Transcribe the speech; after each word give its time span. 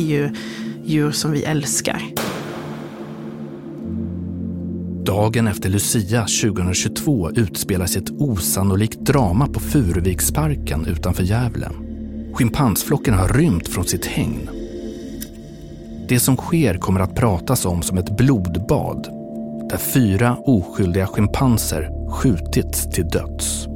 ju 0.00 0.30
djur 0.84 1.10
som 1.10 1.32
vi 1.32 1.44
älskar. 1.44 2.02
Dagen 5.04 5.48
efter 5.48 5.68
Lucia 5.68 6.20
2022 6.20 7.30
utspelas 7.30 7.96
ett 7.96 8.10
osannolikt 8.10 9.00
drama 9.00 9.46
på 9.46 9.60
Furuviksparken 9.60 10.86
utanför 10.86 11.22
Gävle. 11.22 11.70
Schimpansflocken 12.32 13.14
har 13.14 13.28
rymt 13.28 13.68
från 13.68 13.84
sitt 13.84 14.06
hägn. 14.06 14.50
Det 16.08 16.20
som 16.20 16.36
sker 16.36 16.78
kommer 16.78 17.00
att 17.00 17.14
pratas 17.14 17.66
om 17.66 17.82
som 17.82 17.98
ett 17.98 18.16
blodbad 18.16 19.08
där 19.70 19.78
fyra 19.78 20.36
oskyldiga 20.36 21.06
schimpanser 21.06 22.10
skjutits 22.10 22.90
till 22.90 23.08
döds. 23.08 23.66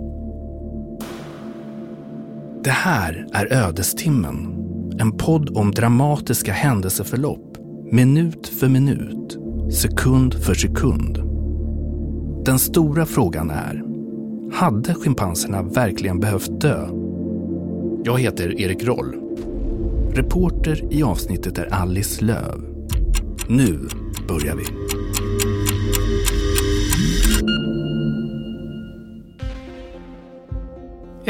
Det 2.65 2.71
här 2.71 3.27
är 3.33 3.53
Ödestimmen. 3.53 4.54
En 4.99 5.13
podd 5.13 5.57
om 5.57 5.71
dramatiska 5.71 6.53
händelseförlopp, 6.53 7.57
minut 7.93 8.49
för 8.49 8.69
minut, 8.69 9.39
sekund 9.73 10.35
för 10.35 10.55
sekund. 10.55 11.23
Den 12.45 12.59
stora 12.59 13.07
frågan 13.07 13.51
är, 13.51 13.83
hade 14.53 14.95
schimpanserna 14.95 15.63
verkligen 15.63 16.21
behövt 16.21 16.61
dö? 16.61 16.89
Jag 18.05 18.21
heter 18.21 18.61
Erik 18.61 18.85
Roll. 18.85 19.15
Reporter 20.11 20.93
i 20.93 21.03
avsnittet 21.03 21.59
är 21.59 21.75
Alice 21.75 22.25
Löv. 22.25 22.61
Nu 23.49 23.79
börjar 24.29 24.57
vi. 24.57 24.65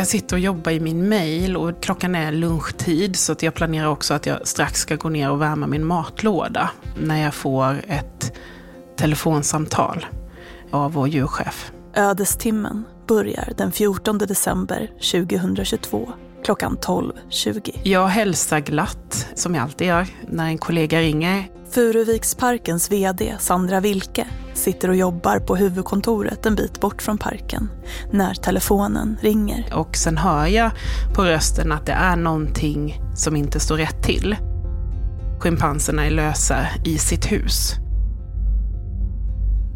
Jag 0.04 0.08
sitter 0.08 0.36
och 0.36 0.40
jobbar 0.40 0.72
i 0.72 0.80
min 0.80 1.08
mail 1.08 1.56
och 1.56 1.82
klockan 1.82 2.14
är 2.14 2.32
lunchtid 2.32 3.16
så 3.16 3.32
att 3.32 3.42
jag 3.42 3.54
planerar 3.54 3.86
också 3.86 4.14
att 4.14 4.26
jag 4.26 4.48
strax 4.48 4.80
ska 4.80 4.96
gå 4.96 5.08
ner 5.08 5.30
och 5.30 5.40
värma 5.42 5.66
min 5.66 5.84
matlåda 5.84 6.70
när 7.00 7.22
jag 7.22 7.34
får 7.34 7.84
ett 7.88 8.32
telefonsamtal 8.96 10.06
av 10.70 10.92
vår 10.92 11.08
djurchef. 11.08 11.72
Ödestimmen 11.94 12.84
börjar 13.06 13.52
den 13.56 13.72
14 13.72 14.18
december 14.18 14.90
2022 15.12 16.12
klockan 16.44 16.78
12.20. 16.78 17.80
Jag 17.82 18.06
hälsar 18.06 18.60
glatt, 18.60 19.26
som 19.34 19.54
jag 19.54 19.62
alltid 19.62 19.86
gör, 19.86 20.06
när 20.28 20.46
en 20.46 20.58
kollega 20.58 21.00
ringer. 21.00 21.48
Furuviksparkens 21.70 22.90
VD 22.90 23.34
Sandra 23.38 23.80
Wilke 23.80 24.26
sitter 24.54 24.88
och 24.88 24.96
jobbar 24.96 25.38
på 25.38 25.56
huvudkontoret 25.56 26.46
en 26.46 26.54
bit 26.54 26.80
bort 26.80 27.02
från 27.02 27.18
parken 27.18 27.70
när 28.12 28.34
telefonen 28.34 29.16
ringer. 29.20 29.74
Och 29.74 29.96
sen 29.96 30.16
hör 30.16 30.46
jag 30.46 30.70
på 31.14 31.24
rösten 31.24 31.72
att 31.72 31.86
det 31.86 31.92
är 31.92 32.16
någonting 32.16 33.00
som 33.14 33.36
inte 33.36 33.60
står 33.60 33.76
rätt 33.76 34.02
till. 34.02 34.36
Schimpanserna 35.40 36.06
är 36.06 36.10
lösa 36.10 36.66
i 36.84 36.98
sitt 36.98 37.32
hus. 37.32 37.74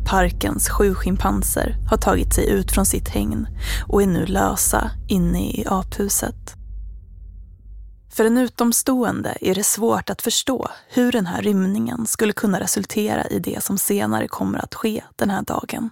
Parkens 0.07 0.69
sju 0.69 0.95
schimpanser 0.95 1.77
har 1.91 1.97
tagit 1.97 2.35
sig 2.35 2.51
ut 2.51 2.73
från 2.73 2.87
sitt 2.87 3.09
hägn 3.09 3.47
och 3.87 4.03
är 4.03 4.07
nu 4.07 4.27
lösa 4.27 4.91
inne 5.09 5.51
i 5.51 5.65
aphuset. 5.69 6.58
För 8.19 8.25
en 8.25 8.39
utomstående 8.39 9.39
är 9.41 9.55
det 9.55 9.65
svårt 9.65 10.11
att 10.11 10.23
förstå 10.23 10.69
hur 10.89 11.13
den 11.13 11.27
här 11.27 11.43
rymningen 11.43 12.07
skulle 12.07 12.33
kunna 12.33 12.61
resultera 12.61 13.27
i 13.27 13.39
det 13.39 13.65
som 13.65 13.79
senare 13.79 14.29
kommer 14.29 14.59
att 14.59 14.75
ske 14.75 15.03
den 15.17 15.31
här 15.31 15.43
dagen. 15.43 15.91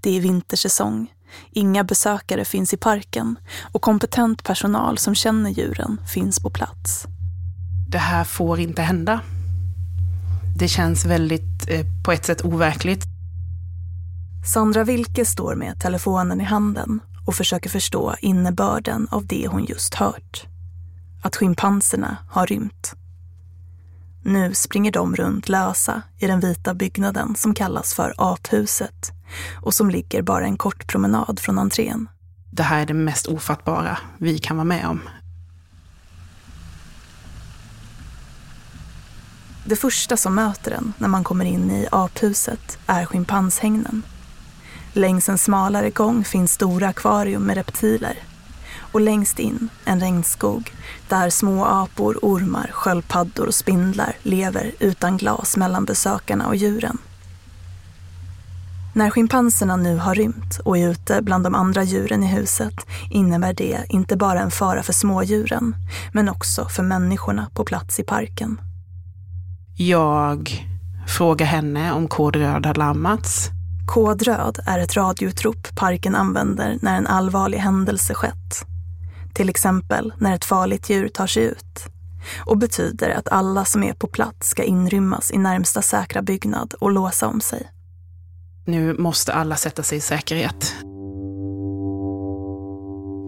Det 0.00 0.16
är 0.16 0.20
vintersäsong, 0.20 1.14
inga 1.50 1.84
besökare 1.84 2.44
finns 2.44 2.74
i 2.74 2.76
parken 2.76 3.38
och 3.72 3.82
kompetent 3.82 4.44
personal 4.44 4.98
som 4.98 5.14
känner 5.14 5.50
djuren 5.50 6.00
finns 6.14 6.40
på 6.40 6.50
plats. 6.50 7.04
Det 7.88 7.98
här 7.98 8.24
får 8.24 8.60
inte 8.60 8.82
hända. 8.82 9.20
Det 10.58 10.68
känns 10.68 11.04
väldigt, 11.04 11.68
eh, 11.68 11.86
på 12.04 12.12
ett 12.12 12.24
sätt, 12.24 12.44
overkligt. 12.44 13.04
Sandra 14.54 14.84
Wilke 14.84 15.24
står 15.24 15.54
med 15.54 15.80
telefonen 15.80 16.40
i 16.40 16.44
handen 16.44 17.00
och 17.26 17.34
försöker 17.34 17.70
förstå 17.70 18.14
innebörden 18.20 19.08
av 19.10 19.26
det 19.26 19.48
hon 19.48 19.64
just 19.64 19.94
hört 19.94 20.48
att 21.28 21.36
schimpanserna 21.36 22.16
har 22.30 22.46
rymt. 22.46 22.94
Nu 24.22 24.54
springer 24.54 24.92
de 24.92 25.16
runt 25.16 25.48
lösa 25.48 26.02
i 26.18 26.26
den 26.26 26.40
vita 26.40 26.74
byggnaden 26.74 27.34
som 27.36 27.54
kallas 27.54 27.94
för 27.94 28.14
aphuset 28.16 29.12
och 29.62 29.74
som 29.74 29.90
ligger 29.90 30.22
bara 30.22 30.44
en 30.44 30.56
kort 30.56 30.86
promenad 30.86 31.40
från 31.40 31.58
entrén. 31.58 32.08
Det 32.50 32.62
här 32.62 32.82
är 32.82 32.86
det 32.86 32.94
mest 32.94 33.26
ofattbara 33.26 33.98
vi 34.18 34.38
kan 34.38 34.56
vara 34.56 34.64
med 34.64 34.86
om. 34.86 35.00
Det 39.64 39.76
första 39.76 40.16
som 40.16 40.34
möter 40.34 40.70
en 40.70 40.92
när 40.98 41.08
man 41.08 41.24
kommer 41.24 41.44
in 41.44 41.70
i 41.70 41.88
aphuset 41.92 42.78
är 42.86 43.04
schimpanshägnen. 43.04 44.02
Längs 44.92 45.28
en 45.28 45.38
smalare 45.38 45.90
gång 45.90 46.24
finns 46.24 46.52
stora 46.52 46.88
akvarium 46.88 47.42
med 47.42 47.56
reptiler 47.56 48.18
och 48.92 49.00
längst 49.00 49.38
in 49.38 49.68
en 49.84 50.00
regnskog 50.00 50.72
där 51.08 51.30
små 51.30 51.64
apor, 51.64 52.18
ormar, 52.22 52.70
sköldpaddor 52.72 53.46
och 53.46 53.54
spindlar 53.54 54.16
lever 54.22 54.72
utan 54.78 55.16
glas 55.16 55.56
mellan 55.56 55.84
besökarna 55.84 56.46
och 56.46 56.56
djuren. 56.56 56.98
När 58.94 59.10
schimpanserna 59.10 59.76
nu 59.76 59.96
har 59.96 60.14
rymt 60.14 60.58
och 60.64 60.78
är 60.78 60.88
ute 60.88 61.22
bland 61.22 61.44
de 61.44 61.54
andra 61.54 61.82
djuren 61.82 62.22
i 62.22 62.26
huset 62.26 62.74
innebär 63.10 63.52
det 63.52 63.78
inte 63.88 64.16
bara 64.16 64.40
en 64.40 64.50
fara 64.50 64.82
för 64.82 64.92
smådjuren, 64.92 65.76
men 66.12 66.28
också 66.28 66.68
för 66.68 66.82
människorna 66.82 67.50
på 67.54 67.64
plats 67.64 68.00
i 68.00 68.02
parken. 68.02 68.60
Jag 69.76 70.66
frågar 71.06 71.46
henne 71.46 71.92
om 71.92 72.08
kod 72.08 72.36
röd 72.36 72.66
har 72.66 72.74
larmats. 72.74 73.50
Kod 73.86 74.22
röd 74.22 74.58
är 74.66 74.78
ett 74.78 74.96
radioutrop 74.96 75.76
parken 75.76 76.14
använder 76.14 76.78
när 76.82 76.96
en 76.96 77.06
allvarlig 77.06 77.58
händelse 77.58 78.14
skett 78.14 78.66
till 79.38 79.48
exempel 79.48 80.12
när 80.18 80.34
ett 80.34 80.44
farligt 80.44 80.90
djur 80.90 81.08
tar 81.08 81.26
sig 81.26 81.44
ut 81.44 81.86
och 82.46 82.58
betyder 82.58 83.10
att 83.10 83.28
alla 83.28 83.64
som 83.64 83.82
är 83.82 83.92
på 83.92 84.06
plats 84.06 84.48
ska 84.48 84.64
inrymmas 84.64 85.30
i 85.30 85.38
närmsta 85.38 85.82
säkra 85.82 86.22
byggnad 86.22 86.74
och 86.80 86.90
låsa 86.90 87.26
om 87.26 87.40
sig. 87.40 87.70
Nu 88.66 88.94
måste 88.98 89.32
alla 89.34 89.56
sätta 89.56 89.82
sig 89.82 89.98
i 89.98 90.00
säkerhet. 90.00 90.74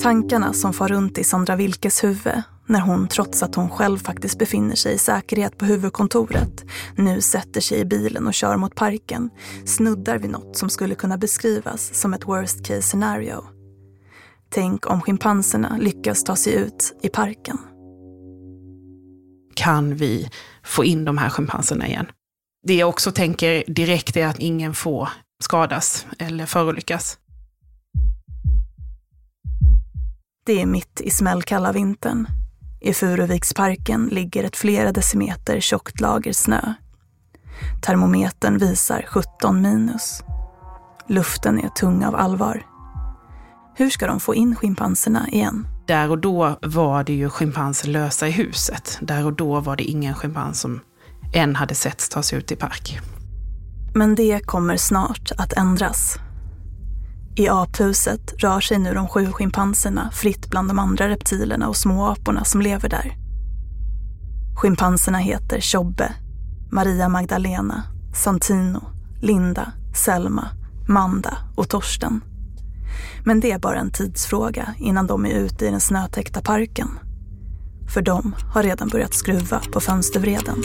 Tankarna 0.02 0.52
som 0.52 0.72
far 0.72 0.88
runt 0.88 1.18
i 1.18 1.24
Sandra 1.24 1.56
Wilkes 1.56 2.04
huvud 2.04 2.42
när 2.66 2.80
hon, 2.80 3.08
trots 3.08 3.42
att 3.42 3.54
hon 3.54 3.70
själv 3.70 3.98
faktiskt 3.98 4.38
befinner 4.38 4.74
sig 4.74 4.94
i 4.94 4.98
säkerhet 4.98 5.58
på 5.58 5.64
huvudkontoret, 5.64 6.64
nu 6.96 7.20
sätter 7.20 7.60
sig 7.60 7.78
i 7.78 7.84
bilen 7.84 8.26
och 8.26 8.34
kör 8.34 8.56
mot 8.56 8.74
parken, 8.74 9.30
snuddar 9.66 10.18
vid 10.18 10.30
något 10.30 10.56
som 10.56 10.70
skulle 10.70 10.94
kunna 10.94 11.18
beskrivas 11.18 11.94
som 11.94 12.14
ett 12.14 12.28
worst 12.28 12.66
case 12.66 12.82
scenario. 12.82 13.59
Tänk 14.52 14.90
om 14.90 15.00
schimpanserna 15.00 15.76
lyckas 15.76 16.24
ta 16.24 16.36
sig 16.36 16.54
ut 16.54 16.98
i 17.02 17.08
parken. 17.08 17.58
Kan 19.54 19.94
vi 19.96 20.30
få 20.64 20.84
in 20.84 21.04
de 21.04 21.18
här 21.18 21.30
schimpanserna 21.30 21.88
igen? 21.88 22.06
Det 22.66 22.74
jag 22.74 22.88
också 22.88 23.12
tänker 23.12 23.64
direkt 23.66 24.16
är 24.16 24.26
att 24.26 24.38
ingen 24.38 24.74
får 24.74 25.08
skadas 25.42 26.06
eller 26.18 26.46
förolyckas. 26.46 27.18
Det 30.46 30.62
är 30.62 30.66
mitt 30.66 31.00
i 31.00 31.10
smällkalla 31.10 31.72
vintern. 31.72 32.26
I 32.80 32.92
Furuviksparken 32.94 34.06
ligger 34.06 34.44
ett 34.44 34.56
flera 34.56 34.92
decimeter 34.92 35.60
tjockt 35.60 36.00
lager 36.00 36.32
snö. 36.32 36.74
Termometern 37.82 38.58
visar 38.58 39.04
17 39.08 39.62
minus. 39.62 40.22
Luften 41.08 41.58
är 41.58 41.68
tung 41.68 42.04
av 42.04 42.14
allvar. 42.16 42.69
Hur 43.80 43.90
ska 43.90 44.06
de 44.06 44.20
få 44.20 44.34
in 44.34 44.56
schimpanserna 44.56 45.28
igen? 45.28 45.66
Där 45.86 46.10
och 46.10 46.18
då 46.18 46.58
var 46.62 47.04
det 47.04 47.12
ju 47.12 47.30
schimpanser 47.30 47.88
lösa 47.88 48.28
i 48.28 48.30
huset. 48.30 48.98
Där 49.00 49.26
och 49.26 49.32
då 49.32 49.60
var 49.60 49.76
det 49.76 49.84
ingen 49.84 50.14
schimpans 50.14 50.60
som 50.60 50.80
än 51.32 51.56
hade 51.56 51.74
setts 51.74 52.08
ta 52.08 52.22
sig 52.22 52.38
ut 52.38 52.52
i 52.52 52.56
park. 52.56 52.98
Men 53.94 54.14
det 54.14 54.40
kommer 54.46 54.76
snart 54.76 55.32
att 55.38 55.52
ändras. 55.52 56.16
I 57.36 57.48
aphuset 57.48 58.34
rör 58.42 58.60
sig 58.60 58.78
nu 58.78 58.94
de 58.94 59.08
sju 59.08 59.26
schimpanserna 59.32 60.10
fritt 60.12 60.50
bland 60.50 60.68
de 60.68 60.78
andra 60.78 61.08
reptilerna 61.08 61.68
och 61.68 61.76
småaporna 61.76 62.44
som 62.44 62.60
lever 62.60 62.88
där. 62.88 63.16
Schimpanserna 64.56 65.18
heter 65.18 65.60
Tjobbe, 65.60 66.12
Maria 66.70 67.08
Magdalena, 67.08 67.82
Santino, 68.14 68.82
Linda, 69.20 69.72
Selma, 69.94 70.48
Manda 70.88 71.38
och 71.56 71.68
Torsten. 71.68 72.20
Men 73.24 73.40
det 73.40 73.50
är 73.50 73.58
bara 73.58 73.78
en 73.78 73.90
tidsfråga 73.90 74.74
innan 74.78 75.06
de 75.06 75.26
är 75.26 75.34
ute 75.34 75.66
i 75.66 75.70
den 75.70 75.80
snötäckta 75.80 76.42
parken. 76.42 76.88
För 77.94 78.02
de 78.02 78.34
har 78.52 78.62
redan 78.62 78.88
börjat 78.88 79.14
skruva 79.14 79.62
på 79.72 79.80
fönstervreden. 79.80 80.62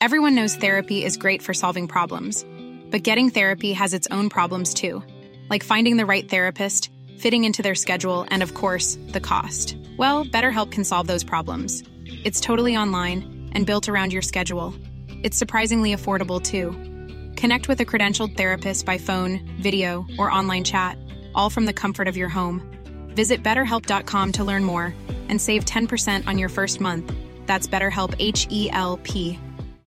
Everyone 0.00 0.34
knows 0.36 0.58
therapy 0.58 1.04
is 1.04 1.16
great 1.16 1.42
for 1.42 1.54
solving 1.54 1.88
problems. 1.88 2.44
But 2.90 3.06
getting 3.06 3.30
therapy 3.30 3.72
has 3.72 3.94
its 3.94 4.06
own 4.10 4.28
problems 4.28 4.74
too. 4.74 5.02
Like 5.50 5.64
finding 5.64 5.96
the 5.96 6.06
right 6.06 6.28
therapist, 6.28 6.90
fitting 7.18 7.44
into 7.44 7.62
their 7.62 7.74
schedule, 7.74 8.26
and 8.28 8.42
of 8.42 8.54
course, 8.54 8.98
the 9.12 9.20
cost. 9.20 9.76
Well, 9.98 10.24
BetterHelp 10.24 10.70
can 10.70 10.84
solve 10.84 11.06
those 11.06 11.24
problems. 11.24 11.82
It's 12.24 12.40
totally 12.40 12.76
online 12.76 13.50
and 13.52 13.66
built 13.66 13.88
around 13.88 14.12
your 14.12 14.22
schedule. 14.22 14.74
It's 15.22 15.38
surprisingly 15.38 15.94
affordable 15.94 16.40
too. 16.40 16.74
Connect 17.36 17.68
with 17.68 17.80
a 17.80 17.84
credentialed 17.84 18.36
therapist 18.36 18.86
by 18.86 18.98
phone, 18.98 19.40
video, 19.60 20.06
or 20.18 20.30
online 20.30 20.64
chat, 20.64 20.98
all 21.34 21.50
from 21.50 21.66
the 21.66 21.72
comfort 21.72 22.08
of 22.08 22.16
your 22.16 22.28
home. 22.28 22.62
Visit 23.08 23.42
betterhelp.com 23.42 24.32
to 24.32 24.44
learn 24.44 24.64
more 24.64 24.94
and 25.28 25.40
save 25.40 25.64
10% 25.64 26.26
on 26.26 26.38
your 26.38 26.48
first 26.48 26.80
month. 26.80 27.12
That's 27.46 27.66
BetterHelp 27.66 28.14
H 28.18 28.46
E 28.50 28.70
L 28.70 28.98
P. 29.02 29.38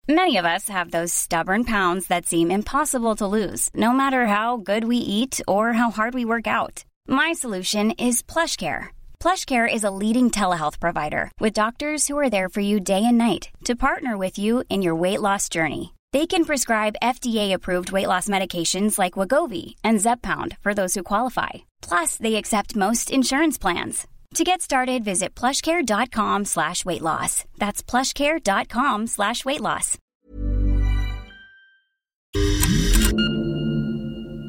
Many 0.07 0.37
of 0.37 0.45
us 0.45 0.67
have 0.69 0.89
those 0.89 1.13
stubborn 1.13 1.65
pounds 1.65 2.07
that 2.07 2.25
seem 2.25 2.49
impossible 2.49 3.15
to 3.17 3.27
lose, 3.27 3.69
no 3.75 3.91
matter 3.91 4.25
how 4.25 4.57
good 4.57 4.85
we 4.85 4.97
eat 4.97 5.39
or 5.47 5.73
how 5.73 5.91
hard 5.91 6.15
we 6.15 6.25
work 6.25 6.47
out. 6.47 6.83
My 7.07 7.33
solution 7.33 7.91
is 7.91 8.23
PlushCare. 8.23 8.87
PlushCare 9.19 9.71
is 9.71 9.83
a 9.83 9.91
leading 9.91 10.31
telehealth 10.31 10.79
provider 10.79 11.31
with 11.39 11.53
doctors 11.53 12.07
who 12.07 12.17
are 12.17 12.29
there 12.29 12.49
for 12.49 12.61
you 12.61 12.79
day 12.79 13.05
and 13.05 13.19
night 13.19 13.49
to 13.65 13.75
partner 13.75 14.17
with 14.17 14.39
you 14.39 14.63
in 14.67 14.81
your 14.81 14.95
weight 14.95 15.21
loss 15.21 15.47
journey. 15.47 15.93
They 16.11 16.25
can 16.25 16.45
prescribe 16.45 16.95
FDA-approved 17.03 17.91
weight 17.91 18.07
loss 18.07 18.29
medications 18.29 18.97
like 18.97 19.19
Wagovi 19.19 19.75
and 19.83 19.99
Zepbound 19.99 20.57
for 20.63 20.73
those 20.73 20.95
who 20.95 21.03
qualify. 21.03 21.49
Plus, 21.89 22.17
they 22.17 22.35
accept 22.35 22.75
most 22.75 23.11
insurance 23.11 23.61
plans. 23.61 24.07
To 24.35 24.43
get 24.43 24.61
started, 24.61 25.03
visit 25.03 25.39
plushcare.com 25.39 26.45
slash 26.45 26.85
weight 26.85 27.01
loss. 27.01 27.45
That's 27.57 27.83
plushcare.com 27.83 29.07
slash 29.07 29.45
weight 29.45 29.61
loss. 29.61 29.97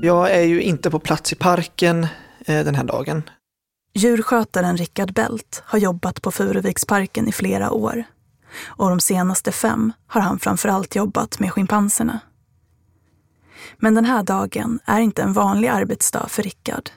Jag 0.03 0.31
är 0.31 0.43
ju 0.43 0.62
inte 0.62 0.91
på 0.91 0.99
plats 1.01 1.33
i 1.33 1.37
parken 1.37 2.07
eh, 2.47 2.65
den 2.65 2.75
här 2.75 2.85
dagen. 2.85 3.23
Djurskötaren 3.95 4.77
Rickard 4.77 5.12
Bält 5.12 5.62
har 5.67 5.79
jobbat 5.79 6.23
på 6.23 6.31
Furuviksparken 6.31 7.29
i 7.29 7.33
flera 7.33 7.71
år. 7.71 8.05
Och 8.64 8.88
de 8.88 9.00
senaste 9.00 9.52
fem 9.52 9.93
har 10.06 10.20
han 10.20 10.38
framförallt 10.38 10.97
jobbat 10.97 11.38
med 11.38 11.52
schimpanserna. 11.52 12.20
Men 13.76 13.94
den 13.94 14.05
här 14.05 14.23
dagen 14.23 14.79
är 14.85 15.00
inte 15.00 15.23
en 15.23 15.32
vanlig 15.32 15.69
arbetsdag 15.69 16.26
för 16.29 16.43
Rickard. 16.43 16.91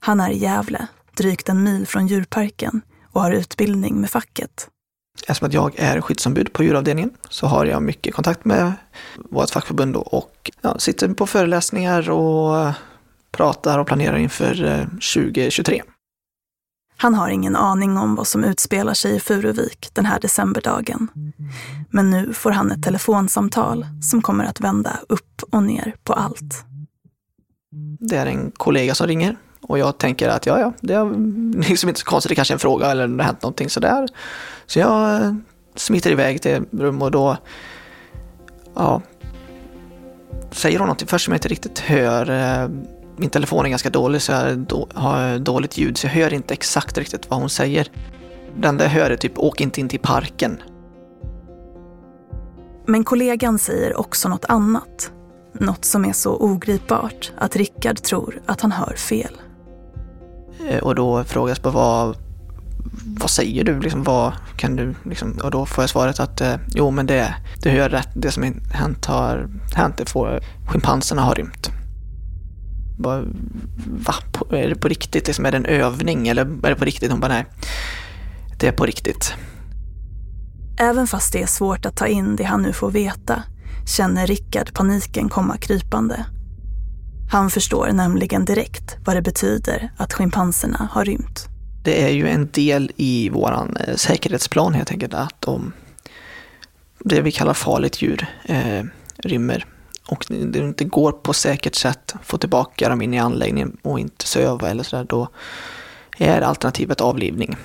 Han 0.00 0.20
är 0.20 0.30
i 0.30 0.38
Gävle, 0.38 0.86
drygt 1.16 1.48
en 1.48 1.62
mil 1.62 1.86
från 1.86 2.06
djurparken 2.06 2.80
och 3.12 3.22
har 3.22 3.32
utbildning 3.32 4.00
med 4.00 4.10
facket. 4.10 4.68
Eftersom 5.26 5.48
att 5.48 5.54
jag 5.54 5.74
är 5.78 6.00
skyddsombud 6.00 6.52
på 6.52 6.64
djuravdelningen 6.64 7.10
så 7.28 7.46
har 7.46 7.66
jag 7.66 7.82
mycket 7.82 8.14
kontakt 8.14 8.44
med 8.44 8.72
vårt 9.30 9.50
fackförbund 9.50 9.96
och 9.96 10.50
ja, 10.60 10.78
sitter 10.78 11.08
på 11.08 11.26
föreläsningar 11.26 12.10
och 12.10 12.72
pratar 13.30 13.78
och 13.78 13.86
planerar 13.86 14.16
inför 14.16 14.64
eh, 14.64 14.84
2023. 14.84 15.82
Han 17.00 17.14
har 17.14 17.28
ingen 17.28 17.56
aning 17.56 17.98
om 17.98 18.14
vad 18.14 18.26
som 18.26 18.44
utspelar 18.44 18.94
sig 18.94 19.16
i 19.16 19.20
Furuvik 19.20 19.90
den 19.92 20.06
här 20.06 20.20
decemberdagen. 20.20 21.08
Men 21.90 22.10
nu 22.10 22.32
får 22.32 22.50
han 22.50 22.72
ett 22.72 22.82
telefonsamtal 22.82 23.86
som 24.02 24.22
kommer 24.22 24.44
att 24.44 24.60
vända 24.60 24.98
upp 25.08 25.42
och 25.50 25.62
ner 25.62 25.94
på 26.04 26.12
allt. 26.12 26.64
Det 28.00 28.16
är 28.16 28.26
en 28.26 28.50
kollega 28.50 28.94
som 28.94 29.06
ringer 29.06 29.36
och 29.60 29.78
jag 29.78 29.98
tänker 29.98 30.28
att 30.28 30.46
ja, 30.46 30.60
ja, 30.60 30.72
det 30.80 30.94
är 30.94 31.68
liksom 31.68 31.88
inte 31.88 32.00
så 32.00 32.06
konstigt, 32.06 32.28
det 32.28 32.34
kanske 32.34 32.52
är 32.52 32.56
en 32.56 32.60
fråga 32.60 32.90
eller 32.90 33.08
det 33.08 33.22
har 33.22 33.26
hänt 33.26 33.42
någonting 33.42 33.70
sådär. 33.70 34.08
Så 34.66 34.78
jag 34.78 35.22
eh, 35.22 35.34
smiter 35.74 36.10
iväg 36.10 36.42
till 36.42 36.62
rum 36.70 37.02
och 37.02 37.10
då, 37.10 37.36
ja, 38.74 39.02
säger 40.50 40.78
hon 40.78 40.86
någonting 40.86 41.08
först 41.08 41.24
som 41.24 41.32
jag 41.32 41.36
inte 41.36 41.48
riktigt 41.48 41.78
hör. 41.78 42.30
Eh, 42.30 42.68
min 43.18 43.30
telefon 43.30 43.66
är 43.66 43.70
ganska 43.70 43.90
dålig 43.90 44.22
så 44.22 44.32
jag 44.32 44.58
då, 44.58 44.88
har 44.94 45.38
dåligt 45.38 45.78
ljud 45.78 45.98
så 45.98 46.06
jag 46.06 46.12
hör 46.12 46.34
inte 46.34 46.54
exakt 46.54 46.98
riktigt 46.98 47.30
vad 47.30 47.40
hon 47.40 47.50
säger. 47.50 47.88
Det 48.60 48.68
enda 48.68 48.84
jag 48.84 48.90
hör 48.90 49.10
är 49.10 49.16
typ 49.16 49.38
åk 49.38 49.60
inte 49.60 49.80
in 49.80 49.88
till 49.88 50.00
parken. 50.00 50.62
Men 52.86 53.04
kollegan 53.04 53.58
säger 53.58 54.00
också 54.00 54.28
något 54.28 54.44
annat. 54.44 55.12
Något 55.52 55.84
som 55.84 56.04
är 56.04 56.12
så 56.12 56.36
ogripbart 56.36 57.32
att 57.38 57.56
Rickard 57.56 57.96
tror 58.02 58.42
att 58.46 58.60
han 58.60 58.72
hör 58.72 58.94
fel. 58.96 59.40
Eh, 60.68 60.78
Och 60.78 60.94
då 60.94 61.24
frågas 61.24 61.58
på 61.58 61.70
vad, 61.70 62.16
vad 63.20 63.30
säger 63.30 63.64
du? 63.64 63.80
Liksom, 63.80 64.02
vad 64.02 64.32
kan 64.56 64.76
du 64.76 64.94
liksom, 65.04 65.38
och 65.42 65.50
då 65.50 65.66
får 65.66 65.82
jag 65.82 65.90
svaret 65.90 66.20
att 66.20 66.40
eh, 66.40 66.54
jo 66.74 66.90
men 66.90 67.06
det, 67.06 67.34
det 67.62 67.70
hör 67.70 67.88
rätt, 67.88 68.08
det 68.14 68.30
som 68.30 68.60
hänt 68.72 69.06
har 69.06 69.48
hänt, 69.74 69.96
det 69.96 70.08
får, 70.08 70.40
schimpanserna 70.68 71.22
har 71.22 71.34
rymt. 71.34 71.70
Bara, 72.98 73.24
va? 73.86 74.14
Är 74.50 74.68
det 74.68 74.74
på 74.74 74.88
riktigt? 74.88 75.26
Liksom, 75.26 75.46
är 75.46 75.50
det 75.50 75.56
en 75.56 75.66
övning 75.66 76.28
eller 76.28 76.42
är 76.42 76.70
det 76.70 76.76
på 76.76 76.84
riktigt? 76.84 77.10
Hon 77.10 77.20
bara 77.20 77.32
nej, 77.32 77.46
det 78.60 78.68
är 78.68 78.72
på 78.72 78.86
riktigt. 78.86 79.34
Även 80.80 81.06
fast 81.06 81.32
det 81.32 81.42
är 81.42 81.46
svårt 81.46 81.86
att 81.86 81.96
ta 81.96 82.06
in 82.06 82.36
det 82.36 82.44
han 82.44 82.62
nu 82.62 82.72
får 82.72 82.90
veta 82.90 83.42
känner 83.96 84.26
Rickard 84.26 84.74
paniken 84.74 85.28
komma 85.28 85.56
krypande. 85.56 86.24
Han 87.30 87.50
förstår 87.50 87.92
nämligen 87.92 88.44
direkt 88.44 88.96
vad 89.04 89.16
det 89.16 89.22
betyder 89.22 89.92
att 89.96 90.12
schimpanserna 90.12 90.88
har 90.92 91.04
rymt. 91.04 91.48
Det 91.84 92.02
är 92.02 92.08
ju 92.08 92.28
en 92.28 92.48
del 92.52 92.92
i 92.96 93.28
våran 93.28 93.76
eh, 93.76 93.94
säkerhetsplan 93.94 94.74
helt 94.74 94.90
enkelt 94.90 95.14
att 95.14 95.44
om 95.44 95.72
det 96.98 97.20
vi 97.20 97.32
kallar 97.32 97.54
farligt 97.54 98.02
djur 98.02 98.26
eh, 98.44 98.84
rymmer 99.24 99.66
och 100.08 100.26
det 100.28 100.58
inte 100.58 100.84
går 100.84 101.12
på 101.12 101.32
säkert 101.32 101.74
sätt 101.74 102.14
få 102.22 102.38
tillbaka 102.38 102.88
dem 102.88 103.02
in 103.02 103.14
i 103.14 103.18
anläggningen 103.18 103.76
och 103.82 104.00
inte 104.00 104.26
söva 104.26 104.70
eller 104.70 104.82
sådär, 104.82 105.04
då 105.04 105.28
är 106.18 106.40
alternativet 106.40 107.00
avlivning. 107.00 107.56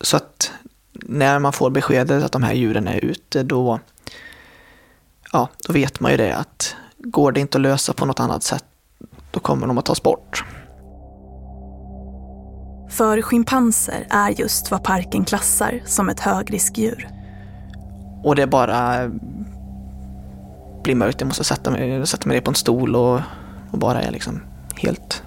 Så 0.00 0.16
att 0.16 0.52
när 0.92 1.38
man 1.38 1.52
får 1.52 1.70
beskedet 1.70 2.24
att 2.24 2.32
de 2.32 2.42
här 2.42 2.54
djuren 2.54 2.88
är 2.88 3.04
ute, 3.04 3.42
då, 3.42 3.80
ja, 5.32 5.48
då 5.66 5.72
vet 5.72 6.00
man 6.00 6.10
ju 6.10 6.16
det 6.16 6.36
att 6.36 6.76
går 6.98 7.32
det 7.32 7.40
inte 7.40 7.58
att 7.58 7.62
lösa 7.62 7.92
på 7.92 8.06
något 8.06 8.20
annat 8.20 8.42
sätt, 8.42 8.64
då 9.30 9.40
kommer 9.40 9.66
de 9.66 9.78
att 9.78 9.84
tas 9.84 10.02
bort. 10.02 10.44
För 12.90 13.22
schimpanser 13.22 14.06
är 14.10 14.30
just 14.30 14.70
vad 14.70 14.84
parken 14.84 15.24
klassar 15.24 15.82
som 15.86 16.08
ett 16.08 16.20
högriskdjur. 16.20 17.08
Och 18.24 18.36
det 18.36 18.46
bara 18.46 19.10
blir 20.84 20.94
mörkt. 20.94 21.20
Jag 21.20 21.28
måste 21.28 21.44
sätta 21.44 21.70
mig, 21.70 22.06
sätta 22.06 22.28
mig 22.28 22.36
ner 22.36 22.42
på 22.42 22.50
en 22.50 22.54
stol 22.54 22.96
och, 22.96 23.20
och 23.70 23.78
bara 23.78 24.02
är 24.02 24.10
liksom 24.10 24.40
helt 24.76 25.22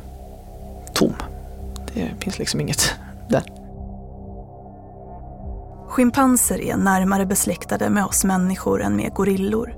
tom. 0.94 1.14
Det 1.94 2.12
finns 2.20 2.40
liksom 2.40 2.60
inget 2.60 2.96
där. 3.30 3.44
Schimpanser 5.88 6.62
är 6.62 6.78
närmare 6.78 7.26
besläktade 7.26 7.90
med 7.90 8.06
oss 8.06 8.24
människor 8.24 8.82
än 8.82 8.96
med 8.96 9.14
gorillor. 9.14 9.74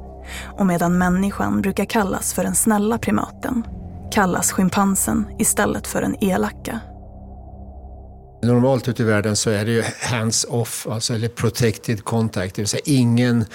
Och 0.45 0.65
medan 0.65 0.97
människan 0.97 1.61
brukar 1.61 1.85
kallas 1.85 2.33
för 2.33 2.43
den 2.43 2.55
snälla 2.55 2.97
primaten 2.97 3.63
kallas 4.11 4.51
schimpansen 4.51 5.27
istället 5.39 5.87
för 5.87 6.01
den 6.01 6.23
elaka. 6.23 6.79
Normalt 8.41 8.87
ute 8.87 9.03
i 9.03 9.05
världen 9.05 9.35
så 9.35 9.49
är 9.49 9.65
det 9.65 9.71
ju 9.71 9.83
hands-off, 10.01 10.87
alltså 10.87 11.13
eller 11.13 11.27
protected 11.27 12.03
contact, 12.03 12.55
det 12.55 12.61
vill 12.61 12.69
säga 12.69 12.81
ingen 12.85 13.45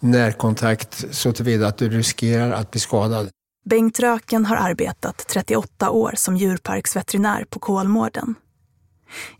närkontakt 0.00 1.04
så 1.10 1.32
tillvida 1.32 1.66
att 1.66 1.78
du 1.78 1.88
riskerar 1.88 2.52
att 2.52 2.70
bli 2.70 2.80
skadad. 2.80 3.28
Bengt 3.64 4.00
Röken 4.00 4.46
har 4.46 4.56
arbetat 4.56 5.24
38 5.28 5.90
år 5.90 6.12
som 6.16 6.36
djurparksveterinär 6.36 7.44
på 7.50 7.58
Kolmården. 7.58 8.34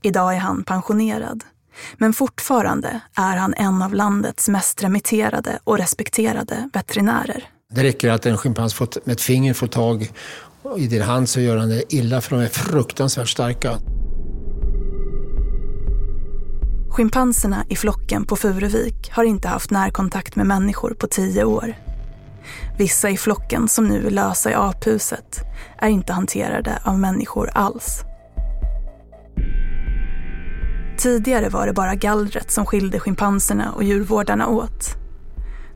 Idag 0.03 0.35
är 0.35 0.38
han 0.38 0.65
pensionerad, 0.65 1.45
men 1.97 2.12
fortfarande 2.12 3.00
är 3.15 3.37
han 3.37 3.55
en 3.55 3.83
av 3.83 3.95
landets 3.95 4.49
mest 4.49 4.83
remitterade 4.83 5.59
och 5.65 5.79
respekterade 5.79 6.71
veterinärer. 6.73 7.49
Det 7.75 7.83
räcker 7.83 8.11
att 8.11 8.27
en 8.27 8.37
schimpans 8.37 8.81
med 8.81 9.12
ett 9.12 9.21
finger 9.21 9.55
får 9.55 9.67
tag 9.67 10.12
i 10.77 10.87
din 10.87 11.03
hand 11.03 11.29
så 11.29 11.41
gör 11.41 11.57
han 11.57 11.69
det 11.69 11.95
illa 11.95 12.21
för 12.21 12.37
de 12.37 12.45
är 12.45 12.49
fruktansvärt 12.49 13.29
starka. 13.29 13.79
Schimpanserna 16.99 17.64
i 17.69 17.76
flocken 17.76 18.25
på 18.25 18.37
Furuvik 18.37 19.11
har 19.12 19.25
inte 19.25 19.49
haft 19.49 19.71
närkontakt 19.71 20.37
med 20.37 20.47
människor 20.47 20.90
på 20.90 21.07
tio 21.07 21.45
år. 21.45 21.75
Vissa 22.78 23.11
i 23.11 23.17
flocken 23.17 23.69
som 23.69 23.87
nu 23.87 24.07
är 24.07 24.11
lösa 24.11 24.50
i 24.50 24.55
aphuset 24.55 25.40
är 25.78 25.88
inte 25.88 26.12
hanterade 26.12 26.78
av 26.85 26.99
människor 26.99 27.50
alls. 27.55 28.02
Tidigare 30.99 31.49
var 31.49 31.67
det 31.67 31.73
bara 31.73 31.95
gallret 31.95 32.50
som 32.50 32.67
skilde 32.67 33.00
schimpanserna 33.00 33.73
och 33.73 33.85
djurvårdarna 33.85 34.49
åt. 34.49 34.97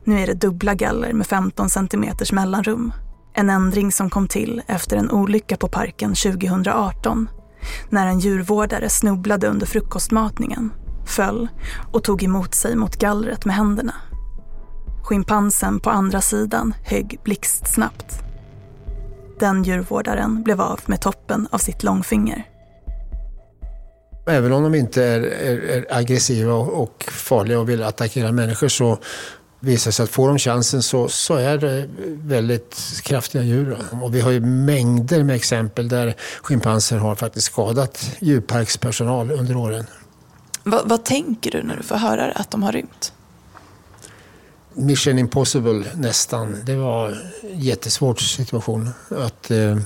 Nu 0.03 0.19
är 0.19 0.27
det 0.27 0.33
dubbla 0.33 0.73
galler 0.73 1.13
med 1.13 1.27
15 1.27 1.69
centimeters 1.69 2.31
mellanrum. 2.31 2.93
En 3.33 3.49
ändring 3.49 3.91
som 3.91 4.09
kom 4.09 4.27
till 4.27 4.61
efter 4.67 4.97
en 4.97 5.11
olycka 5.11 5.57
på 5.57 5.67
parken 5.67 6.15
2018 6.15 7.29
när 7.89 8.07
en 8.07 8.19
djurvårdare 8.19 8.89
snubblade 8.89 9.47
under 9.47 9.65
frukostmatningen, 9.65 10.71
föll 11.13 11.47
och 11.91 12.03
tog 12.03 12.23
emot 12.23 12.55
sig 12.55 12.75
mot 12.75 12.95
gallret 12.95 13.45
med 13.45 13.55
händerna. 13.55 13.93
Schimpansen 15.03 15.79
på 15.79 15.89
andra 15.89 16.21
sidan 16.21 16.73
högg 16.83 17.19
blixtsnabbt. 17.23 18.19
Den 19.39 19.63
djurvårdaren 19.63 20.43
blev 20.43 20.61
av 20.61 20.79
med 20.85 21.01
toppen 21.01 21.47
av 21.51 21.57
sitt 21.57 21.83
långfinger. 21.83 22.43
Även 24.27 24.51
om 24.51 24.63
de 24.63 24.75
inte 24.75 25.03
är, 25.03 25.21
är, 25.21 25.57
är 25.57 25.85
aggressiva 25.89 26.53
och 26.53 27.03
farliga 27.11 27.59
och 27.59 27.69
vill 27.69 27.83
attackera 27.83 28.31
människor 28.31 28.67
så 28.67 28.97
visar 29.59 29.91
sig 29.91 30.03
att 30.03 30.09
får 30.09 30.27
de 30.27 30.37
chansen 30.37 30.83
så, 30.83 31.07
så 31.07 31.35
är 31.35 31.57
det 31.57 31.89
väldigt 32.07 33.01
kraftiga 33.03 33.43
djur. 33.43 33.77
Och 34.01 34.15
vi 34.15 34.21
har 34.21 34.31
ju 34.31 34.39
mängder 34.39 35.23
med 35.23 35.35
exempel 35.35 35.87
där 35.89 36.15
schimpanser 36.41 36.97
har 36.97 37.15
faktiskt 37.15 37.45
skadat 37.45 38.17
djurparkspersonal 38.19 39.31
under 39.31 39.57
åren. 39.57 39.85
Vad, 40.63 40.89
vad 40.89 41.03
tänker 41.03 41.51
du 41.51 41.63
när 41.63 41.77
du 41.77 41.83
får 41.83 41.95
höra 41.95 42.31
att 42.31 42.51
de 42.51 42.63
har 42.63 42.71
rymt? 42.71 43.13
Mission 44.73 45.19
impossible 45.19 45.85
nästan. 45.95 46.57
Det 46.65 46.75
var 46.75 47.09
en 47.09 47.59
jättesvår 47.59 48.15
situation. 48.15 48.89
Att, 49.09 49.51
eh, 49.51 49.77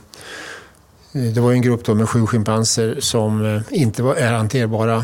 det 1.12 1.39
var 1.39 1.51
en 1.51 1.62
grupp 1.62 1.86
då 1.86 1.96
med 1.96 2.10
sju 2.10 2.25
schimpanser 2.25 2.98
som 3.00 3.46
eh, 3.46 3.62
inte 3.69 4.03
var, 4.03 4.15
är 4.15 4.34
hanterbara. 4.34 5.03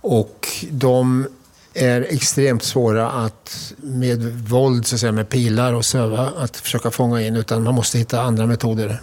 Och 0.00 0.48
de 0.70 1.26
är 1.74 2.06
extremt 2.10 2.62
svåra 2.62 3.10
att 3.10 3.72
med 3.76 4.22
våld, 4.48 4.86
så 4.86 4.94
att 4.94 5.00
säga, 5.00 5.12
med 5.12 5.28
pilar 5.28 5.72
och 5.72 5.84
söva, 5.84 6.32
att 6.38 6.56
försöka 6.56 6.90
fånga 6.90 7.22
in. 7.22 7.36
Utan 7.36 7.62
man 7.62 7.74
måste 7.74 7.98
hitta 7.98 8.22
andra 8.22 8.46
metoder. 8.46 9.00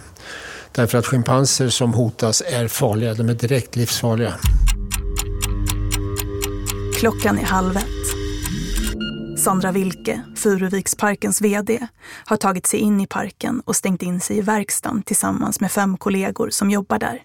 Därför 0.72 0.98
att 0.98 1.06
schimpanser 1.06 1.68
som 1.68 1.94
hotas 1.94 2.42
är 2.46 2.68
farliga. 2.68 3.14
De 3.14 3.28
är 3.28 3.34
direkt 3.34 3.76
livsfarliga. 3.76 4.34
Klockan 7.00 7.38
är 7.38 7.44
halv 7.44 7.76
ett. 7.76 7.86
Sandra 9.38 9.72
Wilke, 9.72 10.22
Furuviksparkens 10.36 11.40
VD, 11.40 11.86
har 12.24 12.36
tagit 12.36 12.66
sig 12.66 12.80
in 12.80 13.00
i 13.00 13.06
parken 13.06 13.60
och 13.60 13.76
stängt 13.76 14.02
in 14.02 14.20
sig 14.20 14.38
i 14.38 14.40
verkstaden 14.40 15.02
tillsammans 15.02 15.60
med 15.60 15.72
fem 15.72 15.96
kollegor 15.96 16.50
som 16.50 16.70
jobbar 16.70 16.98
där. 16.98 17.22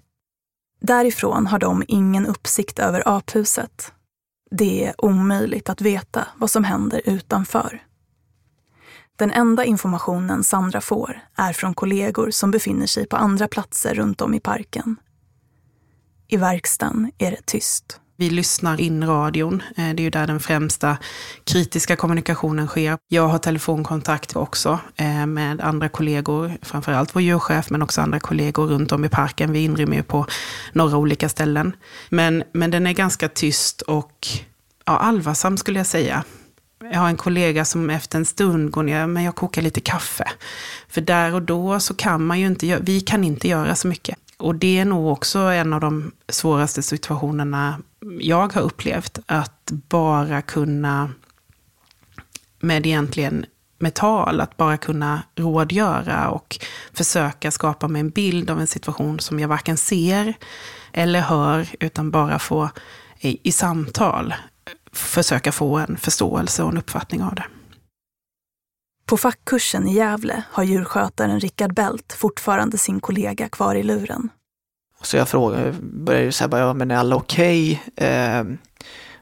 Därifrån 0.82 1.48
har 1.48 1.60
de 1.60 1.84
ingen 1.88 2.26
uppsikt 2.26 2.80
över 2.80 3.04
aphuset. 3.06 3.94
Det 4.52 4.86
är 4.86 5.06
omöjligt 5.06 5.70
att 5.70 5.82
veta 5.82 6.28
vad 6.38 6.52
som 6.52 6.64
händer 6.64 7.02
utanför. 7.06 7.84
Den 9.16 9.32
enda 9.32 9.66
informationen 9.66 10.44
Sandra 10.44 10.82
får 10.82 11.20
är 11.36 11.54
från 11.54 11.74
kollegor 11.74 12.32
som 12.32 12.52
befinner 12.52 12.88
sig 12.88 13.08
på 13.08 13.16
andra 13.16 13.48
platser 13.48 13.94
runt 13.94 14.22
om 14.22 14.34
i 14.34 14.40
parken. 14.40 14.96
I 16.28 16.38
verkstaden 16.38 17.12
är 17.18 17.32
det 17.32 17.46
tyst. 17.46 18.00
Vi 18.18 18.30
lyssnar 18.30 18.82
in 18.82 19.08
radion. 19.08 19.64
Eh, 19.78 19.90
det 19.90 20.02
är 20.02 20.04
ju 20.04 20.10
där 20.10 20.28
den 20.28 20.40
främsta 20.40 20.98
kritiska 21.44 21.96
kommunikationen 21.96 22.68
sker. 22.68 22.98
Jag 23.08 23.28
har 23.28 23.38
telefonkontakt 23.38 24.36
också 24.36 24.80
eh, 24.96 25.26
med 25.26 25.62
andra 25.62 25.90
kollegor, 25.90 26.52
framförallt 26.62 27.16
vår 27.16 27.22
djurchef, 27.22 27.70
men 27.70 27.82
också 27.82 28.02
andra 28.02 28.20
kollegor 28.20 28.68
runt 28.68 28.92
om 28.92 29.06
i 29.06 29.10
parken. 29.10 29.52
Vi 29.52 29.64
inrymmer 29.64 29.96
ju 29.98 30.04
på 30.04 30.26
några 30.74 30.98
olika 30.98 31.30
ställen. 31.30 31.76
Men, 32.10 32.44
men 32.54 32.72
den 32.72 32.88
är 32.88 32.94
ganska 32.94 33.30
tyst 33.30 33.82
och 33.82 34.28
ja, 34.86 34.98
allvarsam 34.98 35.58
skulle 35.58 35.80
jag 35.80 35.88
säga. 35.88 36.24
Jag 36.92 37.00
har 37.00 37.08
en 37.08 37.18
kollega 37.18 37.66
som 37.66 37.90
efter 37.90 38.18
en 38.18 38.26
stund 38.26 38.72
går 38.72 38.84
ner, 38.84 39.08
men 39.08 39.24
jag 39.24 39.36
kokar 39.36 39.62
lite 39.62 39.82
kaffe. 39.82 40.32
För 40.90 41.02
där 41.02 41.34
och 41.34 41.42
då 41.42 41.80
så 41.80 41.94
kan 41.94 42.26
man 42.26 42.40
ju 42.40 42.48
inte, 42.48 42.80
vi 42.82 43.02
kan 43.02 43.24
inte 43.24 43.48
göra 43.48 43.76
så 43.76 43.88
mycket. 43.88 44.18
Och 44.38 44.56
det 44.56 44.80
är 44.80 44.86
nog 44.86 45.08
också 45.08 45.40
en 45.40 45.74
av 45.74 45.80
de 45.80 46.12
svåraste 46.30 46.84
situationerna 46.84 47.80
jag 48.20 48.54
har 48.54 48.62
upplevt. 48.62 49.20
Att 49.26 49.72
bara 49.72 50.42
kunna, 50.42 51.12
med 52.60 52.86
egentligen 52.86 53.46
med 53.80 53.94
tal, 53.94 54.42
att 54.42 54.58
bara 54.58 54.78
kunna 54.78 55.24
rådgöra 55.36 56.30
och 56.30 56.60
försöka 56.94 57.52
skapa 57.52 57.88
mig 57.88 58.00
en 58.00 58.10
bild 58.10 58.50
av 58.50 58.60
en 58.60 58.68
situation 58.68 59.20
som 59.20 59.40
jag 59.40 59.48
varken 59.48 59.78
ser 59.78 60.34
eller 60.94 61.22
hör, 61.22 61.68
utan 61.80 62.12
bara 62.12 62.40
få 62.40 62.70
i, 63.20 63.40
i 63.44 63.52
samtal 63.52 64.34
försöka 64.92 65.52
få 65.52 65.78
en 65.78 65.98
förståelse 65.98 66.64
och 66.64 66.72
en 66.72 66.78
uppfattning 66.78 67.24
av 67.24 67.36
det. 67.36 67.46
På 69.06 69.18
fackkursen 69.18 69.88
i 69.88 69.94
Gävle 69.94 70.44
har 70.52 70.64
djurskötaren 70.64 71.40
Rickard 71.40 71.74
Bält 71.74 72.14
fortfarande 72.14 72.78
sin 72.78 73.00
kollega 73.00 73.50
kvar 73.50 73.76
i 73.76 73.84
luren. 73.84 74.30
Så 75.02 75.18
jag 75.18 75.30
frågar, 75.30 75.76
börjar 75.82 76.22
ju 76.22 76.32
säga, 76.32 76.50
ja 76.52 76.74
men 76.74 76.92
är 76.92 76.96
alla 76.96 77.16
okej? 77.16 77.84
Okay? 77.88 78.08
Eh, 78.08 78.44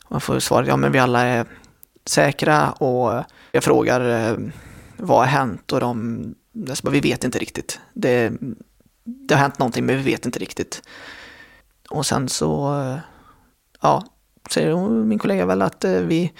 man 0.07 0.21
får 0.21 0.39
svaret, 0.39 0.67
ja 0.67 0.77
men 0.77 0.91
vi 0.91 0.99
alla 0.99 1.21
är 1.21 1.45
säkra 2.05 2.71
och 2.71 3.23
jag 3.51 3.63
frågar 3.63 4.29
eh, 4.31 4.37
vad 4.97 5.17
har 5.17 5.25
hänt 5.25 5.71
och 5.71 5.79
de, 5.79 6.23
bara, 6.51 6.91
vi 6.91 6.99
vet 6.99 7.23
inte 7.23 7.39
riktigt. 7.39 7.79
Det, 7.93 8.33
det 9.03 9.33
har 9.33 9.41
hänt 9.41 9.59
någonting 9.59 9.85
men 9.85 9.97
vi 9.97 10.03
vet 10.03 10.25
inte 10.25 10.39
riktigt. 10.39 10.81
Och 11.89 12.05
sen 12.05 12.29
så, 12.29 12.75
ja, 13.81 14.03
säger 14.49 14.89
min 14.89 15.19
kollega 15.19 15.45
väl 15.45 15.61
att 15.61 15.83
eh, 15.83 15.91
vi, 15.91 16.33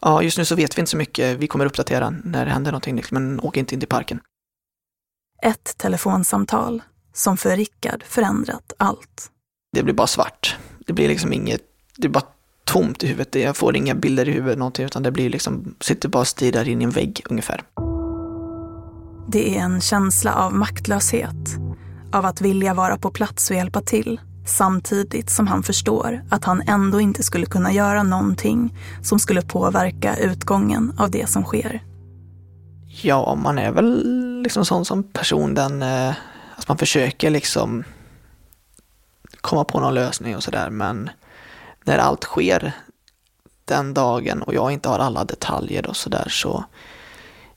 ja 0.00 0.22
just 0.22 0.38
nu 0.38 0.44
så 0.44 0.54
vet 0.54 0.78
vi 0.78 0.80
inte 0.80 0.90
så 0.90 0.96
mycket, 0.96 1.38
vi 1.38 1.46
kommer 1.46 1.66
uppdatera 1.66 2.10
när 2.24 2.44
det 2.44 2.50
händer 2.50 2.72
någonting, 2.72 3.02
men 3.10 3.40
åk 3.40 3.56
inte 3.56 3.74
in 3.74 3.80
till 3.80 3.88
parken. 3.88 4.20
Ett 5.42 5.78
telefonsamtal 5.78 6.82
som 7.12 7.36
för 7.36 7.56
Rickard 7.56 8.02
förändrat 8.02 8.72
allt. 8.76 9.30
Det 9.72 9.82
blir 9.82 9.94
bara 9.94 10.06
svart. 10.06 10.56
Det 10.86 10.92
blir 10.92 11.08
liksom 11.08 11.32
inget, 11.32 11.62
det 11.96 12.06
är 12.06 12.10
bara 12.10 12.24
tomt 12.64 13.02
i 13.02 13.06
huvudet. 13.06 13.34
Jag 13.34 13.56
får 13.56 13.76
inga 13.76 13.94
bilder 13.94 14.28
i 14.28 14.32
huvudet 14.32 14.58
någonting, 14.58 14.84
utan 14.84 15.02
det 15.02 15.10
blir 15.10 15.30
liksom, 15.30 15.74
sitter 15.80 16.08
bara 16.08 16.20
och 16.20 16.26
stirrar 16.26 16.68
in 16.68 16.80
i 16.80 16.84
en 16.84 16.90
vägg 16.90 17.22
ungefär. 17.30 17.62
Det 19.28 19.58
är 19.58 19.60
en 19.60 19.80
känsla 19.80 20.34
av 20.34 20.54
maktlöshet, 20.54 21.56
av 22.12 22.26
att 22.26 22.40
vilja 22.40 22.74
vara 22.74 22.98
på 22.98 23.10
plats 23.10 23.50
och 23.50 23.56
hjälpa 23.56 23.80
till, 23.80 24.20
samtidigt 24.46 25.30
som 25.30 25.46
han 25.46 25.62
förstår 25.62 26.24
att 26.30 26.44
han 26.44 26.62
ändå 26.66 27.00
inte 27.00 27.22
skulle 27.22 27.46
kunna 27.46 27.72
göra 27.72 28.02
någonting 28.02 28.78
som 29.02 29.18
skulle 29.18 29.42
påverka 29.42 30.16
utgången 30.16 30.94
av 30.98 31.10
det 31.10 31.28
som 31.28 31.44
sker. 31.44 31.82
Ja, 33.02 33.34
man 33.34 33.58
är 33.58 33.70
väl 33.72 34.42
liksom 34.42 34.64
sån 34.64 34.84
som 34.84 35.02
person 35.02 35.54
den 35.54 35.82
eh, 35.82 36.14
att 36.56 36.68
man 36.68 36.78
försöker 36.78 37.30
liksom 37.30 37.84
komma 39.40 39.64
på 39.64 39.80
någon 39.80 39.94
lösning 39.94 40.36
och 40.36 40.42
sådär 40.42 40.70
men 40.70 41.10
när 41.84 41.98
allt 41.98 42.24
sker 42.24 42.72
den 43.64 43.94
dagen 43.94 44.42
och 44.42 44.54
jag 44.54 44.72
inte 44.72 44.88
har 44.88 44.98
alla 44.98 45.24
detaljer 45.24 45.86
och 45.86 45.96
sådär 45.96 46.26
så 46.28 46.64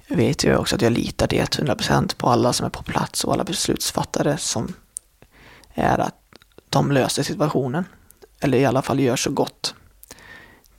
vet 0.08 0.44
jag 0.44 0.60
också 0.60 0.76
att 0.76 0.82
jag 0.82 0.94
litar 0.94 1.28
till 1.28 1.40
100% 1.42 2.16
på 2.18 2.28
alla 2.30 2.54
som 2.54 2.66
är 2.66 2.70
på 2.70 2.84
plats 2.84 3.24
och 3.24 3.34
alla 3.34 3.44
beslutsfattare 3.44 4.38
som 4.38 4.74
är 5.74 6.00
att 6.00 6.19
de 6.70 6.92
löser 6.92 7.24
situationen. 7.24 7.86
Eller 8.40 8.58
i 8.58 8.66
alla 8.66 8.82
fall 8.82 9.00
gör 9.00 9.16
så 9.16 9.32
gott 9.32 9.76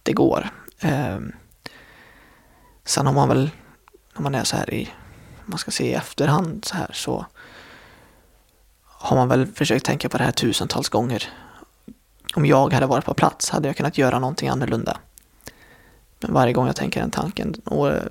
det 0.03 0.13
går. 0.13 0.51
Eh, 0.81 1.19
sen 2.85 3.07
har 3.07 3.13
man 3.13 3.29
väl, 3.29 3.51
när 4.15 4.23
man 4.23 4.35
är 4.35 4.45
så 4.45 4.57
här 4.57 4.75
i, 4.75 4.89
man 5.45 5.59
ska 5.59 5.71
se 5.71 5.85
i 5.85 5.95
efterhand 5.95 6.65
så 6.65 6.77
här 6.77 6.91
så 6.93 7.27
har 8.85 9.17
man 9.17 9.29
väl 9.29 9.47
försökt 9.47 9.85
tänka 9.87 10.09
på 10.09 10.19
det 10.19 10.25
här 10.25 10.33
tusentals 10.33 10.89
gånger. 10.89 11.29
Om 12.35 12.47
jag 12.47 12.73
hade 12.73 12.87
varit 12.87 13.05
på 13.05 13.15
plats 13.15 13.51
hade 13.51 13.69
jag 13.69 13.77
kunnat 13.77 13.99
göra 13.99 14.19
någonting 14.19 14.49
annorlunda. 14.49 14.99
Men 16.21 16.33
varje 16.33 16.53
gång 16.53 16.67
jag 16.67 16.77
tänker 16.77 17.01
den 17.01 17.11
tanken 17.11 17.55
och 17.65 17.89
eh, 17.89 18.03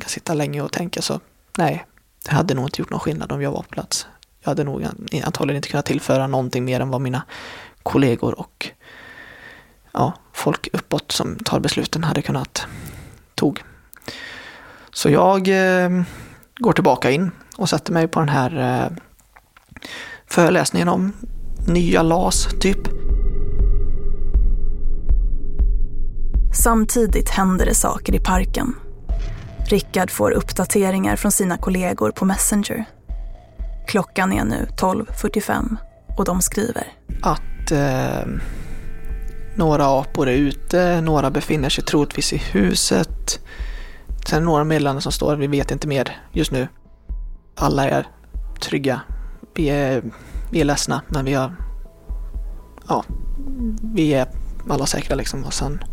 kan 0.00 0.08
sitta 0.08 0.34
länge 0.34 0.62
och 0.62 0.72
tänka 0.72 1.02
så 1.02 1.20
nej, 1.58 1.86
det 2.24 2.32
hade 2.32 2.54
nog 2.54 2.66
inte 2.66 2.82
gjort 2.82 2.90
någon 2.90 3.00
skillnad 3.00 3.32
om 3.32 3.42
jag 3.42 3.52
var 3.52 3.62
på 3.62 3.68
plats. 3.68 4.06
Jag 4.44 4.50
hade 4.50 4.64
nog 4.64 4.86
antagligen 5.24 5.56
inte 5.56 5.68
kunnat 5.68 5.86
tillföra 5.86 6.26
någonting 6.26 6.64
mer 6.64 6.80
än 6.80 6.90
vad 6.90 7.00
mina 7.00 7.22
kollegor 7.82 8.38
och 8.38 8.70
ja, 9.92 10.12
folk 10.32 10.68
uppåt 10.72 11.12
som 11.12 11.36
tar 11.44 11.60
besluten 11.60 12.04
hade 12.04 12.22
kunnat 12.22 12.66
tog. 13.34 13.62
Så 14.92 15.10
jag 15.10 15.48
eh, 15.48 15.90
går 16.56 16.72
tillbaka 16.72 17.10
in 17.10 17.30
och 17.56 17.68
sätter 17.68 17.92
mig 17.92 18.08
på 18.08 18.20
den 18.20 18.28
här 18.28 18.82
eh, 18.82 18.96
föreläsningen 20.26 20.88
om 20.88 21.12
nya 21.66 22.02
LAS, 22.02 22.48
typ. 22.60 22.88
Samtidigt 26.62 27.30
händer 27.30 27.66
det 27.66 27.74
saker 27.74 28.14
i 28.14 28.20
parken. 28.20 28.74
Rickard 29.68 30.10
får 30.10 30.30
uppdateringar 30.30 31.16
från 31.16 31.32
sina 31.32 31.58
kollegor 31.58 32.10
på 32.10 32.24
Messenger. 32.24 32.84
Klockan 33.86 34.32
är 34.32 34.44
nu 34.44 34.66
12.45 34.76 35.76
och 36.16 36.24
de 36.24 36.42
skriver. 36.42 36.92
Att 37.22 37.70
eh, 37.70 38.26
några 39.54 39.86
apor 40.00 40.28
är 40.28 40.36
ute, 40.36 41.00
några 41.00 41.30
befinner 41.30 41.68
sig 41.68 41.84
troligtvis 41.84 42.32
i 42.32 42.36
huset. 42.36 43.40
Sen 44.28 44.44
några 44.44 44.64
meddelanden 44.64 45.02
som 45.02 45.12
står, 45.12 45.36
vi 45.36 45.46
vet 45.46 45.70
inte 45.70 45.88
mer 45.88 46.18
just 46.32 46.52
nu. 46.52 46.68
Alla 47.56 47.88
är 47.88 48.06
trygga 48.60 49.00
vi 49.54 49.70
är, 49.70 50.02
vi 50.50 50.60
är 50.60 50.64
ledsna 50.64 51.02
men 51.08 51.24
vi 51.24 51.34
har, 51.34 51.54
ja, 52.88 53.04
vi 53.82 54.14
är 54.14 54.28
alla 54.68 54.86
säkra 54.86 55.16
liksom 55.16 55.44
och 55.44 55.54
sen 55.54 55.84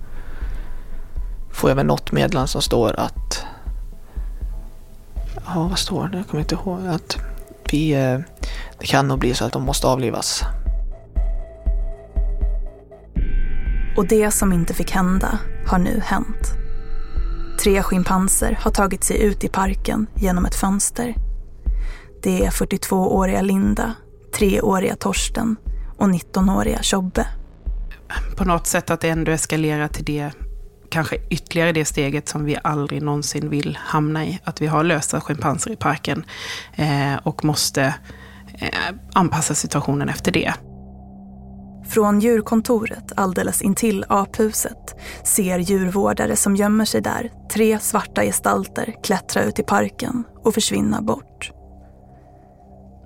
får 1.51 1.69
jag 1.69 1.75
väl 1.75 1.86
något 1.86 2.12
meddelande 2.12 2.48
som 2.48 2.62
står 2.62 3.00
att, 3.00 3.45
ja 5.45 5.67
vad 5.69 5.79
står 5.79 6.07
det, 6.07 6.17
jag 6.17 6.27
kommer 6.27 6.41
inte 6.41 6.55
ihåg, 6.55 6.88
att 6.88 7.17
vi, 7.74 7.94
eh, 7.94 8.20
det 8.80 8.86
kan 8.86 9.08
nog 9.08 9.20
bli 9.20 9.34
så 9.34 9.46
att 9.46 9.54
de 9.54 9.63
måste 9.63 9.88
avlivas. 9.88 10.44
Och 13.98 14.08
det 14.08 14.32
som 14.32 14.54
inte 14.54 14.74
fick 14.74 14.92
hända 14.92 15.40
har 15.68 15.80
nu 15.80 16.01
hänt. 16.06 16.54
Tre 17.63 17.84
schimpanser 17.84 18.60
har 18.62 18.72
tagit 18.72 19.04
sig 19.04 19.22
ut 19.22 19.44
i 19.44 19.48
parken 19.50 20.08
genom 20.16 20.46
ett 20.46 20.56
fönster. 20.56 21.16
Det 22.24 22.46
är 22.46 22.50
42-åriga 22.50 23.42
Linda, 23.42 23.94
3-åriga 24.34 24.96
Torsten 24.96 25.56
och 25.98 26.08
19-åriga 26.08 26.82
Tjobbe. 26.82 27.28
På 28.38 28.46
något 28.46 28.68
sätt 28.68 28.90
att 28.90 29.01
det 29.01 29.10
ändå 29.10 29.32
eskalerar 29.32 29.88
till 29.88 30.06
det, 30.06 30.32
kanske 30.91 31.17
ytterligare 31.29 31.71
det 31.71 31.86
steget 31.86 32.27
som 32.27 32.45
vi 32.45 32.57
aldrig 32.63 33.01
någonsin 33.01 33.50
vill 33.50 33.77
hamna 33.81 34.25
i. 34.25 34.39
Att 34.43 34.62
vi 34.62 34.67
har 34.67 34.83
lösa 34.83 35.21
schimpanser 35.21 35.71
i 35.71 35.75
parken 35.75 36.25
eh, 36.75 37.15
och 37.24 37.45
måste 37.45 37.93
eh, 38.53 38.95
anpassa 39.13 39.55
situationen 39.55 40.10
efter 40.10 40.31
det. 40.31 40.53
Från 41.88 42.19
djurkontoret 42.19 43.12
alldeles 43.15 43.62
intill 43.62 44.05
aphuset 44.10 44.95
ser 45.24 45.60
djurvårdare 45.60 46.36
som 46.36 46.55
gömmer 46.55 46.86
sig 46.86 47.01
där 47.01 47.31
tre 47.53 47.79
svarta 47.79 48.24
gestalter 48.24 48.95
klättra 49.03 49.43
ut 49.43 49.60
i 49.60 49.63
parken 49.63 50.24
och 50.43 50.53
försvinna 50.53 51.01
bort. 51.01 51.51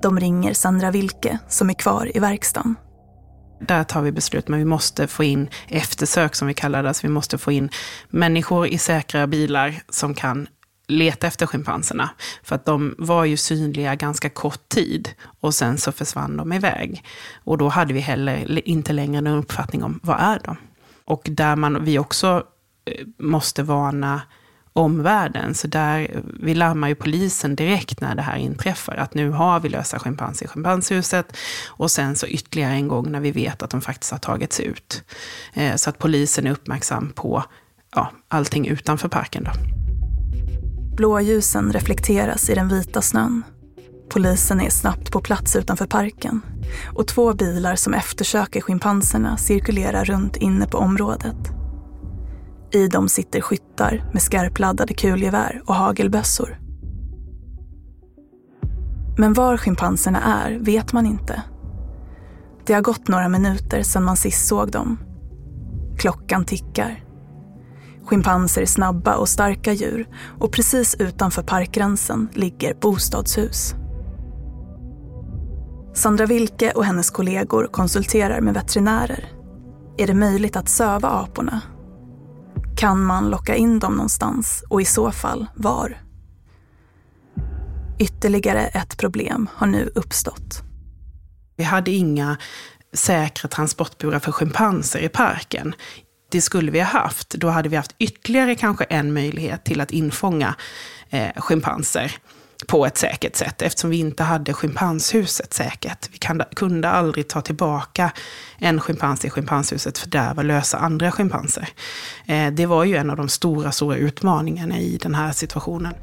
De 0.01 0.19
ringer 0.19 0.53
Sandra 0.53 0.91
Wilke 0.91 1.39
som 1.47 1.69
är 1.69 1.73
kvar 1.73 2.17
i 2.17 2.19
verkstaden. 2.19 2.75
Där 3.59 3.83
tar 3.83 4.01
vi 4.01 4.11
beslut, 4.11 4.47
men 4.47 4.59
vi 4.59 4.65
måste 4.65 5.07
få 5.07 5.23
in 5.23 5.49
eftersök 5.67 6.35
som 6.35 6.47
vi 6.47 6.53
kallar 6.53 6.83
det. 6.83 6.89
Alltså 6.89 7.07
vi 7.07 7.13
måste 7.13 7.37
få 7.37 7.51
in 7.51 7.69
människor 8.09 8.67
i 8.67 8.77
säkra 8.77 9.27
bilar 9.27 9.81
som 9.89 10.13
kan 10.13 10.47
leta 10.87 11.27
efter 11.27 11.45
schimpanserna. 11.45 12.09
För 12.43 12.55
att 12.55 12.65
de 12.65 12.95
var 12.97 13.25
ju 13.25 13.37
synliga 13.37 13.95
ganska 13.95 14.29
kort 14.29 14.69
tid 14.69 15.09
och 15.39 15.53
sen 15.53 15.77
så 15.77 15.91
försvann 15.91 16.37
de 16.37 16.53
iväg. 16.53 17.03
Och 17.43 17.57
då 17.57 17.69
hade 17.69 17.93
vi 17.93 17.99
heller 17.99 18.67
inte 18.67 18.93
längre 18.93 19.21
någon 19.21 19.39
uppfattning 19.39 19.83
om 19.83 19.99
vad 20.03 20.19
är 20.19 20.39
de? 20.43 20.57
Och 21.05 21.27
där 21.31 21.55
man, 21.55 21.85
vi 21.85 21.99
också 21.99 22.43
eh, 22.85 23.05
måste 23.17 23.63
varna 23.63 24.21
omvärlden. 24.75 25.55
Så 25.55 25.67
där, 25.67 26.23
vi 26.39 26.53
larmar 26.53 26.87
ju 26.87 26.95
polisen 26.95 27.55
direkt 27.55 28.01
när 28.01 28.15
det 28.15 28.21
här 28.21 28.37
inträffar. 28.37 28.95
Att 28.95 29.13
nu 29.13 29.29
har 29.29 29.59
vi 29.59 29.69
lösa 29.69 29.99
schimpanser 29.99 30.45
i 30.45 30.47
schimpanshuset. 30.47 31.37
Och 31.67 31.91
sen 31.91 32.15
så 32.15 32.27
ytterligare 32.27 32.73
en 32.73 32.87
gång 32.87 33.11
när 33.11 33.19
vi 33.19 33.31
vet 33.31 33.63
att 33.63 33.69
de 33.69 33.81
faktiskt 33.81 34.11
har 34.11 34.19
tagits 34.19 34.59
ut. 34.59 35.03
Eh, 35.53 35.75
så 35.75 35.89
att 35.89 35.99
polisen 35.99 36.47
är 36.47 36.51
uppmärksam 36.51 37.11
på 37.15 37.43
ja, 37.95 38.11
allting 38.27 38.67
utanför 38.67 39.07
parken. 39.07 39.43
Då. 39.43 39.51
Blåljusen 40.95 41.73
reflekteras 41.73 42.49
i 42.49 42.55
den 42.55 42.67
vita 42.67 43.01
snön. 43.01 43.43
Polisen 44.09 44.61
är 44.61 44.69
snabbt 44.69 45.11
på 45.11 45.21
plats 45.21 45.55
utanför 45.55 45.87
parken 45.87 46.41
och 46.93 47.07
två 47.07 47.33
bilar 47.33 47.75
som 47.75 47.93
eftersöker 47.93 48.61
schimpanserna 48.61 49.37
cirkulerar 49.37 50.05
runt 50.05 50.35
inne 50.35 50.67
på 50.67 50.77
området. 50.77 51.64
I 52.75 52.87
dem 52.87 53.09
sitter 53.09 53.41
skyttar 53.41 54.03
med 54.13 54.21
skarpladdade 54.21 54.93
kulgevär 54.93 55.61
och 55.65 55.75
hagelbössor. 55.75 56.59
Men 59.17 59.33
var 59.33 59.57
schimpanserna 59.57 60.21
är 60.21 60.59
vet 60.59 60.93
man 60.93 61.05
inte. 61.05 61.43
Det 62.65 62.73
har 62.73 62.81
gått 62.81 63.07
några 63.07 63.29
minuter 63.29 63.83
sedan 63.83 64.03
man 64.03 64.17
sist 64.17 64.47
såg 64.47 64.71
dem. 64.71 64.97
Klockan 65.97 66.45
tickar. 66.45 67.03
Schimpanser 68.05 68.61
är 68.61 68.65
snabba 68.65 69.15
och 69.15 69.29
starka 69.29 69.73
djur 69.73 70.07
och 70.39 70.51
precis 70.51 70.95
utanför 70.99 71.43
parkgränsen 71.43 72.29
ligger 72.33 72.73
bostadshus. 72.73 73.75
Sandra 75.93 76.25
Wilke 76.25 76.71
och 76.71 76.85
hennes 76.85 77.09
kollegor 77.11 77.67
konsulterar 77.71 78.41
med 78.41 78.53
veterinärer. 78.53 79.25
Är 79.97 80.07
det 80.07 80.13
möjligt 80.13 80.55
att 80.55 80.69
söva 80.69 81.09
aporna? 81.09 81.61
Kan 82.77 83.03
man 83.03 83.29
locka 83.29 83.55
in 83.55 83.79
dem 83.79 83.93
någonstans 83.93 84.63
och 84.69 84.81
i 84.81 84.85
så 84.85 85.11
fall 85.11 85.47
var? 85.55 86.01
Ytterligare 87.99 88.67
ett 88.67 88.97
problem 88.97 89.49
har 89.53 89.67
nu 89.67 89.91
uppstått. 89.95 90.63
Vi 91.57 91.63
hade 91.63 91.91
inga 91.91 92.37
säkra 92.93 93.49
transportburar 93.49 94.19
för 94.19 94.31
schimpanser 94.31 94.99
i 94.99 95.09
parken 95.09 95.75
det 96.35 96.41
skulle 96.41 96.71
vi 96.71 96.79
ha 96.79 96.87
haft, 96.87 97.29
då 97.29 97.47
hade 97.47 97.69
vi 97.69 97.75
haft 97.75 97.95
ytterligare 97.99 98.55
kanske 98.55 98.83
en 98.83 99.13
möjlighet 99.13 99.65
till 99.65 99.81
att 99.81 99.91
infånga 99.91 100.55
eh, 101.09 101.29
schimpanser 101.35 102.11
på 102.67 102.85
ett 102.85 102.97
säkert 102.97 103.35
sätt, 103.35 103.61
eftersom 103.61 103.89
vi 103.89 103.97
inte 103.97 104.23
hade 104.23 104.53
schimpanshuset 104.53 105.53
säkert. 105.53 106.09
Vi 106.11 106.17
kan, 106.17 106.41
kunde 106.55 106.89
aldrig 106.89 107.27
ta 107.27 107.41
tillbaka 107.41 108.11
en 108.57 108.79
schimpans 108.79 109.19
till 109.19 109.31
schimpanshuset, 109.31 109.97
för 109.97 110.09
där 110.09 110.33
var 110.33 110.43
lösa 110.43 110.77
andra 110.77 111.11
schimpanser. 111.11 111.69
Eh, 112.25 112.51
det 112.51 112.65
var 112.65 112.83
ju 112.83 112.95
en 112.95 113.09
av 113.09 113.17
de 113.17 113.29
stora, 113.29 113.71
stora 113.71 113.97
utmaningarna 113.97 114.79
i 114.79 114.97
den 115.01 115.15
här 115.15 115.31
situationen. 115.31 115.93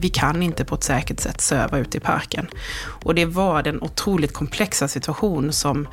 Vi 0.00 0.08
kan 0.08 0.42
inte 0.42 0.64
på 0.64 0.74
ett 0.74 0.84
säkert 0.84 1.20
sätt 1.20 1.40
söva 1.40 1.78
ute 1.78 1.98
i 1.98 2.00
parken. 2.00 2.46
Och 3.04 3.14
det 3.14 3.24
var 3.24 3.62
den 3.62 3.82
otroligt 3.82 4.32
komplexa 4.32 4.88
situation 4.88 5.52
som 5.52 5.88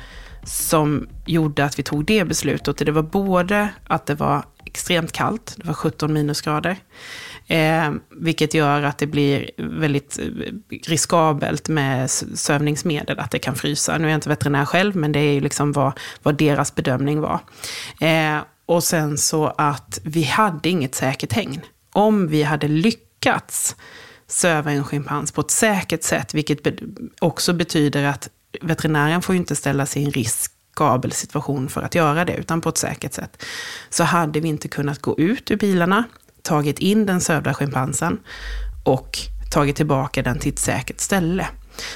som 0.46 1.08
gjorde 1.26 1.64
att 1.64 1.78
vi 1.78 1.82
tog 1.82 2.04
det 2.04 2.24
beslutet. 2.24 2.78
Det 2.78 2.92
var 2.92 3.02
både 3.02 3.68
att 3.86 4.06
det 4.06 4.14
var 4.14 4.44
extremt 4.64 5.12
kallt, 5.12 5.54
det 5.56 5.66
var 5.66 5.74
17 5.74 6.12
minusgrader, 6.12 6.76
eh, 7.46 7.92
vilket 8.10 8.54
gör 8.54 8.82
att 8.82 8.98
det 8.98 9.06
blir 9.06 9.50
väldigt 9.56 10.18
eh, 10.18 10.24
riskabelt 10.86 11.68
med 11.68 12.10
sövningsmedel, 12.10 13.18
att 13.18 13.30
det 13.30 13.38
kan 13.38 13.54
frysa. 13.54 13.98
Nu 13.98 14.04
är 14.04 14.10
jag 14.10 14.16
inte 14.16 14.28
veterinär 14.28 14.64
själv, 14.64 14.96
men 14.96 15.12
det 15.12 15.20
är 15.20 15.32
ju 15.32 15.40
liksom 15.40 15.72
vad, 15.72 15.92
vad 16.22 16.36
deras 16.36 16.74
bedömning 16.74 17.20
var. 17.20 17.40
Eh, 18.00 18.38
och 18.66 18.84
sen 18.84 19.18
så 19.18 19.46
att 19.46 20.00
vi 20.04 20.22
hade 20.22 20.68
inget 20.68 20.94
säkert 20.94 21.32
hägn. 21.32 21.60
Om 21.92 22.28
vi 22.28 22.42
hade 22.42 22.68
lyckats 22.68 23.76
söva 24.26 24.72
en 24.72 24.84
schimpans 24.84 25.32
på 25.32 25.40
ett 25.40 25.50
säkert 25.50 26.02
sätt, 26.02 26.34
vilket 26.34 26.60
också 27.20 27.52
betyder 27.52 28.04
att 28.04 28.28
veterinären 28.60 29.22
får 29.22 29.34
ju 29.34 29.38
inte 29.38 29.56
ställa 29.56 29.86
sig 29.86 30.02
i 30.02 30.04
en 30.04 30.10
riskabel 30.10 31.12
situation 31.12 31.68
för 31.68 31.82
att 31.82 31.94
göra 31.94 32.24
det, 32.24 32.36
utan 32.36 32.60
på 32.60 32.68
ett 32.68 32.78
säkert 32.78 33.12
sätt. 33.12 33.44
Så 33.90 34.04
hade 34.04 34.40
vi 34.40 34.48
inte 34.48 34.68
kunnat 34.68 34.98
gå 34.98 35.18
ut 35.18 35.50
ur 35.50 35.56
bilarna, 35.56 36.04
tagit 36.44 36.78
in 36.78 37.06
den 37.06 37.20
sövda 37.20 37.54
schimpansen 37.54 38.20
och 38.84 39.18
tagit 39.50 39.76
tillbaka 39.76 40.22
den 40.22 40.38
till 40.38 40.52
ett 40.52 40.58
säkert 40.58 41.00
ställe. 41.00 41.46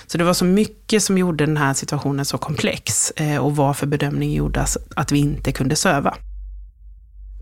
Så 0.07 0.19
det 0.19 0.25
var 0.25 0.35
så 0.35 0.45
mycket 0.45 1.03
som 1.03 1.19
gjorde 1.19 1.47
den 1.47 1.57
här 1.57 1.75
situationen 1.75 2.25
så 2.25 2.39
komplex 2.39 3.11
eh, 3.11 3.39
och 3.39 3.57
varför 3.57 3.87
bedömningen 3.87 4.37
gjordes 4.37 4.79
att 4.97 5.13
vi 5.13 5.19
inte 5.19 5.53
kunde 5.53 5.77
söva. 5.77 6.15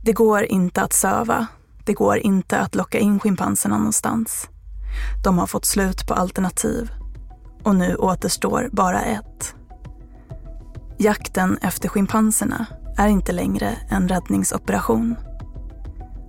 Det 0.03 0.13
går 0.13 0.43
inte 0.45 0.83
att 0.83 0.93
söva. 0.93 1.47
Det 1.85 1.93
går 1.93 2.19
inte 2.19 2.59
att 2.59 2.75
locka 2.75 2.99
in 2.99 3.21
schimpanserna 3.21 3.79
någonstans. 3.79 4.49
De 5.25 5.39
har 5.39 5.47
fått 5.47 5.65
slut 5.65 6.07
på 6.07 6.15
alternativ 6.15 6.91
och 7.63 7.77
nu 7.77 7.97
återstår 7.97 8.69
bara 8.73 9.03
ett. 9.03 9.55
Jakten 10.99 11.59
efter 11.63 11.89
schimpanserna 11.89 12.67
är 12.99 13.09
inte 13.09 13.33
längre 13.33 13.79
en 13.91 14.09
räddningsoperation. 14.09 15.17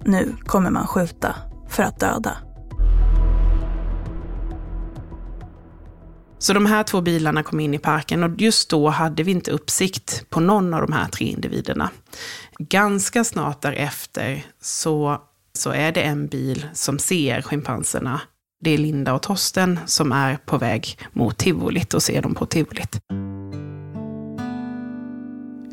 Nu 0.05 0.36
kommer 0.45 0.71
man 0.71 0.88
skjuta 0.88 1.36
för 1.69 1.83
att 1.83 1.99
döda. 1.99 2.38
Så 6.39 6.53
de 6.53 6.65
här 6.65 6.83
två 6.83 7.01
bilarna 7.01 7.43
kom 7.43 7.60
in 7.60 7.73
i 7.73 7.79
parken 7.79 8.23
och 8.23 8.41
just 8.41 8.69
då 8.69 8.89
hade 8.89 9.23
vi 9.23 9.31
inte 9.31 9.51
uppsikt 9.51 10.29
på 10.29 10.39
någon 10.39 10.73
av 10.73 10.81
de 10.81 10.93
här 10.93 11.07
tre 11.07 11.25
individerna. 11.25 11.89
Ganska 12.60 13.23
snart 13.23 13.62
därefter 13.62 14.45
så, 14.62 15.21
så 15.53 15.69
är 15.69 15.91
det 15.91 16.01
en 16.01 16.27
bil 16.27 16.65
som 16.73 16.99
ser 16.99 17.41
schimpanserna 17.41 18.21
det 18.60 18.71
är 18.71 18.77
Linda 18.77 19.13
och 19.13 19.21
Torsten 19.21 19.79
som 19.86 20.12
är 20.12 20.38
på 20.45 20.57
väg 20.57 20.99
mot 21.13 21.38
tivolit 21.38 21.93
och 21.93 22.03
ser 22.03 22.21
dem 22.21 22.36
på 22.36 22.45
tivolit. 22.45 22.99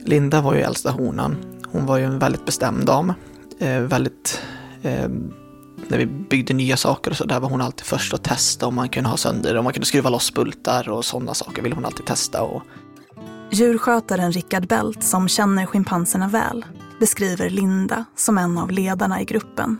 Linda 0.05 0.41
var 0.41 0.55
ju 0.55 0.61
äldsta 0.61 0.91
honan. 0.91 1.37
Hon 1.67 1.87
var 1.87 1.99
ju 1.99 2.05
en 2.05 2.19
väldigt 2.19 2.47
bestämd 2.47 2.87
dam. 2.87 3.13
Eh, 3.65 3.81
väldigt, 3.81 4.43
eh, 4.83 5.09
när 5.89 5.99
vi 5.99 6.07
byggde 6.07 6.55
nya 6.55 6.77
saker 6.77 7.11
och 7.11 7.17
så 7.17 7.25
där 7.25 7.41
var 7.41 7.49
hon 7.49 7.61
alltid 7.61 7.87
först 7.87 8.15
att 8.15 8.25
testa 8.25 8.67
om 8.67 8.75
man 8.75 8.89
kunde 8.89 9.11
ha 9.11 9.17
sönder, 9.17 9.57
om 9.57 9.65
man 9.65 9.73
kunde 9.73 9.87
skruva 9.87 10.11
loss 10.11 10.35
bultar 10.35 10.89
och 10.89 11.05
sådana 11.05 11.35
saker 11.35 11.63
ville 11.63 11.75
hon 11.75 11.85
alltid 11.85 12.07
testa. 12.07 12.43
Och... 12.43 12.63
Djurskötaren 13.51 14.33
Rickard 14.33 14.67
Bält, 14.67 15.05
som 15.05 15.29
känner 15.29 15.67
schimpanserna 15.67 16.29
väl, 16.29 16.65
beskriver 17.01 17.51
Linda 17.51 18.05
som 18.17 18.39
en 18.39 18.59
av 18.59 18.71
ledarna 18.71 19.21
i 19.21 19.25
gruppen 19.25 19.79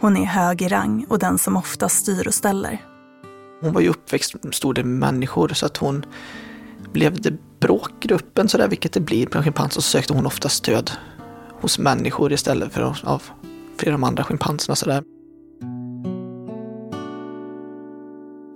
hon 0.00 0.16
är 0.16 0.24
hög 0.24 0.62
i 0.62 0.68
rang 0.68 1.06
och 1.08 1.18
den 1.18 1.38
som 1.38 1.56
ofta 1.56 1.88
styr 1.88 2.26
och 2.26 2.34
ställer. 2.34 2.84
Hon 3.60 3.72
var 3.72 3.80
ju 3.80 3.88
uppväxt 3.88 4.44
med 4.44 4.54
stor 4.54 4.74
del 4.74 4.84
människor 4.84 5.48
så 5.48 5.66
att 5.66 5.76
hon 5.76 6.04
blev 6.92 7.20
det 7.20 7.60
bråkgruppen 7.60 8.48
sådär, 8.48 8.68
vilket 8.68 8.92
det 8.92 9.00
blir 9.00 9.26
på 9.26 9.38
en 9.38 9.44
schimpans, 9.44 9.74
så 9.74 9.82
sökte 9.82 10.12
hon 10.12 10.26
ofta 10.26 10.48
stöd 10.48 10.90
hos 11.60 11.78
människor 11.78 12.32
istället 12.32 12.72
för 12.72 12.82
av 12.82 13.22
flera 13.78 13.94
av 13.94 14.00
de 14.00 14.04
andra 14.04 14.24
schimpanserna 14.24 14.76
sådär. 14.76 15.02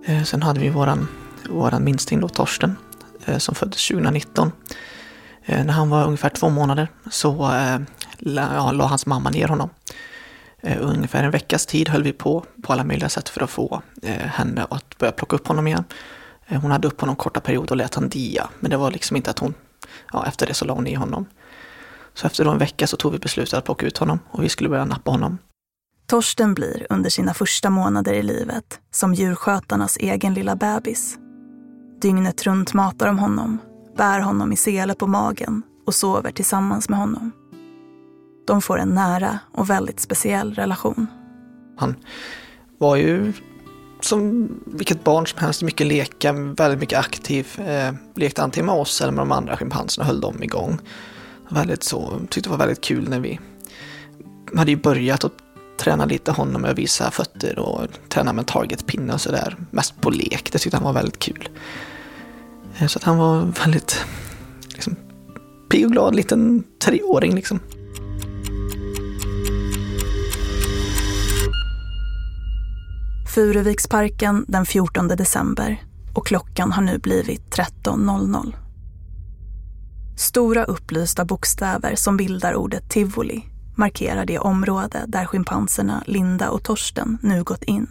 Eh, 0.04 0.22
sen 0.22 0.42
hade 0.42 0.60
vi 0.60 0.68
våran, 0.68 1.08
våran 1.50 1.84
minsting 1.84 2.20
då, 2.20 2.28
Torsten, 2.28 2.76
eh, 3.24 3.38
som 3.38 3.54
föddes 3.54 3.88
2019. 3.88 4.52
Eh, 5.44 5.64
när 5.64 5.72
han 5.72 5.90
var 5.90 6.04
ungefär 6.04 6.28
två 6.28 6.48
månader 6.48 6.88
så 7.10 7.52
eh, 7.52 7.80
la, 8.18 8.54
ja, 8.54 8.72
la 8.72 8.86
hans 8.86 9.06
mamma 9.06 9.30
ner 9.30 9.48
honom. 9.48 9.70
Eh, 10.62 10.76
ungefär 10.80 11.24
en 11.24 11.30
veckas 11.30 11.66
tid 11.66 11.88
höll 11.88 12.02
vi 12.02 12.12
på, 12.12 12.44
på 12.62 12.72
alla 12.72 12.84
möjliga 12.84 13.08
sätt 13.08 13.28
för 13.28 13.42
att 13.42 13.50
få 13.50 13.82
eh, 14.02 14.14
henne 14.14 14.66
att 14.70 14.98
börja 14.98 15.12
plocka 15.12 15.36
upp 15.36 15.46
honom 15.46 15.66
igen. 15.66 15.84
Hon 16.62 16.70
hade 16.70 16.88
upp 16.88 17.00
honom 17.00 17.16
korta 17.16 17.40
perioder 17.40 17.70
och 17.70 17.76
lät 17.76 17.94
han 17.94 18.08
dia, 18.08 18.48
men 18.60 18.70
det 18.70 18.76
var 18.76 18.90
liksom 18.90 19.16
inte 19.16 19.30
att 19.30 19.38
hon, 19.38 19.54
ja, 20.12 20.26
efter 20.26 20.46
det 20.46 20.54
så 20.54 20.64
la 20.64 20.74
hon 20.74 20.86
i 20.86 20.94
honom. 20.94 21.26
Så 22.20 22.26
efter 22.26 22.44
en 22.44 22.58
vecka 22.58 22.86
så 22.86 22.96
tog 22.96 23.12
vi 23.12 23.18
beslutet 23.18 23.54
att 23.54 23.64
plocka 23.64 23.86
ut 23.86 23.98
honom 23.98 24.18
och 24.30 24.44
vi 24.44 24.48
skulle 24.48 24.68
börja 24.68 24.84
nappa 24.84 25.10
honom. 25.10 25.38
Torsten 26.06 26.54
blir 26.54 26.86
under 26.90 27.10
sina 27.10 27.34
första 27.34 27.70
månader 27.70 28.12
i 28.12 28.22
livet 28.22 28.80
som 28.90 29.14
djurskötarnas 29.14 29.96
egen 29.96 30.34
lilla 30.34 30.56
bebis. 30.56 31.18
Dygnet 32.00 32.46
runt 32.46 32.74
matar 32.74 33.06
de 33.06 33.18
honom, 33.18 33.58
bär 33.96 34.20
honom 34.20 34.52
i 34.52 34.56
sele 34.56 34.94
på 34.94 35.06
magen 35.06 35.62
och 35.86 35.94
sover 35.94 36.32
tillsammans 36.32 36.88
med 36.88 36.98
honom. 36.98 37.32
De 38.46 38.62
får 38.62 38.78
en 38.78 38.94
nära 38.94 39.38
och 39.52 39.70
väldigt 39.70 40.00
speciell 40.00 40.54
relation. 40.54 41.06
Han 41.76 41.94
var 42.78 42.96
ju 42.96 43.32
som 44.00 44.48
vilket 44.66 45.04
barn 45.04 45.26
som 45.26 45.38
helst, 45.38 45.62
mycket 45.62 45.86
leka, 45.86 46.32
väldigt 46.32 46.80
mycket 46.80 46.98
aktiv. 46.98 47.60
Eh, 47.60 47.94
lekte 48.14 48.42
antingen 48.42 48.66
med 48.66 48.74
oss 48.74 49.00
eller 49.00 49.12
med 49.12 49.22
de 49.22 49.32
andra 49.32 49.56
schimpanserna, 49.56 50.06
höll 50.06 50.20
dem 50.20 50.42
igång. 50.42 50.80
Väldigt 51.50 51.82
så, 51.82 52.20
tyckte 52.30 52.48
det 52.48 52.50
var 52.50 52.58
väldigt 52.58 52.80
kul 52.80 53.08
när 53.08 53.20
vi 53.20 53.40
hade 54.56 54.70
ju 54.70 54.76
börjat 54.76 55.24
att 55.24 55.32
träna 55.80 56.04
lite 56.04 56.32
honom 56.32 56.62
med 56.62 56.70
att 56.70 56.78
visa 56.78 57.10
fötter 57.10 57.58
och 57.58 57.86
träna 58.08 58.32
med 58.32 58.46
targetpinne 58.46 59.12
och 59.12 59.20
sådär. 59.20 59.56
Mest 59.70 60.00
på 60.00 60.10
lek, 60.10 60.52
det 60.52 60.58
tyckte 60.58 60.76
han 60.76 60.84
var 60.84 60.92
väldigt 60.92 61.18
kul. 61.18 61.48
Eh, 62.78 62.86
så 62.86 62.98
att 62.98 63.04
han 63.04 63.18
var 63.18 63.52
väldigt 63.64 64.04
liksom, 64.68 64.96
pigg 65.70 65.84
och 65.84 65.92
glad 65.92 66.14
liten 66.14 66.64
treåring 66.84 67.34
liksom. 67.34 67.60
Furuviksparken 73.34 74.44
den 74.48 74.66
14 74.66 75.08
december 75.08 75.82
och 76.14 76.26
klockan 76.26 76.72
har 76.72 76.82
nu 76.82 76.98
blivit 76.98 77.56
13.00. 77.56 78.54
Stora 80.20 80.64
upplysta 80.64 81.24
bokstäver 81.24 81.94
som 81.94 82.16
bildar 82.16 82.54
ordet 82.54 82.90
tivoli 82.90 83.44
markerar 83.76 84.24
det 84.24 84.38
område 84.38 85.04
där 85.08 85.26
schimpanserna 85.26 86.02
Linda 86.06 86.50
och 86.50 86.62
Torsten 86.62 87.18
nu 87.22 87.44
gått 87.44 87.62
in. 87.62 87.88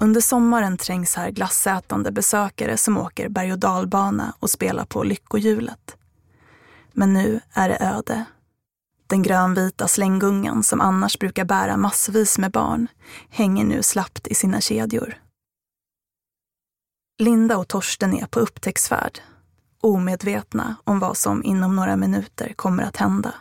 Under 0.00 0.20
sommaren 0.20 0.76
trängs 0.76 1.14
här 1.14 1.30
glassätande 1.30 2.12
besökare 2.12 2.76
som 2.76 2.98
åker 2.98 3.28
berg 3.28 3.52
och 3.52 3.58
dalbana 3.58 4.34
och 4.38 4.50
spelar 4.50 4.84
på 4.84 5.02
lyckohjulet. 5.02 5.96
Men 6.92 7.12
nu 7.12 7.40
är 7.52 7.68
det 7.68 7.78
öde. 7.80 8.24
Den 9.06 9.22
grönvita 9.22 9.88
slänggungan 9.88 10.62
som 10.62 10.80
annars 10.80 11.18
brukar 11.18 11.44
bära 11.44 11.76
massvis 11.76 12.38
med 12.38 12.50
barn 12.50 12.88
hänger 13.28 13.64
nu 13.64 13.82
slappt 13.82 14.26
i 14.26 14.34
sina 14.34 14.60
kedjor. 14.60 15.14
Linda 17.18 17.56
och 17.56 17.68
Torsten 17.68 18.14
är 18.14 18.26
på 18.26 18.40
upptäcktsfärd, 18.40 19.20
omedvetna 19.84 20.76
om 20.84 20.98
vad 20.98 21.16
som 21.16 21.44
inom 21.44 21.76
några 21.76 21.96
minuter 21.96 22.52
kommer 22.56 22.82
att 22.82 22.96
hända. 22.96 23.34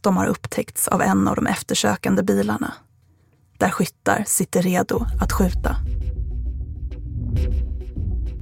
De 0.00 0.16
har 0.16 0.26
upptäckts 0.26 0.88
av 0.88 1.02
en 1.02 1.28
av 1.28 1.36
de 1.36 1.46
eftersökande 1.46 2.22
bilarna, 2.22 2.72
där 3.58 3.70
skyttar 3.70 4.24
sitter 4.26 4.62
redo 4.62 5.06
att 5.20 5.32
skjuta. 5.32 5.76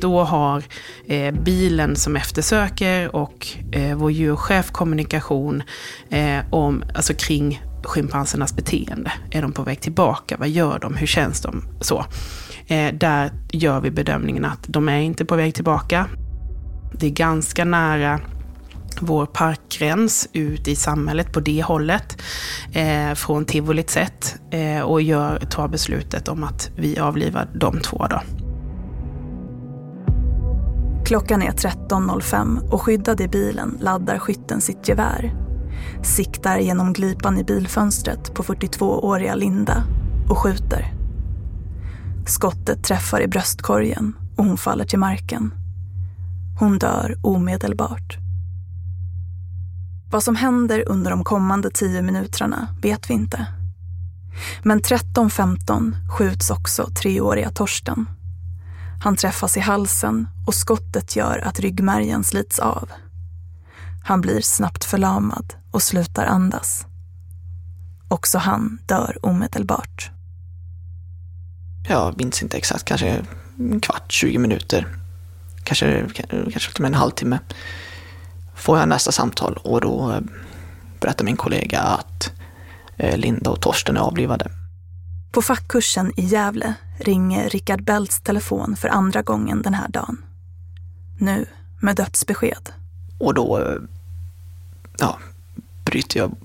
Då 0.01 0.25
har 0.25 0.65
eh, 1.07 1.35
bilen 1.35 1.97
som 1.97 2.17
eftersöker 2.17 3.17
och 3.17 3.49
eh, 3.73 3.97
vår 3.97 4.11
djurchef 4.11 4.71
kommunikation 4.71 5.63
eh, 6.11 6.39
om, 6.51 6.85
alltså 6.95 7.15
kring 7.15 7.63
schimpansernas 7.85 8.57
beteende. 8.57 9.13
Är 9.31 9.43
de 9.43 9.53
på 9.53 9.63
väg 9.63 9.81
tillbaka? 9.81 10.37
Vad 10.39 10.49
gör 10.49 10.79
de? 10.79 10.95
Hur 10.95 11.07
känns 11.07 11.41
de? 11.41 11.65
Så. 11.81 12.05
Eh, 12.67 12.95
där 12.95 13.33
gör 13.53 13.81
vi 13.81 13.91
bedömningen 13.91 14.45
att 14.45 14.65
de 14.67 14.89
är 14.89 15.01
inte 15.01 15.25
på 15.25 15.37
väg 15.37 15.55
tillbaka. 15.55 16.07
Det 16.93 17.07
är 17.07 17.11
ganska 17.11 17.65
nära 17.65 18.21
vår 19.01 19.27
parkgräns 19.27 20.29
ut 20.33 20.69
i 20.69 20.77
samhället 20.77 21.33
på 21.33 21.41
det 21.41 21.63
hållet 21.63 22.23
eh, 22.73 23.15
från 23.15 23.45
tivolit 23.45 23.91
sett 23.91 24.37
eh, 24.51 24.81
och 24.81 25.03
gör, 25.03 25.39
tar 25.39 25.69
beslutet 25.69 26.29
om 26.29 26.45
att 26.45 26.71
vi 26.77 26.99
avlivar 26.99 27.49
de 27.55 27.81
två. 27.81 28.07
Då. 28.11 28.21
Klockan 31.07 31.43
är 31.43 31.51
13.05 31.51 32.69
och 32.71 32.83
skyddad 32.83 33.21
i 33.21 33.29
bilen 33.29 33.79
laddar 33.81 34.19
skytten 34.19 34.61
sitt 34.61 34.89
gevär. 34.89 35.35
Siktar 36.03 36.59
genom 36.59 36.93
glipan 36.93 37.39
i 37.39 37.45
bilfönstret 37.45 38.35
på 38.35 38.43
42-åriga 38.43 39.35
Linda 39.35 39.83
och 40.29 40.39
skjuter. 40.39 40.93
Skottet 42.27 42.85
träffar 42.85 43.21
i 43.21 43.29
bröstkorgen 43.29 44.17
och 44.37 44.45
hon 44.45 44.57
faller 44.57 44.85
till 44.85 44.99
marken. 44.99 45.66
Hon 46.59 46.79
dör 46.79 47.17
omedelbart. 47.23 48.19
Vad 50.11 50.23
som 50.23 50.37
händer 50.37 50.89
under 50.89 51.11
de 51.11 51.25
kommande 51.25 51.71
tio 51.71 52.03
minuterna 52.03 52.69
vet 52.83 53.11
vi 53.11 53.15
inte. 53.15 53.47
Men 54.63 54.81
13.15 54.81 56.09
skjuts 56.09 56.51
också 56.51 56.91
treåriga 57.03 57.51
Torsten. 57.51 58.07
Han 59.03 59.17
träffas 59.17 59.57
i 59.57 59.61
halsen 59.61 60.29
och 60.47 60.55
skottet 60.55 61.17
gör 61.17 61.39
att 61.39 61.61
ryggmärgen 61.61 62.25
slits 62.25 62.59
av. 62.59 62.91
Han 64.05 64.21
blir 64.21 64.41
snabbt 64.41 64.85
förlamad 64.85 65.55
och 65.71 65.83
slutar 65.83 66.25
andas. 66.25 66.87
Också 68.09 68.39
han 68.39 68.79
dör 68.87 69.19
omedelbart. 69.23 70.11
Jag 71.89 72.19
minns 72.19 72.43
inte 72.43 72.57
exakt, 72.57 72.85
kanske 72.85 73.25
en 73.59 73.81
kvart, 73.81 74.13
20 74.13 74.39
minuter. 74.39 74.87
Kanske, 75.67 76.07
kanske 76.29 76.73
till 76.73 76.85
en 76.85 76.95
halvtimme. 76.95 77.39
Får 78.57 78.79
jag 78.79 78.89
nästa 78.89 79.13
samtal 79.13 79.59
och 79.63 79.81
då 79.81 80.21
berättar 81.01 81.25
min 81.25 81.37
kollega 81.37 81.81
att 81.81 82.33
eh, 82.97 83.17
Linda 83.19 83.51
och 83.51 83.61
Torsten 83.61 83.97
är 83.97 84.01
avlivade. 84.01 84.51
På 85.33 85.43
fackkursen 85.43 86.13
i 86.17 86.25
Gävle 86.25 86.75
ringer 86.99 87.49
Rickard 87.49 87.83
Belts 87.83 88.21
telefon 88.21 88.77
för 88.77 88.89
andra 88.89 89.23
gången 89.23 89.63
den 89.63 89.75
här 89.75 89.89
dagen. 89.89 90.25
Nu 91.19 91.47
med 91.81 91.97
dödsbesked. 91.97 92.73
Och 93.19 93.35
då 93.35 93.79
ja, 94.99 95.19
bryter 95.85 96.21
jag 96.21 96.37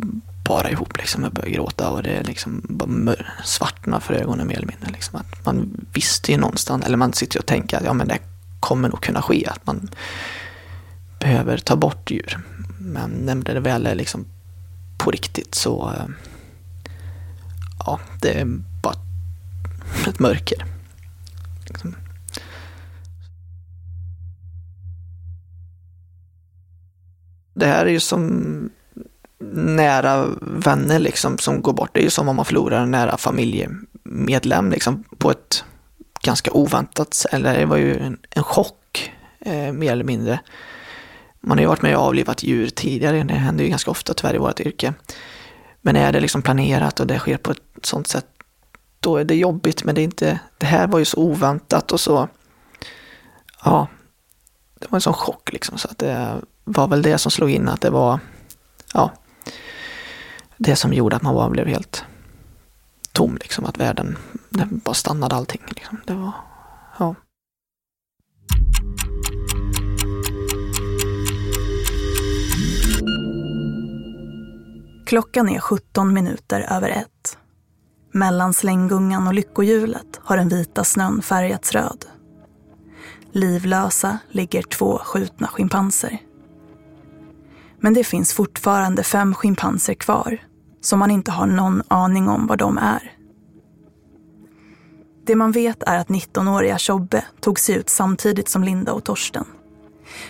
bara 0.44 0.70
ihop. 0.70 0.98
Liksom. 0.98 1.24
Jag 1.24 1.34
börjar 1.34 1.50
gråta 1.50 1.90
och 1.90 2.04
det 2.04 2.10
är 2.10 2.24
liksom 2.24 2.62
bara 2.70 3.16
svartnar 3.44 4.00
för 4.00 4.14
ögonen 4.14 4.48
mer 4.48 4.56
eller 4.56 4.68
mindre. 4.68 4.92
Liksom. 4.92 5.20
Att 5.20 5.46
man 5.46 5.86
visste 5.94 6.32
ju 6.32 6.38
någonstans, 6.38 6.86
eller 6.86 6.98
man 6.98 7.14
sitter 7.14 7.40
och 7.40 7.46
tänker 7.46 7.78
att 7.78 7.84
ja, 7.84 7.94
men 7.94 8.08
det 8.08 8.20
kommer 8.62 8.90
nog 8.90 9.02
kunna 9.02 9.22
ske. 9.22 9.48
Att 9.48 9.66
man 9.66 9.90
behöver 11.20 11.58
ta 11.58 11.76
bort 11.76 12.12
djur. 12.12 12.40
Men 12.80 13.12
när 13.12 13.54
det 13.54 13.60
väl 13.60 13.86
är 13.86 13.96
liksom 13.96 14.26
på 14.98 15.12
riktigt 15.12 15.56
så 15.56 15.90
eh, 15.90 16.06
ja, 17.86 18.00
det 18.22 18.40
är 18.40 18.46
bara 18.82 18.96
ett 20.08 20.20
mörker. 20.20 20.66
Liksom. 21.68 21.96
Det 27.54 27.66
här 27.66 27.86
är 27.86 27.90
ju 27.90 28.00
som 28.00 28.70
nära 29.54 30.28
vänner 30.42 31.00
liksom 31.00 31.38
som 31.38 31.62
går 31.62 31.74
bort. 31.74 31.90
Det 31.94 32.00
är 32.00 32.04
ju 32.04 32.10
som 32.10 32.30
om 32.30 32.36
man 32.36 32.46
förlorar 32.46 32.82
en 32.82 32.92
nära 32.92 33.18
familjemedlem 33.18 34.72
liksom 34.72 35.04
på 35.18 35.32
ett 35.32 35.64
ganska 36.24 36.52
oväntat. 36.52 37.26
Eller 37.32 37.60
det 37.60 37.66
var 37.66 37.78
ju 37.78 37.98
en, 37.98 38.20
en 38.30 38.44
chock 38.44 39.12
eh, 39.40 39.72
mer 39.72 39.92
eller 39.92 40.04
mindre. 40.04 40.40
Man 41.40 41.58
har 41.58 41.62
ju 41.62 41.68
varit 41.68 41.82
med 41.82 41.96
och 41.98 42.04
avlivat 42.04 42.44
djur 42.44 42.70
tidigare. 42.70 43.24
Det 43.24 43.34
händer 43.34 43.64
ju 43.64 43.70
ganska 43.70 43.92
ofta 43.92 44.14
tyvärr 44.14 44.36
i 44.36 44.38
vårt 44.38 44.60
yrke. 44.60 44.94
Men 45.82 45.96
är 45.96 46.12
det 46.12 46.20
liksom 46.20 46.42
planerat 46.42 47.00
och 47.00 47.08
det 47.08 47.20
sker 47.20 47.38
på 47.38 47.52
ett 47.52 47.62
sånt 47.82 48.08
sätt, 48.08 48.26
då 49.00 49.18
är 49.18 49.24
det 49.24 49.36
jobbigt. 49.36 49.84
Men 49.84 49.96
det, 49.96 50.02
är 50.02 50.04
inte, 50.04 50.40
det 50.58 50.66
här 50.66 50.88
var 50.88 51.00
ju 51.00 51.06
så 51.06 51.18
oväntat 51.18 51.92
och 51.92 52.00
så, 52.00 52.28
ja, 53.64 53.88
det 54.80 54.92
var 54.92 54.98
en 54.98 55.02
sån 55.02 55.14
chock 55.14 55.52
liksom. 55.52 55.78
Så 55.78 55.88
att 55.88 55.98
det 55.98 56.42
var 56.64 56.88
väl 56.88 57.02
det 57.02 57.18
som 57.18 57.32
slog 57.32 57.50
in, 57.52 57.70
att 57.70 57.82
det 57.82 57.90
var, 57.90 58.20
ja, 58.94 59.12
det 60.58 60.76
som 60.76 60.94
gjorde 60.94 61.16
att 61.16 61.22
man 61.22 61.36
bara 61.36 61.50
blev 61.50 61.68
helt 61.68 62.01
tom, 63.14 63.38
liksom. 63.42 63.66
Att 63.66 63.78
världen, 63.78 64.18
det 64.50 64.68
bara 64.72 64.94
stannade 64.94 65.36
allting. 65.36 65.62
Liksom. 65.68 65.98
Det 66.06 66.14
var, 66.14 66.32
ja. 67.00 67.16
Klockan 75.06 75.50
är 75.50 75.60
17 75.60 76.14
minuter 76.14 76.68
över 76.70 76.90
ett. 76.90 77.38
Mellan 78.14 78.54
slänggungan 78.54 79.28
och 79.28 79.34
lyckohjulet 79.34 80.20
har 80.24 80.38
den 80.38 80.50
vita 80.50 80.84
snön 80.84 81.22
färgats 81.22 81.72
röd. 81.72 82.06
Livlösa 83.32 84.18
ligger 84.30 84.62
två 84.62 84.98
skjutna 84.98 85.48
schimpanser. 85.48 86.18
Men 87.80 87.94
det 87.94 88.04
finns 88.04 88.34
fortfarande 88.34 89.04
fem 89.04 89.36
schimpanser 89.36 89.94
kvar 89.94 90.38
som 90.82 91.00
man 91.00 91.12
inte 91.12 91.32
har 91.32 91.48
någon 91.48 91.84
aning 91.88 92.30
om 92.30 92.48
var 92.48 92.58
de 92.58 92.78
är. 92.78 93.18
Det 95.26 95.36
man 95.36 95.52
vet 95.52 95.84
är 95.84 95.98
att 95.98 96.08
19-åriga 96.08 96.78
Tjobbe 96.78 97.26
tog 97.40 97.60
sig 97.60 97.76
ut 97.76 97.90
samtidigt 97.90 98.50
som 98.50 98.64
Linda 98.64 98.94
och 98.94 99.04
Torsten. 99.04 99.46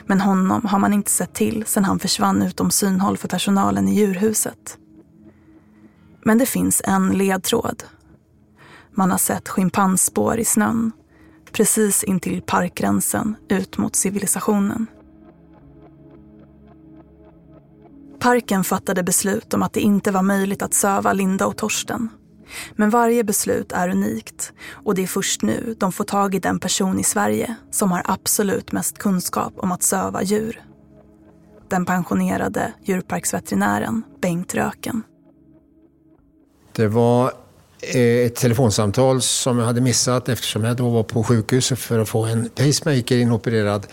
Men 0.05 0.21
honom 0.21 0.65
har 0.65 0.79
man 0.79 0.93
inte 0.93 1.11
sett 1.11 1.33
till 1.33 1.65
sedan 1.65 1.85
han 1.85 1.99
försvann 1.99 2.41
utom 2.41 2.71
synhåll 2.71 3.17
för 3.17 3.27
personalen 3.27 3.87
i 3.87 3.95
djurhuset. 3.95 4.77
Men 6.25 6.37
det 6.37 6.45
finns 6.45 6.81
en 6.85 7.09
ledtråd. 7.09 7.83
Man 8.91 9.11
har 9.11 9.17
sett 9.17 9.49
schimpansspår 9.49 10.37
i 10.37 10.45
snön 10.45 10.91
precis 11.51 12.03
intill 12.03 12.41
parkgränsen 12.41 13.35
ut 13.49 13.77
mot 13.77 13.95
civilisationen. 13.95 14.87
Parken 18.21 18.63
fattade 18.63 19.03
beslut 19.03 19.53
om 19.53 19.63
att 19.63 19.73
det 19.73 19.79
inte 19.79 20.11
var 20.11 20.21
möjligt 20.21 20.61
att 20.61 20.73
söva 20.73 21.13
Linda 21.13 21.45
och 21.45 21.57
Torsten. 21.57 22.09
Men 22.75 22.89
varje 22.89 23.23
beslut 23.23 23.71
är 23.71 23.89
unikt 23.89 24.53
och 24.71 24.95
det 24.95 25.03
är 25.03 25.07
först 25.07 25.41
nu 25.41 25.75
de 25.79 25.91
får 25.91 26.03
tag 26.03 26.35
i 26.35 26.39
den 26.39 26.59
person 26.59 26.99
i 26.99 27.03
Sverige 27.03 27.55
som 27.71 27.91
har 27.91 28.01
absolut 28.05 28.71
mest 28.71 28.97
kunskap 28.97 29.53
om 29.57 29.71
att 29.71 29.83
söva 29.83 30.23
djur. 30.23 30.61
Den 31.69 31.85
pensionerade 31.85 32.73
djurparksveterinären 32.83 34.03
Bengt 34.21 34.55
Röken. 34.55 35.03
Det 36.71 36.87
var 36.87 37.31
eh, 37.95 38.25
ett 38.25 38.35
telefonsamtal 38.35 39.21
som 39.21 39.59
jag 39.59 39.65
hade 39.65 39.81
missat 39.81 40.29
eftersom 40.29 40.63
jag 40.63 40.77
då 40.77 40.89
var 40.89 41.03
på 41.03 41.23
sjukhuset 41.23 41.79
för 41.79 41.99
att 41.99 42.09
få 42.09 42.25
en 42.25 42.49
pacemaker 42.49 43.17
inopererad. 43.17 43.87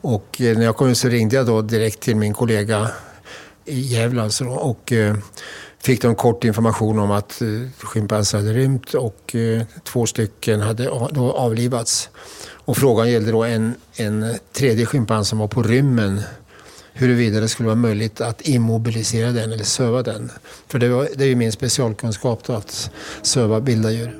Och 0.00 0.40
eh, 0.40 0.58
när 0.58 0.64
jag 0.64 0.76
kom 0.76 0.88
ut 0.88 0.98
så 0.98 1.08
ringde 1.08 1.36
jag 1.36 1.46
då 1.46 1.62
direkt 1.62 2.00
till 2.00 2.16
min 2.16 2.34
kollega 2.34 2.88
i 3.64 3.80
Gävle 3.80 4.22
alltså 4.22 4.44
och 4.44 4.92
eh, 4.92 5.16
fick 5.78 6.02
de 6.02 6.14
kort 6.14 6.44
information 6.44 6.98
om 6.98 7.10
att 7.10 7.42
eh, 7.42 7.48
schimpanser 7.78 8.38
hade 8.38 8.52
rymt 8.52 8.94
och 8.94 9.34
eh, 9.34 9.62
två 9.84 10.06
stycken 10.06 10.60
hade 10.60 10.84
då 11.10 11.32
avlivats. 11.32 12.10
Och 12.64 12.76
frågan 12.76 13.10
gällde 13.10 13.32
då 13.32 13.44
en, 13.44 13.74
en 13.96 14.34
tredje 14.52 14.86
schimpans 14.86 15.28
som 15.28 15.38
var 15.38 15.48
på 15.48 15.62
rymmen 15.62 16.20
huruvida 16.92 17.40
det 17.40 17.48
skulle 17.48 17.66
vara 17.66 17.76
möjligt 17.76 18.20
att 18.20 18.48
immobilisera 18.48 19.32
den 19.32 19.52
eller 19.52 19.64
söva 19.64 20.02
den. 20.02 20.30
För 20.68 20.78
det, 20.78 20.88
var, 20.88 21.08
det 21.14 21.24
är 21.24 21.28
ju 21.28 21.36
min 21.36 21.52
specialkunskap 21.52 22.44
då, 22.46 22.52
att 22.52 22.90
söva 23.22 23.60
vilda 23.60 23.90
djur. 23.90 24.18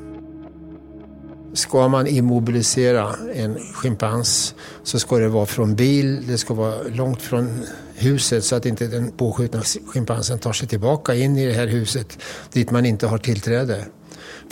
Ska 1.55 1.89
man 1.89 2.07
immobilisera 2.07 3.15
en 3.35 3.59
schimpans 3.75 4.55
så 4.83 4.99
ska 4.99 5.19
det 5.19 5.29
vara 5.29 5.47
från 5.47 5.75
bil, 5.75 6.27
det 6.27 6.39
ska 6.39 6.55
vara 6.55 6.75
långt 6.83 7.23
från 7.23 7.65
huset 8.03 8.45
så 8.45 8.57
att 8.57 8.67
inte 8.67 8.87
den 8.87 9.13
påskjutna 9.13 9.63
schimpansen 9.63 10.39
tar 10.39 10.53
sig 10.53 10.69
tillbaka 10.69 11.15
in 11.15 11.39
i 11.39 11.47
det 11.47 11.53
här 11.53 11.67
huset 11.67 12.19
dit 12.53 12.71
man 12.71 12.87
inte 12.87 13.07
har 13.07 13.19
tillträde. 13.19 13.85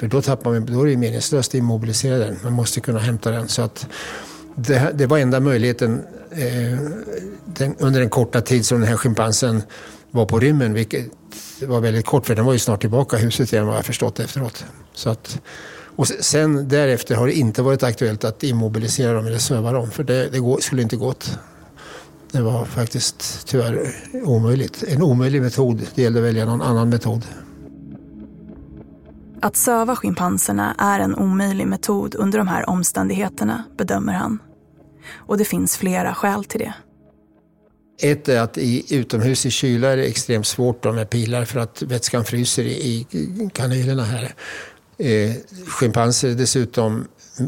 För 0.01 0.07
då, 0.07 0.23
tappar 0.23 0.51
man, 0.51 0.67
då 0.67 0.83
är 0.83 0.87
det 0.87 0.97
meningslöst 0.97 1.51
att 1.51 1.55
immobilisera 1.55 2.19
den. 2.19 2.37
Man 2.45 2.53
måste 2.53 2.81
kunna 2.81 2.99
hämta 2.99 3.31
den. 3.31 3.49
Så 3.49 3.63
att 3.63 3.87
det, 4.55 4.91
det 4.95 5.07
var 5.07 5.19
enda 5.19 5.41
möjligheten 5.41 6.03
eh, 6.31 6.79
den, 7.45 7.75
under 7.79 8.01
den 8.01 8.11
korta 8.11 8.41
tid 8.41 8.67
som 8.67 8.81
den 8.81 8.89
här 8.89 8.97
schimpansen 8.97 9.63
var 10.11 10.27
på 10.27 10.39
rymmen, 10.39 10.75
vilket 10.75 11.07
var 11.67 11.81
väldigt 11.81 12.07
kort 12.07 12.27
för 12.27 12.35
den 12.35 12.45
var 12.45 12.53
ju 12.53 12.59
snart 12.59 12.81
tillbaka 12.81 13.19
i 13.19 13.21
huset 13.21 13.53
igen 13.53 13.67
vad 13.67 13.77
jag 13.77 13.85
förstått 13.85 14.21
efteråt. 14.21 14.65
Så 14.95 15.11
att, 15.11 15.41
och 15.97 16.09
sen 16.09 16.69
därefter 16.69 17.15
har 17.15 17.27
det 17.27 17.33
inte 17.33 17.63
varit 17.63 17.83
aktuellt 17.83 18.25
att 18.25 18.43
immobilisera 18.43 19.13
dem 19.13 19.27
eller 19.27 19.39
söva 19.39 19.73
dem 19.73 19.91
för 19.91 20.05
det, 20.05 20.29
det 20.29 20.63
skulle 20.63 20.83
inte 20.83 20.97
gått. 20.97 21.39
Det 22.33 22.43
var 22.43 22.65
faktiskt 22.65 23.47
tyvärr 23.47 23.95
omöjligt. 24.13 24.85
En 24.89 25.03
omöjlig 25.03 25.43
metod. 25.43 25.87
Det 25.95 26.03
gällde 26.03 26.19
att 26.19 26.25
välja 26.25 26.45
någon 26.45 26.63
annan 26.63 26.89
metod. 26.89 27.27
Att 29.43 29.57
söva 29.57 29.97
schimpanserna 29.97 30.75
är 30.79 31.01
en 31.01 31.15
omöjlig 31.15 31.67
metod 31.67 32.15
under 32.15 32.39
de 32.39 32.49
här 32.49 32.69
omständigheterna, 32.69 33.65
bedömer 33.77 34.13
han. 34.13 34.39
Och 35.15 35.39
det 35.39 35.45
finns 35.45 35.77
flera 35.77 36.15
skäl 36.15 36.45
till 36.45 36.61
det. 36.61 36.75
Ett 38.03 38.29
är 38.29 38.41
att 38.41 38.59
i, 38.59 38.97
utomhus 38.97 39.47
i 39.47 39.51
kyla 39.51 39.89
är 39.89 39.97
det 39.97 40.05
extremt 40.05 40.47
svårt 40.47 40.85
med 40.85 41.11
pilar 41.11 41.45
för 41.45 41.61
att 41.61 41.83
vätskan 41.83 42.25
fryser 42.25 42.63
i, 42.63 43.07
i 43.11 43.51
kanylerna 43.55 44.05
här. 44.05 44.35
Eh, 44.99 45.33
schimpanser 45.67 46.29
är 46.29 46.35
dessutom 46.35 47.05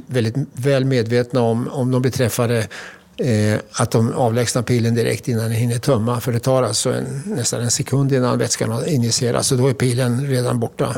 väldigt 0.06 0.34
väl 0.52 0.84
medvetna 0.84 1.40
om, 1.40 1.68
om 1.68 1.90
de 1.90 2.02
blir 2.02 2.12
träffade, 2.12 2.68
eh, 3.16 3.60
att 3.72 3.90
de 3.90 4.12
avlägsnar 4.12 4.62
pilen 4.62 4.94
direkt 4.94 5.28
innan 5.28 5.42
den 5.42 5.52
hinner 5.52 5.78
tömma. 5.78 6.20
För 6.20 6.32
det 6.32 6.40
tar 6.40 6.62
alltså 6.62 6.92
en, 6.92 7.22
nästan 7.26 7.60
en 7.60 7.70
sekund 7.70 8.12
innan 8.12 8.38
vätskan 8.38 8.70
har 8.70 8.88
injicerats 8.88 9.52
och 9.52 9.58
då 9.58 9.68
är 9.68 9.74
pilen 9.74 10.26
redan 10.26 10.60
borta. 10.60 10.96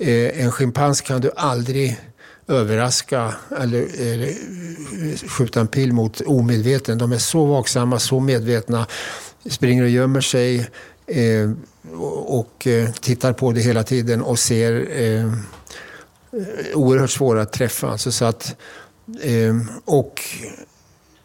Eh, 0.00 0.44
en 0.44 0.52
schimpans 0.52 1.00
kan 1.00 1.20
du 1.20 1.30
aldrig 1.36 1.98
överraska 2.48 3.34
eller, 3.60 3.86
eller 4.00 4.28
eh, 4.28 5.28
skjuta 5.28 5.60
en 5.60 5.68
pil 5.68 5.92
mot 5.92 6.20
omedveten. 6.20 6.98
De 6.98 7.12
är 7.12 7.18
så 7.18 7.44
vaksamma, 7.44 7.98
så 7.98 8.20
medvetna, 8.20 8.86
springer 9.50 9.82
och 9.82 9.88
gömmer 9.88 10.20
sig 10.20 10.68
eh, 11.06 11.50
och 12.26 12.66
eh, 12.66 12.90
tittar 12.90 13.32
på 13.32 13.52
det 13.52 13.60
hela 13.60 13.82
tiden 13.82 14.22
och 14.22 14.38
ser 14.38 15.00
eh, 15.02 15.32
oerhört 16.74 17.10
svåra 17.10 17.42
att 17.42 17.52
träffa. 17.52 17.90
Alltså, 17.90 18.12
så 18.12 18.24
att, 18.24 18.56
eh, 19.22 19.56
och 19.84 20.20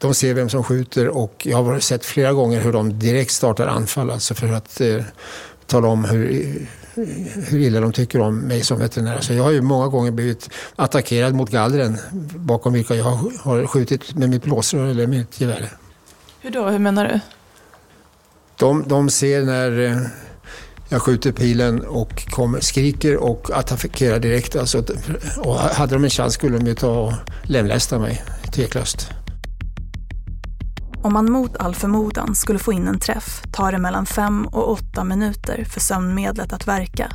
de 0.04 0.13
ser 0.13 0.34
vem 0.34 0.50
som 0.50 0.63
skjuter 0.63 1.08
och 1.08 1.48
jag 1.50 1.63
har 1.63 1.80
sett 1.80 2.06
flera 2.06 2.34
gånger 2.34 2.62
hur 2.62 2.74
de 2.74 3.00
direkt 3.00 3.32
startar 3.32 3.68
anfall 3.68 4.12
alltså 4.12 4.34
för 4.34 4.54
att 4.54 4.82
eh, 4.82 5.04
tala 5.66 5.88
om 5.88 6.06
hur 6.06 6.68
hur 7.50 7.60
illa 7.60 7.80
de 7.80 7.92
tycker 7.94 8.20
om 8.22 8.39
mig 8.39 8.63
som 8.63 8.80
veterinär. 8.80 9.22
Så 9.22 9.34
jag 9.34 9.44
har 9.44 9.52
ju 9.52 9.62
många 9.62 9.88
gånger 9.88 10.12
blivit 10.12 10.50
attackerad 10.76 11.36
mot 11.36 11.50
gallren 11.50 11.98
bakom 12.36 12.74
vilka 12.74 12.96
jag 12.96 13.04
har 13.39 13.68
skjutit 13.68 14.16
med 14.16 14.30
mitt 14.30 14.44
blåsrör 14.44 14.88
eller 14.88 15.08
mitt 15.08 15.42
gevär. 15.42 15.70
Hur 16.39 16.52
då? 16.52 16.68
Hur 16.68 16.80
menar 16.80 17.08
du? 17.08 17.20
De, 18.58 18.84
de 18.88 19.10
ser 19.10 19.42
när 19.42 19.80
eh, 19.80 19.98
jag 20.89 21.02
skjuter 21.02 21.32
pilen 21.32 21.82
och 21.86 22.26
kommer, 22.26 22.60
skriker 22.60 23.18
och 23.18 23.50
attackerar 23.54 24.20
direkt. 24.20 24.56
Alltså, 24.56 24.84
och 25.38 25.56
hade 25.56 25.96
de 25.96 26.04
en 26.04 26.10
chans 26.10 26.34
skulle 26.34 26.58
de 26.58 26.68
ju 26.68 26.76
ta 26.76 27.00
och 27.00 27.13
lemlästa 27.44 28.00
mig, 28.00 28.24
tveklöst. 28.52 29.22
Om 31.04 31.13
man 31.13 31.32
mot 31.32 31.58
all 31.58 31.76
förmodan 31.76 32.36
skulle 32.36 32.60
få 32.60 32.74
in 32.74 32.88
en 32.88 33.00
träff 33.00 33.42
tar 33.52 33.72
det 33.72 33.78
mellan 33.78 34.06
fem 34.06 34.46
och 34.46 34.72
åtta 34.72 35.04
minuter 35.04 35.66
för 35.70 35.80
sömnmedlet 35.80 36.54
att 36.54 36.68
verka. 36.68 37.12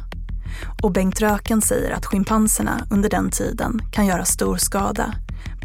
Och 0.82 0.92
Bengt 0.92 1.20
Röken 1.20 1.62
säger 1.62 1.90
att 1.90 2.06
schimpanserna 2.06 2.86
under 2.90 3.10
den 3.10 3.30
tiden 3.30 3.80
kan 3.92 4.06
göra 4.06 4.24
stor 4.24 4.56
skada, 4.56 5.14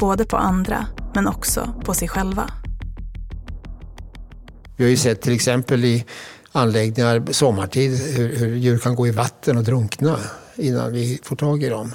både 0.00 0.24
på 0.24 0.36
andra 0.36 0.86
men 1.14 1.28
också 1.28 1.82
på 1.84 1.94
sig 1.94 2.08
själva. 2.08 2.50
Vi 4.76 4.84
har 4.84 4.90
ju 4.90 4.96
sett 4.96 5.22
till 5.22 5.34
exempel 5.34 5.84
i 5.84 6.04
anläggningar 6.52 7.32
sommartid 7.32 8.00
hur, 8.16 8.36
hur 8.36 8.56
djur 8.56 8.78
kan 8.78 8.94
gå 8.94 9.06
i 9.06 9.10
vatten 9.10 9.56
och 9.56 9.64
drunkna 9.64 10.16
innan 10.56 10.92
vi 10.92 11.20
får 11.22 11.36
tag 11.36 11.62
i 11.62 11.68
dem. 11.68 11.92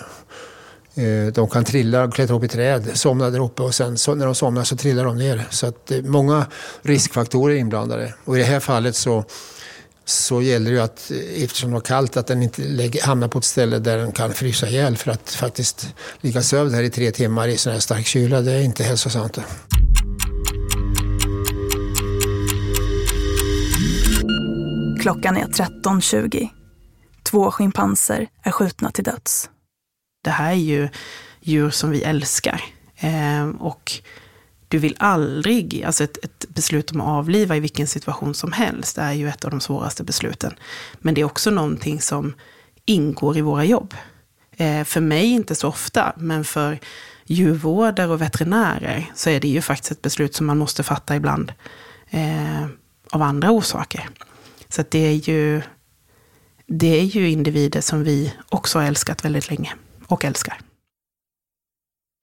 Eh, 0.96 1.34
de 1.34 1.50
kan 1.50 1.66
trilla 1.66 2.04
och 2.04 2.14
klättra 2.14 2.36
upp 2.36 2.44
i 2.44 2.48
träd, 2.48 2.90
somna 2.94 3.30
där 3.30 3.40
uppe 3.40 3.62
och 3.62 3.76
sen 3.76 3.98
så, 3.98 4.16
när 4.16 4.26
de 4.26 4.36
somnar 4.36 4.64
så 4.64 4.76
trillar 4.76 5.06
de 5.06 5.18
ner. 5.18 5.48
Så 5.50 5.68
att 5.68 5.92
är 5.92 6.02
många 6.02 6.46
riskfaktorer 6.82 7.56
är 7.56 7.60
inblandade. 7.60 8.14
Och 8.26 8.36
i 8.38 8.40
det 8.40 8.46
här 8.46 8.60
fallet 8.60 8.96
så, 8.96 9.24
så 10.06 10.42
gäller 10.42 10.72
det 10.72 10.84
att 10.84 11.12
eh, 11.12 11.44
eftersom 11.44 11.70
det 11.70 11.74
var 11.74 11.82
kallt 11.82 12.18
att 12.18 12.28
den 12.28 12.44
inte 12.44 12.62
lägger, 12.62 13.02
hamnar 13.02 13.28
på 13.28 13.38
ett 13.38 13.46
ställe 13.46 13.80
där 13.80 13.98
den 13.98 14.12
kan 14.12 14.34
frysa 14.34 14.68
ihjäl. 14.68 14.98
För 14.98 15.12
att 15.12 15.30
faktiskt 15.30 15.96
ligga 16.22 16.42
sövd 16.42 16.76
här 16.76 16.84
i 16.84 16.90
tre 16.90 17.12
timmar 17.12 17.48
i 17.48 17.58
sån 17.58 17.74
här 17.74 17.80
stark 17.80 18.06
kyla, 18.06 18.42
det 18.42 18.52
är 18.52 18.62
inte 18.62 18.84
hälsosamt. 18.84 19.40
Klockan 25.02 25.38
är 25.38 25.46
13.20. 25.46 26.48
Två 27.32 27.52
schimpanser 27.52 28.28
är 28.44 28.52
skjutna 28.52 28.92
till 28.92 29.04
döds 29.04 29.50
det 30.22 30.30
här 30.30 30.52
är 30.52 30.56
ju 30.56 30.90
djur 31.40 31.70
som 31.70 31.92
vi 31.92 32.04
älskar. 32.04 32.64
Eh, 32.98 33.50
och 33.50 33.92
du 34.68 34.78
vill 34.78 34.96
aldrig, 35.00 35.84
alltså 35.84 36.04
ett, 36.04 36.18
ett, 36.26 36.46
beslut 36.50 36.92
om 36.92 37.02
att 37.02 37.08
avliva 37.08 37.56
i 37.56 37.60
vilken 37.60 37.88
situation 37.88 38.34
som 38.34 38.52
helst 38.52 38.98
är 38.98 39.12
ju 39.12 39.30
ett 39.30 39.46
av 39.46 39.52
de 39.52 39.60
svåraste 39.62 40.04
besluten. 40.04 40.54
Men 41.00 41.14
det 41.14 41.22
är 41.22 41.26
också 41.26 41.52
någonting 41.52 42.02
som 42.02 42.34
ingår 42.86 43.38
i 43.38 43.42
våra 43.42 43.66
jobb. 43.66 43.94
Eh, 44.52 44.84
för 44.84 45.02
mig 45.02 45.26
inte 45.26 45.56
så 45.56 45.68
ofta, 45.68 46.14
men 46.18 46.44
för 46.44 46.80
djurvårdare 47.26 48.12
och 48.12 48.22
veterinärer 48.22 49.12
så 49.16 49.30
är 49.30 49.40
det 49.40 49.48
ju 49.48 49.62
faktiskt 49.62 49.92
ett 49.92 50.02
beslut 50.02 50.36
som 50.36 50.46
man 50.46 50.58
måste 50.58 50.84
fatta 50.84 51.16
ibland 51.16 51.54
eh, 52.10 52.66
av 53.12 53.22
andra 53.22 53.52
orsaker. 53.52 54.10
Så 54.70 54.84
det 54.90 55.08
är 55.08 55.30
ju 55.30 55.62
det 56.66 57.00
är 57.00 57.04
ju 57.04 57.30
individer 57.30 57.82
som 57.82 58.04
vi 58.04 58.34
också 58.50 58.80
har 58.80 58.86
älskat 58.86 59.26
väldigt 59.26 59.50
länge 59.50 59.74
och 60.10 60.26
älskar. 60.26 60.60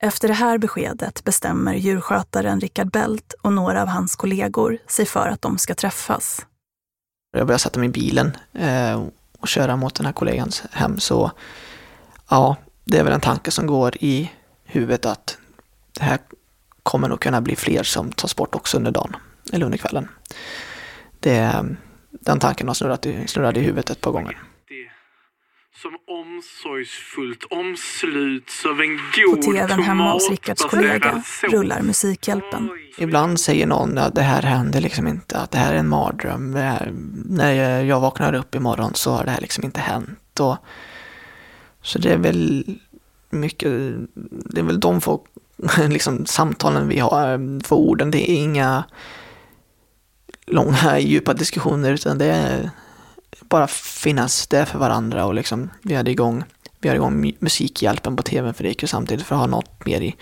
Efter 0.03 0.27
det 0.27 0.33
här 0.33 0.57
beskedet 0.57 1.23
bestämmer 1.23 1.73
djurskötaren 1.73 2.61
Richard 2.61 2.91
Belt 2.91 3.33
och 3.41 3.53
några 3.53 3.81
av 3.81 3.87
hans 3.87 4.15
kollegor 4.15 4.77
sig 4.87 5.05
för 5.05 5.27
att 5.27 5.41
de 5.41 5.57
ska 5.57 5.75
träffas. 5.75 6.45
Jag 7.31 7.47
börjar 7.47 7.57
sätta 7.57 7.79
mig 7.79 7.89
i 7.89 7.91
bilen 7.91 8.37
eh, 8.53 9.03
och 9.39 9.47
köra 9.47 9.75
mot 9.75 9.95
den 9.95 10.05
här 10.05 10.13
kollegans 10.13 10.63
hem 10.71 10.99
så 10.99 11.31
ja, 12.29 12.55
det 12.85 12.97
är 12.97 13.03
väl 13.03 13.13
en 13.13 13.21
tanke 13.21 13.51
som 13.51 13.67
går 13.67 13.95
i 13.99 14.31
huvudet 14.63 15.05
att 15.05 15.37
det 15.93 16.03
här 16.03 16.19
kommer 16.83 17.09
nog 17.09 17.19
kunna 17.19 17.41
bli 17.41 17.55
fler 17.55 17.83
som 17.83 18.11
tas 18.11 18.35
bort 18.35 18.55
också 18.55 18.77
under 18.77 18.91
dagen 18.91 19.15
eller 19.53 19.65
under 19.65 19.77
kvällen. 19.77 20.07
Det, 21.19 21.65
den 22.11 22.39
tanken 22.39 22.67
har 22.67 22.73
snurrat 22.75 23.05
i, 23.05 23.27
snurrat 23.27 23.57
i 23.57 23.59
huvudet 23.59 23.89
ett 23.89 24.01
par 24.01 24.11
gånger. 24.11 24.43
Som 25.87 26.15
omsorgsfullt 26.15 27.43
omsluts 27.43 28.65
av 28.65 28.81
en 28.81 28.99
god 29.15 29.35
På 29.35 29.51
tvn 29.51 29.83
hemma 29.83 30.13
hos 30.13 30.29
Rickards 30.29 30.63
kollega 30.65 31.23
rullar 31.43 31.81
Musikhjälpen. 31.81 32.69
Ibland 32.97 33.39
säger 33.39 33.67
någon 33.67 33.97
att 33.97 34.15
det 34.15 34.21
här 34.21 34.41
händer 34.41 34.81
liksom 34.81 35.07
inte, 35.07 35.37
att 35.37 35.51
det 35.51 35.57
här 35.57 35.73
är 35.73 35.77
en 35.77 35.87
mardröm. 35.87 36.55
Här, 36.55 36.93
när 37.25 37.83
jag 37.83 37.99
vaknar 37.99 38.33
upp 38.33 38.55
imorgon 38.55 38.91
så 38.93 39.11
har 39.11 39.25
det 39.25 39.31
här 39.31 39.41
liksom 39.41 39.63
inte 39.63 39.79
hänt. 39.79 40.39
Och, 40.39 40.57
så 41.81 41.99
det 41.99 42.13
är 42.13 42.17
väl 42.17 42.65
mycket, 43.29 43.71
det 44.45 44.59
är 44.59 44.63
väl 44.63 44.79
de 44.79 45.01
få, 45.01 45.21
liksom, 45.89 46.25
samtalen 46.25 46.87
vi 46.87 46.99
har 46.99 47.61
för 47.63 47.75
orden. 47.75 48.11
Det 48.11 48.31
är 48.31 48.35
inga 48.35 48.83
långa 50.47 50.99
djupa 50.99 51.33
diskussioner 51.33 51.91
utan 51.91 52.17
det 52.17 52.25
är 52.25 52.69
bara 53.41 53.67
finnas 53.67 54.47
där 54.47 54.65
för 54.65 54.79
varandra 54.79 55.25
och 55.25 55.33
liksom 55.33 55.69
vi 55.81 55.95
hade 55.95 56.11
igång, 56.11 56.43
vi 56.79 56.89
hade 56.89 56.97
igång 56.97 57.33
Musikhjälpen 57.39 58.15
på 58.15 58.23
tvn 58.23 58.53
för 58.53 58.63
det 58.63 58.69
gick 58.69 58.81
ju 58.81 58.87
samtidigt 58.87 59.25
för 59.25 59.35
att 59.35 59.41
ha 59.41 59.47
något 59.47 59.85
mer 59.85 60.01
i, 60.01 60.15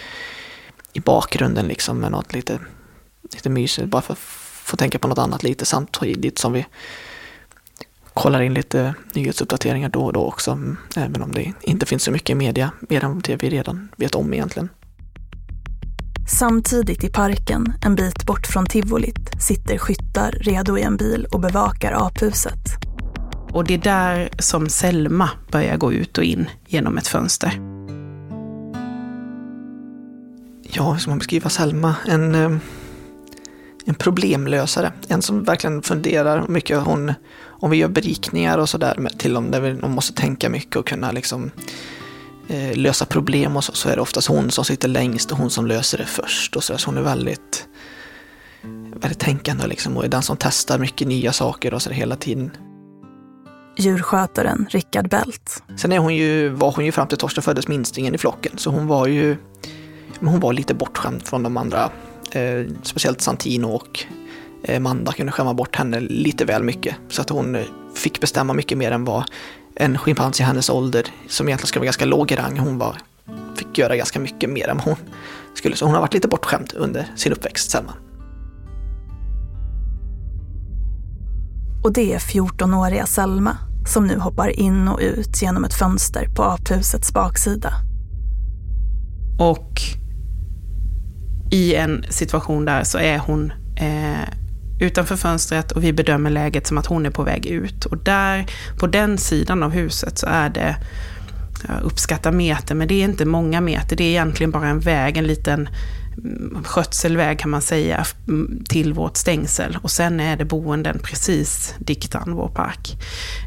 i 0.93 0.99
bakgrunden 0.99 1.67
liksom 1.67 1.99
med 1.99 2.11
något 2.11 2.33
lite, 2.33 2.59
lite 3.33 3.49
mysigt 3.49 3.87
bara 3.87 4.01
för 4.01 4.13
att 4.13 4.19
få 4.63 4.77
tänka 4.77 4.99
på 4.99 5.07
något 5.07 5.17
annat 5.17 5.43
lite 5.43 5.65
samtidigt 5.65 6.39
som 6.39 6.53
vi 6.53 6.65
kollar 8.13 8.41
in 8.41 8.53
lite 8.53 8.93
nyhetsuppdateringar 9.13 9.89
då 9.89 10.05
och 10.05 10.13
då 10.13 10.25
också, 10.25 10.51
mm, 10.51 10.77
även 10.95 11.21
om 11.21 11.31
det 11.31 11.53
inte 11.61 11.85
finns 11.85 12.03
så 12.03 12.11
mycket 12.11 12.29
i 12.29 12.35
media, 12.35 12.71
mer 12.89 13.03
än 13.03 13.19
det 13.19 13.43
vi 13.43 13.49
redan 13.49 13.89
vet 13.97 14.15
om 14.15 14.33
egentligen. 14.33 14.69
Samtidigt 16.27 17.03
i 17.03 17.09
parken, 17.09 17.73
en 17.81 17.95
bit 17.95 18.25
bort 18.25 18.47
från 18.47 18.65
tivolit, 18.65 19.41
sitter 19.41 19.77
skyttar 19.77 20.31
redo 20.31 20.77
i 20.77 20.81
en 20.81 20.97
bil 20.97 21.27
och 21.31 21.39
bevakar 21.39 22.07
aphuset. 22.07 22.85
Och 23.55 23.65
det 23.65 23.73
är 23.73 23.77
där 23.77 24.29
som 24.39 24.69
Selma 24.69 25.29
börjar 25.51 25.77
gå 25.77 25.93
ut 25.93 26.17
och 26.17 26.23
in 26.23 26.49
genom 26.67 26.97
ett 26.97 27.07
fönster. 27.07 27.51
Ja, 30.61 30.91
hur 30.91 30.99
ska 30.99 31.11
man 31.11 31.17
beskriva 31.17 31.49
Selma? 31.49 31.95
En, 32.07 32.35
eh, 32.35 32.57
en 33.85 33.95
problemlösare. 33.95 34.91
En 35.07 35.21
som 35.21 35.43
verkligen 35.43 35.81
funderar 35.81 36.47
mycket. 36.47 36.79
Hon, 36.79 37.13
om 37.45 37.71
vi 37.71 37.77
gör 37.77 37.87
berikningar 37.87 38.57
och 38.57 38.69
sådär 38.69 39.09
till 39.17 39.33
dem 39.33 39.51
där 39.51 39.61
vi 39.61 39.73
måste 39.73 40.21
tänka 40.21 40.49
mycket 40.49 40.75
och 40.75 40.87
kunna 40.87 41.11
liksom 41.11 41.51
eh, 42.47 42.77
lösa 42.77 43.05
problem 43.05 43.57
och 43.57 43.63
så, 43.63 43.71
så 43.73 43.89
är 43.89 43.95
det 43.95 44.01
oftast 44.01 44.27
hon 44.27 44.51
som 44.51 44.65
sitter 44.65 44.87
längst 44.87 45.31
och 45.31 45.37
hon 45.37 45.49
som 45.49 45.65
löser 45.65 45.97
det 45.97 46.05
först. 46.05 46.55
Och 46.55 46.63
så, 46.63 46.77
så 46.77 46.89
hon 46.89 46.97
är 46.97 47.01
väldigt, 47.01 47.67
väldigt 48.95 49.19
tänkande 49.19 49.67
liksom, 49.67 49.97
och 49.97 50.05
är 50.05 50.09
den 50.09 50.23
som 50.23 50.37
testar 50.39 50.79
mycket 50.79 51.07
nya 51.07 51.33
saker 51.33 51.73
och 51.73 51.81
så 51.81 51.89
hela 51.89 52.15
tiden. 52.15 52.51
Djurskötaren 53.77 54.67
Rickard 54.69 55.09
Bält. 55.09 55.63
Sen 55.77 55.91
är 55.91 55.97
hon 55.97 56.15
ju, 56.15 56.49
var 56.49 56.71
hon 56.71 56.85
ju 56.85 56.91
fram 56.91 57.07
till 57.07 57.17
Torsten 57.17 57.43
föddes 57.43 57.67
minstingen 57.67 58.15
i 58.15 58.17
flocken, 58.17 58.57
så 58.57 58.69
hon 58.69 58.88
var 58.88 59.07
ju 59.07 59.38
hon 60.19 60.39
var 60.39 60.53
lite 60.53 60.73
bortskämd 60.73 61.27
från 61.27 61.43
de 61.43 61.57
andra. 61.57 61.89
Eh, 62.31 62.65
speciellt 62.83 63.21
Santino 63.21 63.67
och 63.67 64.05
eh, 64.63 64.79
Manda 64.79 65.11
kunde 65.11 65.31
skämma 65.31 65.53
bort 65.53 65.75
henne 65.75 65.99
lite 65.99 66.45
väl 66.45 66.63
mycket. 66.63 66.95
Så 67.09 67.21
att 67.21 67.29
hon 67.29 67.57
fick 67.95 68.21
bestämma 68.21 68.53
mycket 68.53 68.77
mer 68.77 68.91
än 68.91 69.05
vad 69.05 69.23
en 69.75 69.97
schimpans 69.97 70.39
i 70.39 70.43
hennes 70.43 70.69
ålder, 70.69 71.05
som 71.27 71.47
egentligen 71.47 71.67
ska 71.67 71.79
vara 71.79 71.85
ganska 71.85 72.05
låg 72.05 72.31
i 72.31 72.35
rang, 72.35 72.57
hon 72.57 72.77
var, 72.77 72.97
fick 73.55 73.77
göra 73.77 73.95
ganska 73.95 74.19
mycket 74.19 74.49
mer 74.49 74.67
än 74.67 74.79
hon 74.79 74.95
skulle. 75.53 75.75
Så 75.75 75.85
hon 75.85 75.93
har 75.93 76.01
varit 76.01 76.13
lite 76.13 76.27
bortskämd 76.27 76.73
under 76.75 77.07
sin 77.15 77.31
uppväxt, 77.31 77.71
Selma. 77.71 77.93
Och 81.86 81.93
det 81.93 82.13
är 82.13 82.19
14-åriga 82.19 83.06
Selma 83.06 83.58
som 83.88 84.08
nu 84.08 84.19
hoppar 84.19 84.60
in 84.60 84.88
och 84.88 85.00
ut 85.00 85.41
genom 85.41 85.65
ett 85.65 85.74
fönster 85.74 86.28
på 86.36 86.43
aphusets 86.43 87.13
baksida. 87.13 87.74
Och 89.39 89.82
i 91.52 91.76
en 91.76 92.06
situation 92.10 92.65
där 92.65 92.84
så 92.84 92.98
är 92.98 93.17
hon 93.17 93.54
eh, 93.78 94.30
utanför 94.80 95.15
fönstret 95.15 95.71
och 95.71 95.84
vi 95.84 95.93
bedömer 95.93 96.30
läget 96.30 96.67
som 96.67 96.78
att 96.78 96.86
hon 96.86 97.06
är 97.06 97.10
på 97.10 97.24
väg 97.24 97.45
ut. 97.45 97.86
Och 97.86 97.98
där, 97.98 98.45
på 98.80 98.88
den 98.88 99.17
sidan 99.17 99.63
av 99.63 99.71
huset 99.71 100.17
så 100.17 100.28
är 100.28 100.50
det, 100.50 100.76
jag 101.67 101.82
uppskattar 101.84 102.32
meter, 102.32 102.76
men 102.76 102.88
det 102.88 102.93
är 102.93 103.04
inte 103.04 103.26
många 103.26 103.62
meter. 103.62 103.95
Det 103.95 104.04
är 104.04 104.10
egentligen 104.10 104.52
bara 104.52 104.67
en 104.67 104.80
väg, 104.80 105.17
en 105.17 105.28
liten 105.28 105.69
skötselväg 106.63 107.39
kan 107.39 107.51
man 107.51 107.62
säga, 107.62 108.06
till 108.69 108.93
vårt 108.93 109.17
stängsel. 109.17 109.78
Och 109.82 109.91
sen 109.91 110.19
är 110.19 110.38
det 110.38 110.45
boenden 110.45 110.99
precis 111.04 111.75
diktan 111.80 112.36
vår 112.36 112.47
park. 112.47 112.97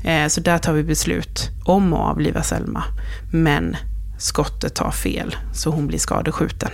Eh, 0.05 0.29
så 0.29 0.41
där 0.41 0.59
tar 0.59 0.73
vi 0.73 0.83
beslut 0.85 1.49
om 1.65 1.93
att 1.93 2.01
avliva 2.01 2.43
Selma. 2.43 2.85
Men 3.33 3.77
skottet 4.19 4.75
tar 4.75 4.91
fel, 4.91 5.37
så 5.55 5.71
hon 5.71 5.87
blir 5.87 5.99
skadeskjuten. 5.99 6.71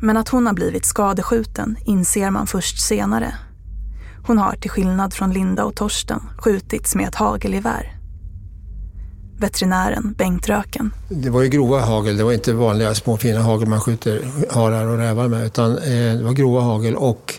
Men 0.00 0.16
att 0.16 0.28
hon 0.28 0.46
har 0.46 0.54
blivit 0.54 0.84
skadeskjuten 0.84 1.76
inser 1.84 2.30
man 2.30 2.46
först 2.46 2.80
senare. 2.80 3.34
Hon 4.26 4.38
har 4.38 4.52
till 4.52 4.70
skillnad 4.70 5.14
från 5.14 5.32
Linda 5.32 5.64
och 5.64 5.76
Torsten 5.76 6.20
skjutits 6.38 6.94
med 6.94 7.08
ett 7.08 7.14
hagelgevär. 7.14 7.95
Veterinären 9.38 10.14
Bengt 10.18 10.48
Röken. 10.48 10.90
Det 11.08 11.30
var 11.30 11.42
ju 11.42 11.48
grova 11.48 11.80
hagel, 11.80 12.16
det 12.16 12.24
var 12.24 12.32
inte 12.32 12.52
vanliga 12.52 12.94
små 12.94 13.16
fina 13.16 13.40
hagel 13.40 13.68
man 13.68 13.80
skjuter 13.80 14.22
harar 14.50 14.86
och 14.86 14.98
rävar 14.98 15.28
med, 15.28 15.46
utan 15.46 15.78
eh, 15.78 16.14
det 16.16 16.22
var 16.22 16.32
grova 16.32 16.60
hagel 16.60 16.96
och 16.96 17.34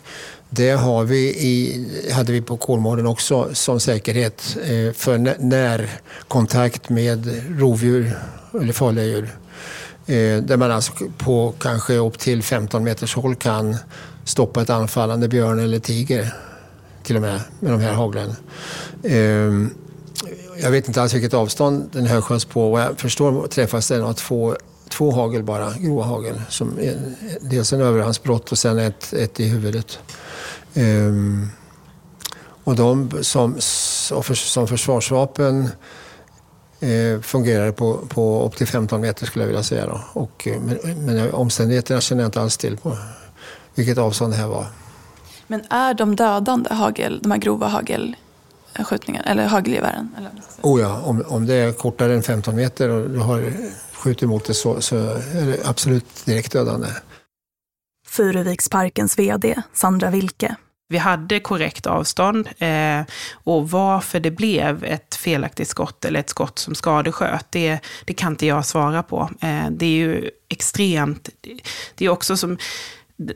det 0.49 0.71
har 0.71 1.03
vi 1.03 1.17
i, 1.27 1.87
hade 2.11 2.31
vi 2.31 2.41
på 2.41 2.57
Kolmården 2.57 3.07
också 3.07 3.49
som 3.53 3.79
säkerhet 3.79 4.57
eh, 4.61 4.93
för 4.93 5.17
närkontakt 5.43 6.89
med 6.89 7.43
rovdjur 7.59 8.17
eller 8.61 8.73
farliga 8.73 9.05
djur. 9.05 9.29
Eh, 10.05 10.43
där 10.43 10.57
man 10.57 10.71
alltså 10.71 10.93
på 11.17 11.53
kanske 11.59 11.93
upp 11.93 12.19
till 12.19 12.43
15 12.43 12.83
meters 12.83 13.15
håll 13.15 13.35
kan 13.35 13.75
stoppa 14.23 14.61
ett 14.61 14.69
anfallande 14.69 15.27
björn 15.27 15.59
eller 15.59 15.79
tiger 15.79 16.33
till 17.03 17.15
och 17.15 17.21
med 17.21 17.41
med 17.59 17.71
de 17.71 17.81
här 17.81 17.93
haglen. 17.93 18.35
Eh, 19.03 19.71
jag 20.61 20.71
vet 20.71 20.87
inte 20.87 21.01
alls 21.01 21.13
vilket 21.13 21.33
avstånd 21.33 21.89
den 21.91 22.05
högsköts 22.05 22.45
på. 22.45 22.69
Vad 22.69 22.81
jag 22.81 22.99
förstår 22.99 23.47
träffas 23.47 23.87
den 23.87 24.03
av 24.03 24.13
två, 24.13 24.55
två 24.89 25.11
hagel 25.11 25.43
bara, 25.43 25.73
grova 25.73 26.03
hagel. 26.03 26.41
Som 26.49 26.79
är, 26.79 26.97
dels 27.41 27.73
en 27.73 27.81
överhandsbrott 27.81 28.51
och 28.51 28.57
sen 28.57 28.79
ett, 28.79 29.13
ett 29.13 29.39
i 29.39 29.47
huvudet. 29.47 29.99
Um, 30.73 31.49
och 32.63 32.75
de 32.75 33.11
som, 33.21 33.55
som 33.59 34.67
försvarsvapen 34.67 35.69
eh, 36.79 37.21
fungerade 37.21 37.71
på, 37.71 37.97
på 38.09 38.45
upp 38.45 38.55
till 38.55 38.67
15 38.67 39.01
meter 39.01 39.25
skulle 39.25 39.43
jag 39.43 39.47
vilja 39.47 39.63
säga. 39.63 39.85
Då. 39.85 40.01
Och, 40.13 40.47
eh, 40.47 40.61
men, 40.61 41.05
men 41.05 41.33
omständigheterna 41.33 42.01
känner 42.01 42.23
jag 42.23 42.27
inte 42.27 42.41
alls 42.41 42.57
till 42.57 42.77
på 42.77 42.97
vilket 43.75 43.97
avstånd 43.97 44.33
det 44.33 44.37
här 44.37 44.47
var. 44.47 44.65
Men 45.47 45.61
är 45.69 45.93
de 45.93 46.15
dödande 46.15 46.73
hagel, 46.73 47.19
de 47.23 47.31
här 47.31 47.39
grova 47.39 47.67
hagel? 47.67 48.15
Hagelskjutningarna, 48.77 49.31
eller 49.31 49.47
hagelgevären? 49.47 50.15
Eller 50.17 50.31
oh 50.61 50.81
ja, 50.81 51.01
om, 51.01 51.23
om 51.27 51.45
det 51.45 51.53
är 51.53 51.71
kortare 51.71 52.13
än 52.13 52.23
15 52.23 52.55
meter 52.55 52.89
och 52.89 53.09
du 53.09 53.19
har 53.19 53.53
skjutit 53.93 54.29
mot 54.29 54.45
det 54.45 54.53
så, 54.53 54.81
så 54.81 54.95
är 54.95 55.45
det 55.45 55.57
absolut 55.65 56.25
direkt 56.25 56.51
dödande. 56.51 56.87
Furuviksparkens 58.07 59.19
VD 59.19 59.55
Sandra 59.73 60.09
Wilke 60.09 60.55
vi 60.89 60.97
hade 60.97 61.39
korrekt 61.39 61.87
avstånd 61.87 62.49
eh, 62.57 63.01
och 63.33 63.69
varför 63.69 64.19
det 64.19 64.31
blev 64.31 64.83
ett 64.83 65.15
felaktigt 65.15 65.67
skott 65.67 66.05
eller 66.05 66.19
ett 66.19 66.29
skott 66.29 66.59
som 66.59 66.75
skadesköt, 66.75 67.45
det, 67.49 67.79
det 68.05 68.13
kan 68.13 68.33
inte 68.33 68.45
jag 68.45 68.65
svara 68.65 69.03
på. 69.03 69.29
Eh, 69.41 69.69
det 69.71 69.85
är 69.85 69.89
ju 69.89 70.29
extremt, 70.49 71.29
det 71.95 72.05
är 72.05 72.09
också 72.09 72.37
som 72.37 72.57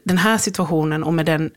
den 0.03 0.17
här 0.17 0.37
situationen 0.37 1.03
och 1.03 1.13
med 1.13 1.25
den 1.25 1.51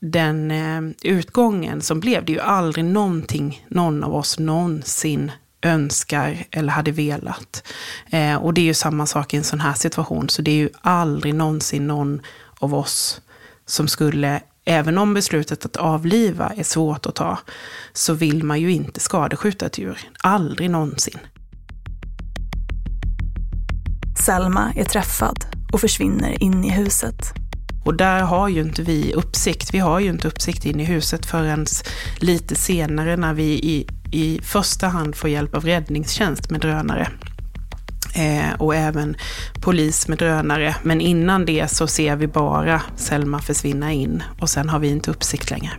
den 0.00 0.50
eh, 0.50 0.80
utgången 1.02 1.80
som 1.80 2.00
blev, 2.00 2.24
det 2.24 2.32
är 2.32 2.34
ju 2.34 2.40
aldrig 2.40 2.84
någonting 2.84 3.66
någon 3.68 4.04
av 4.04 4.14
oss 4.14 4.38
någonsin 4.38 5.32
önskar 5.62 6.44
eller 6.50 6.72
hade 6.72 6.90
velat. 6.90 7.68
Eh, 8.10 8.36
och 8.36 8.54
det 8.54 8.60
är 8.60 8.64
ju 8.64 8.74
samma 8.74 9.06
sak 9.06 9.34
i 9.34 9.36
en 9.36 9.44
sån 9.44 9.60
här 9.60 9.74
situation, 9.74 10.28
så 10.28 10.42
det 10.42 10.50
är 10.50 10.56
ju 10.56 10.70
aldrig 10.80 11.34
någonsin 11.34 11.86
någon 11.86 12.20
av 12.58 12.74
oss 12.74 13.20
som 13.66 13.88
skulle 13.88 14.40
även 14.64 14.98
om 14.98 15.14
beslutet 15.14 15.64
att 15.64 15.76
avliva 15.76 16.52
är 16.56 16.62
svårt 16.62 17.06
att 17.06 17.14
ta, 17.14 17.38
så 17.92 18.14
vill 18.14 18.44
man 18.44 18.60
ju 18.60 18.72
inte 18.72 19.00
skadeskjuta 19.00 19.66
ett 19.66 19.78
djur. 19.78 19.98
Aldrig 20.22 20.70
någonsin. 20.70 21.18
Selma 24.26 24.72
är 24.76 24.84
träffad 24.84 25.44
och 25.72 25.80
försvinner 25.80 26.42
in 26.42 26.64
i 26.64 26.70
huset. 26.70 27.34
Och 27.88 27.94
där 27.94 28.20
har 28.20 28.48
ju 28.48 28.60
inte 28.60 28.82
vi 28.82 29.12
uppsikt. 29.14 29.74
Vi 29.74 29.78
har 29.78 30.00
ju 30.00 30.08
inte 30.08 30.28
uppsikt 30.28 30.64
in 30.64 30.80
i 30.80 30.84
huset 30.84 31.26
förrän 31.26 31.66
lite 32.18 32.54
senare 32.54 33.16
när 33.16 33.34
vi 33.34 33.44
i, 33.44 33.86
i 34.12 34.40
första 34.42 34.88
hand 34.88 35.16
får 35.16 35.30
hjälp 35.30 35.54
av 35.54 35.64
räddningstjänst 35.64 36.50
med 36.50 36.60
drönare. 36.60 37.08
Eh, 38.14 38.52
och 38.58 38.74
även 38.74 39.16
polis 39.60 40.08
med 40.08 40.18
drönare. 40.18 40.76
Men 40.82 41.00
innan 41.00 41.46
det 41.46 41.70
så 41.70 41.86
ser 41.86 42.16
vi 42.16 42.26
bara 42.26 42.82
Selma 42.96 43.38
försvinna 43.38 43.92
in 43.92 44.22
och 44.40 44.50
sen 44.50 44.68
har 44.68 44.78
vi 44.78 44.88
inte 44.88 45.10
uppsikt 45.10 45.50
längre. 45.50 45.70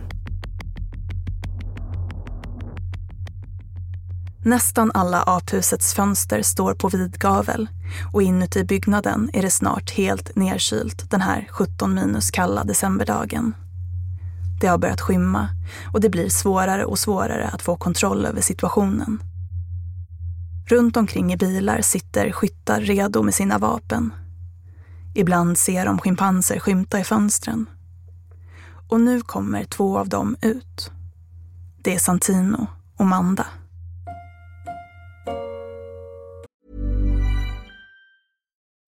Nästan 4.44 4.90
alla 4.94 5.22
aphusets 5.22 5.94
fönster 5.94 6.42
står 6.42 6.74
på 6.74 6.88
vid 6.88 7.18
gavel 7.18 7.68
och 8.12 8.22
inuti 8.22 8.64
byggnaden 8.64 9.30
är 9.32 9.42
det 9.42 9.50
snart 9.50 9.90
helt 9.90 10.36
nerkylt 10.36 11.10
den 11.10 11.20
här 11.20 11.48
17 11.50 11.94
minus 11.94 12.30
kalla 12.30 12.64
decemberdagen. 12.64 13.54
Det 14.60 14.66
har 14.66 14.78
börjat 14.78 15.00
skymma 15.00 15.48
och 15.92 16.00
det 16.00 16.10
blir 16.10 16.28
svårare 16.28 16.84
och 16.84 16.98
svårare 16.98 17.48
att 17.48 17.62
få 17.62 17.76
kontroll 17.76 18.26
över 18.26 18.40
situationen. 18.40 19.22
Runt 20.68 20.96
omkring 20.96 21.32
i 21.32 21.36
bilar 21.36 21.80
sitter 21.80 22.32
skyttar 22.32 22.80
redo 22.80 23.22
med 23.22 23.34
sina 23.34 23.58
vapen. 23.58 24.12
Ibland 25.14 25.58
ser 25.58 25.86
de 25.86 25.98
schimpanser 25.98 26.58
skymta 26.58 27.00
i 27.00 27.04
fönstren. 27.04 27.66
Och 28.88 29.00
nu 29.00 29.20
kommer 29.20 29.64
två 29.64 29.98
av 29.98 30.08
dem 30.08 30.36
ut. 30.42 30.90
Det 31.82 31.94
är 31.94 31.98
Santino 31.98 32.66
och 32.96 33.06
Manda. 33.06 33.46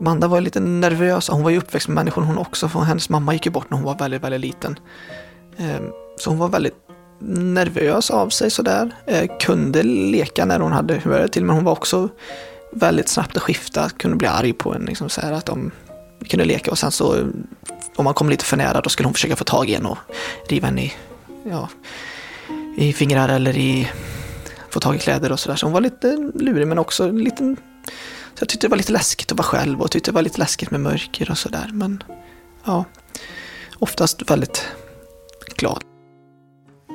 Manda 0.00 0.28
var 0.28 0.40
lite 0.40 0.60
nervös. 0.60 1.28
Hon 1.28 1.42
var 1.42 1.50
ju 1.50 1.58
uppväxt 1.58 1.88
med 1.88 1.94
människor 1.94 2.22
hon 2.22 2.38
också. 2.38 2.68
För 2.68 2.80
hennes 2.80 3.08
mamma 3.08 3.32
gick 3.32 3.46
ju 3.46 3.52
bort 3.52 3.70
när 3.70 3.76
hon 3.78 3.86
var 3.86 3.94
väldigt, 3.94 4.22
väldigt 4.22 4.40
liten. 4.40 4.78
Ehm, 5.56 5.90
så 6.16 6.30
hon 6.30 6.38
var 6.38 6.48
väldigt 6.48 6.74
nervös 7.28 8.10
av 8.10 8.28
sig 8.28 8.50
sådär. 8.50 8.90
Ehm, 9.06 9.28
kunde 9.40 9.82
leka 9.82 10.44
när 10.44 10.60
hon 10.60 10.72
hade 10.72 10.98
humöret 10.98 11.32
till, 11.32 11.44
men 11.44 11.56
hon 11.56 11.64
var 11.64 11.72
också 11.72 12.08
väldigt 12.72 13.08
snabbt 13.08 13.36
att 13.36 13.42
skifta. 13.42 13.90
Kunde 13.90 14.16
bli 14.16 14.28
arg 14.28 14.52
på 14.52 14.74
en. 14.74 14.84
Liksom 14.84 15.08
så 15.08 15.20
här, 15.20 15.32
att 15.32 15.46
de 15.46 15.70
kunde 16.28 16.44
leka 16.44 16.70
och 16.70 16.78
sen 16.78 16.90
så 16.90 17.16
om 17.96 18.04
man 18.04 18.14
kom 18.14 18.30
lite 18.30 18.44
för 18.44 18.56
nära 18.56 18.80
då 18.80 18.90
skulle 18.90 19.06
hon 19.06 19.14
försöka 19.14 19.36
få 19.36 19.44
tag 19.44 19.70
i 19.70 19.74
en 19.74 19.86
och 19.86 19.98
riva 20.48 20.68
en 20.68 20.78
i, 20.78 20.92
ja, 21.50 21.68
i 22.76 22.92
fingrar 22.92 23.28
eller 23.28 23.58
i 23.58 23.90
få 24.70 24.80
tag 24.80 24.96
i 24.96 24.98
kläder 24.98 25.32
och 25.32 25.40
sådär. 25.40 25.56
Så 25.56 25.66
hon 25.66 25.72
var 25.72 25.80
lite 25.80 26.30
lurig 26.34 26.66
men 26.66 26.78
också 26.78 27.10
lite 27.10 27.56
så 28.36 28.42
jag 28.42 28.48
tyckte 28.48 28.66
det 28.66 28.70
var 28.70 28.76
lite 28.76 28.92
läskigt 28.92 29.32
att 29.32 29.38
vara 29.38 29.46
själv 29.46 29.82
och 29.82 29.90
tyckte 29.90 30.10
det 30.10 30.14
var 30.14 30.22
lite 30.22 30.38
läskigt 30.38 30.70
med 30.70 30.80
mörker 30.80 31.30
och 31.30 31.38
sådär. 31.38 31.70
Men 31.72 32.02
ja, 32.64 32.84
oftast 33.78 34.30
väldigt 34.30 34.68
glad. 35.56 35.84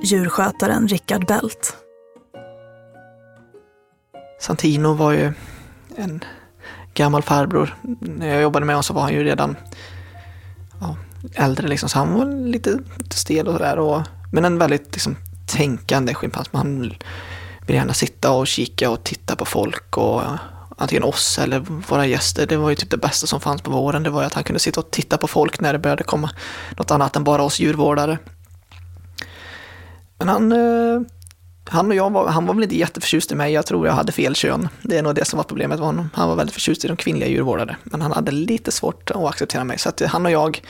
Djurskötaren 0.03 0.87
Rickard 0.87 1.27
Bält. 1.27 1.77
Santino 4.39 4.93
var 4.93 5.11
ju 5.11 5.33
en 5.95 6.23
gammal 6.93 7.21
farbror. 7.21 7.75
När 7.99 8.27
jag 8.27 8.41
jobbade 8.41 8.65
med 8.65 8.75
honom 8.75 8.83
så 8.83 8.93
var 8.93 9.01
han 9.01 9.13
ju 9.13 9.23
redan 9.23 9.55
ja, 10.81 10.95
äldre 11.33 11.67
liksom, 11.67 11.89
så 11.89 11.99
han 11.99 12.13
var 12.13 12.25
lite, 12.25 12.79
lite 12.97 13.17
stel 13.17 13.47
och 13.47 13.53
sådär. 13.53 14.03
Men 14.31 14.45
en 14.45 14.57
väldigt 14.57 14.93
liksom, 14.93 15.15
tänkande 15.47 16.13
schimpans. 16.13 16.49
Han 16.53 16.81
vill 17.65 17.75
gärna 17.75 17.93
sitta 17.93 18.31
och 18.31 18.47
kika 18.47 18.89
och 18.89 19.03
titta 19.03 19.35
på 19.35 19.45
folk 19.45 19.97
och 19.97 20.21
antingen 20.77 21.03
oss 21.03 21.39
eller 21.39 21.59
våra 21.59 22.05
gäster. 22.05 22.47
Det 22.47 22.57
var 22.57 22.69
ju 22.69 22.75
typ 22.75 22.89
det 22.89 22.97
bästa 22.97 23.27
som 23.27 23.41
fanns 23.41 23.61
på 23.61 23.71
våren. 23.71 24.03
Det 24.03 24.09
var 24.09 24.21
ju 24.21 24.27
att 24.27 24.33
han 24.33 24.43
kunde 24.43 24.59
sitta 24.59 24.79
och 24.79 24.91
titta 24.91 25.17
på 25.17 25.27
folk 25.27 25.59
när 25.59 25.73
det 25.73 25.79
började 25.79 26.03
komma 26.03 26.29
något 26.77 26.91
annat 26.91 27.15
än 27.15 27.23
bara 27.23 27.43
oss 27.43 27.59
djurvårdare. 27.59 28.17
Men 30.17 30.29
han, 30.29 30.51
eh, 30.51 31.01
han 31.69 31.89
och 31.89 31.95
jag 31.95 32.09
var, 32.09 32.27
han 32.27 32.45
var 32.45 32.53
väl 32.53 32.63
inte 32.63 32.77
jätteförtjust 32.77 33.31
i 33.31 33.35
mig. 33.35 33.53
Jag 33.53 33.65
tror 33.65 33.87
jag 33.87 33.93
hade 33.93 34.11
fel 34.11 34.35
kön. 34.35 34.69
Det 34.81 34.97
är 34.97 35.03
nog 35.03 35.15
det 35.15 35.25
som 35.25 35.37
var 35.37 35.43
problemet 35.43 35.79
med 35.79 35.87
honom. 35.87 36.09
Han 36.13 36.29
var 36.29 36.35
väldigt 36.35 36.53
förtjust 36.53 36.85
i 36.85 36.87
de 36.87 36.97
kvinnliga 36.97 37.29
djurvårdare. 37.29 37.75
Men 37.83 38.01
han 38.01 38.11
hade 38.11 38.31
lite 38.31 38.71
svårt 38.71 39.11
att 39.11 39.25
acceptera 39.25 39.63
mig. 39.63 39.79
Så 39.79 39.89
att 39.89 40.01
han 40.01 40.25
och 40.25 40.31
jag, 40.31 40.61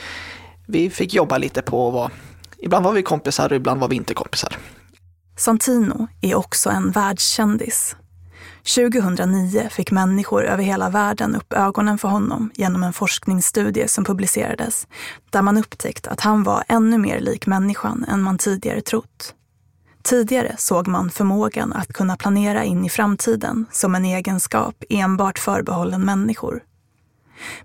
vi 0.66 0.90
fick 0.90 1.14
jobba 1.14 1.38
lite 1.38 1.62
på 1.62 1.88
att 1.88 1.94
vara, 1.94 2.10
ibland 2.58 2.84
var 2.84 2.92
vi 2.92 3.02
kompisar 3.02 3.50
och 3.50 3.56
ibland 3.56 3.80
var 3.80 3.88
vi 3.88 3.96
inte 3.96 4.14
kompisar. 4.14 4.56
Santino 5.36 6.08
är 6.20 6.34
också 6.34 6.70
en 6.70 6.90
världskändis. 6.90 7.96
2009 8.64 9.68
fick 9.70 9.90
människor 9.90 10.44
över 10.44 10.62
hela 10.62 10.90
världen 10.90 11.36
upp 11.36 11.52
ögonen 11.52 11.98
för 11.98 12.08
honom 12.08 12.50
genom 12.54 12.82
en 12.82 12.92
forskningsstudie 12.92 13.88
som 13.88 14.04
publicerades 14.04 14.86
där 15.30 15.42
man 15.42 15.58
upptäckt 15.58 16.06
att 16.06 16.20
han 16.20 16.42
var 16.42 16.64
ännu 16.68 16.98
mer 16.98 17.20
lik 17.20 17.46
människan 17.46 18.04
än 18.08 18.22
man 18.22 18.38
tidigare 18.38 18.80
trott. 18.80 19.34
Tidigare 20.02 20.54
såg 20.58 20.88
man 20.88 21.10
förmågan 21.10 21.72
att 21.72 21.92
kunna 21.92 22.16
planera 22.16 22.64
in 22.64 22.84
i 22.84 22.88
framtiden 22.88 23.66
som 23.72 23.94
en 23.94 24.04
egenskap 24.04 24.84
enbart 24.88 25.38
förbehållen 25.38 26.04
människor. 26.04 26.62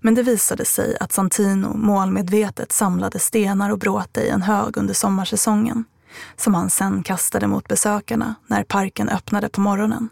Men 0.00 0.14
det 0.14 0.22
visade 0.22 0.64
sig 0.64 0.96
att 1.00 1.12
Santino 1.12 1.76
målmedvetet 1.76 2.72
samlade 2.72 3.18
stenar 3.18 3.70
och 3.70 3.78
bråte 3.78 4.20
i 4.20 4.28
en 4.28 4.42
hög 4.42 4.76
under 4.76 4.94
sommarsäsongen 4.94 5.84
som 6.36 6.54
han 6.54 6.70
sen 6.70 7.02
kastade 7.02 7.46
mot 7.46 7.68
besökarna 7.68 8.34
när 8.46 8.64
parken 8.64 9.08
öppnade 9.08 9.48
på 9.48 9.60
morgonen. 9.60 10.08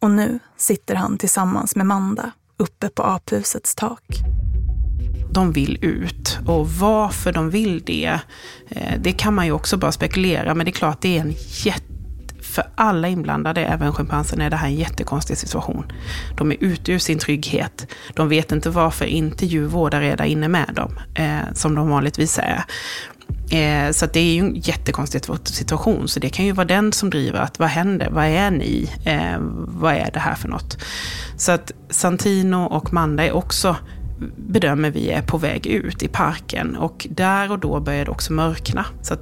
Och 0.00 0.10
nu 0.10 0.38
sitter 0.56 0.94
han 0.94 1.18
tillsammans 1.18 1.76
med 1.76 1.86
Manda 1.86 2.30
uppe 2.56 2.88
på 2.88 3.02
aphusets 3.02 3.74
tak. 3.74 4.04
De 5.30 5.52
vill 5.52 5.78
ut 5.84 6.38
och 6.46 6.70
varför 6.70 7.32
de 7.32 7.50
vill 7.50 7.82
det, 7.84 8.20
eh, 8.68 9.00
det 9.00 9.12
kan 9.12 9.34
man 9.34 9.46
ju 9.46 9.52
också 9.52 9.76
bara 9.76 9.92
spekulera. 9.92 10.54
Men 10.54 10.66
det 10.66 10.70
är 10.70 10.72
klart, 10.72 11.00
det 11.00 11.16
är 11.16 11.20
en 11.20 11.34
jätte 11.64 11.96
för 12.56 12.64
alla 12.74 13.08
inblandade, 13.08 13.64
även 13.64 13.92
schimpansen, 13.92 14.40
är 14.40 14.50
det 14.50 14.56
här 14.56 14.66
en 14.66 14.74
jättekonstig 14.74 15.38
situation. 15.38 15.92
De 16.36 16.52
är 16.52 16.56
ute 16.60 16.92
ur 16.92 16.98
sin 16.98 17.18
trygghet. 17.18 17.86
De 18.14 18.28
vet 18.28 18.52
inte 18.52 18.70
varför 18.70 19.04
inte 19.04 19.46
djurvårdare 19.46 20.06
är 20.12 20.16
där 20.16 20.24
inne 20.24 20.48
med 20.48 20.70
dem, 20.74 20.98
eh, 21.14 21.52
som 21.52 21.74
de 21.74 21.88
vanligtvis 21.88 22.38
är. 22.38 22.64
Eh, 23.50 23.90
så 23.90 24.06
det 24.06 24.20
är 24.20 24.34
ju 24.34 24.40
en 24.40 24.54
jättekonstig 24.54 25.24
situation. 25.44 26.08
Så 26.08 26.20
det 26.20 26.28
kan 26.28 26.44
ju 26.44 26.52
vara 26.52 26.66
den 26.66 26.92
som 26.92 27.10
driver 27.10 27.40
att 27.40 27.58
vad 27.58 27.68
händer? 27.68 28.10
Vad 28.10 28.24
är 28.24 28.50
ni? 28.50 28.90
Eh, 29.04 29.38
vad 29.58 29.94
är 29.94 30.10
det 30.12 30.20
här 30.20 30.34
för 30.34 30.48
något? 30.48 30.78
Så 31.36 31.52
att 31.52 31.72
Santino 31.90 32.56
och 32.56 32.92
Manda 32.92 33.24
är 33.24 33.32
också, 33.32 33.76
bedömer 34.36 34.90
vi, 34.90 35.10
är 35.10 35.22
på 35.22 35.38
väg 35.38 35.66
ut 35.66 36.02
i 36.02 36.08
parken. 36.08 36.76
Och 36.76 37.06
där 37.10 37.52
och 37.52 37.58
då 37.58 37.80
börjar 37.80 38.04
det 38.04 38.10
också 38.10 38.32
mörkna. 38.32 38.86
Så 39.02 39.14
att 39.14 39.20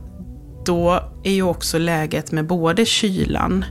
då 0.64 1.00
är 1.22 1.32
ju 1.32 1.42
också 1.42 1.78
läget 1.78 2.32
med 2.32 2.46
både 2.46 2.86
kylan 2.86 3.64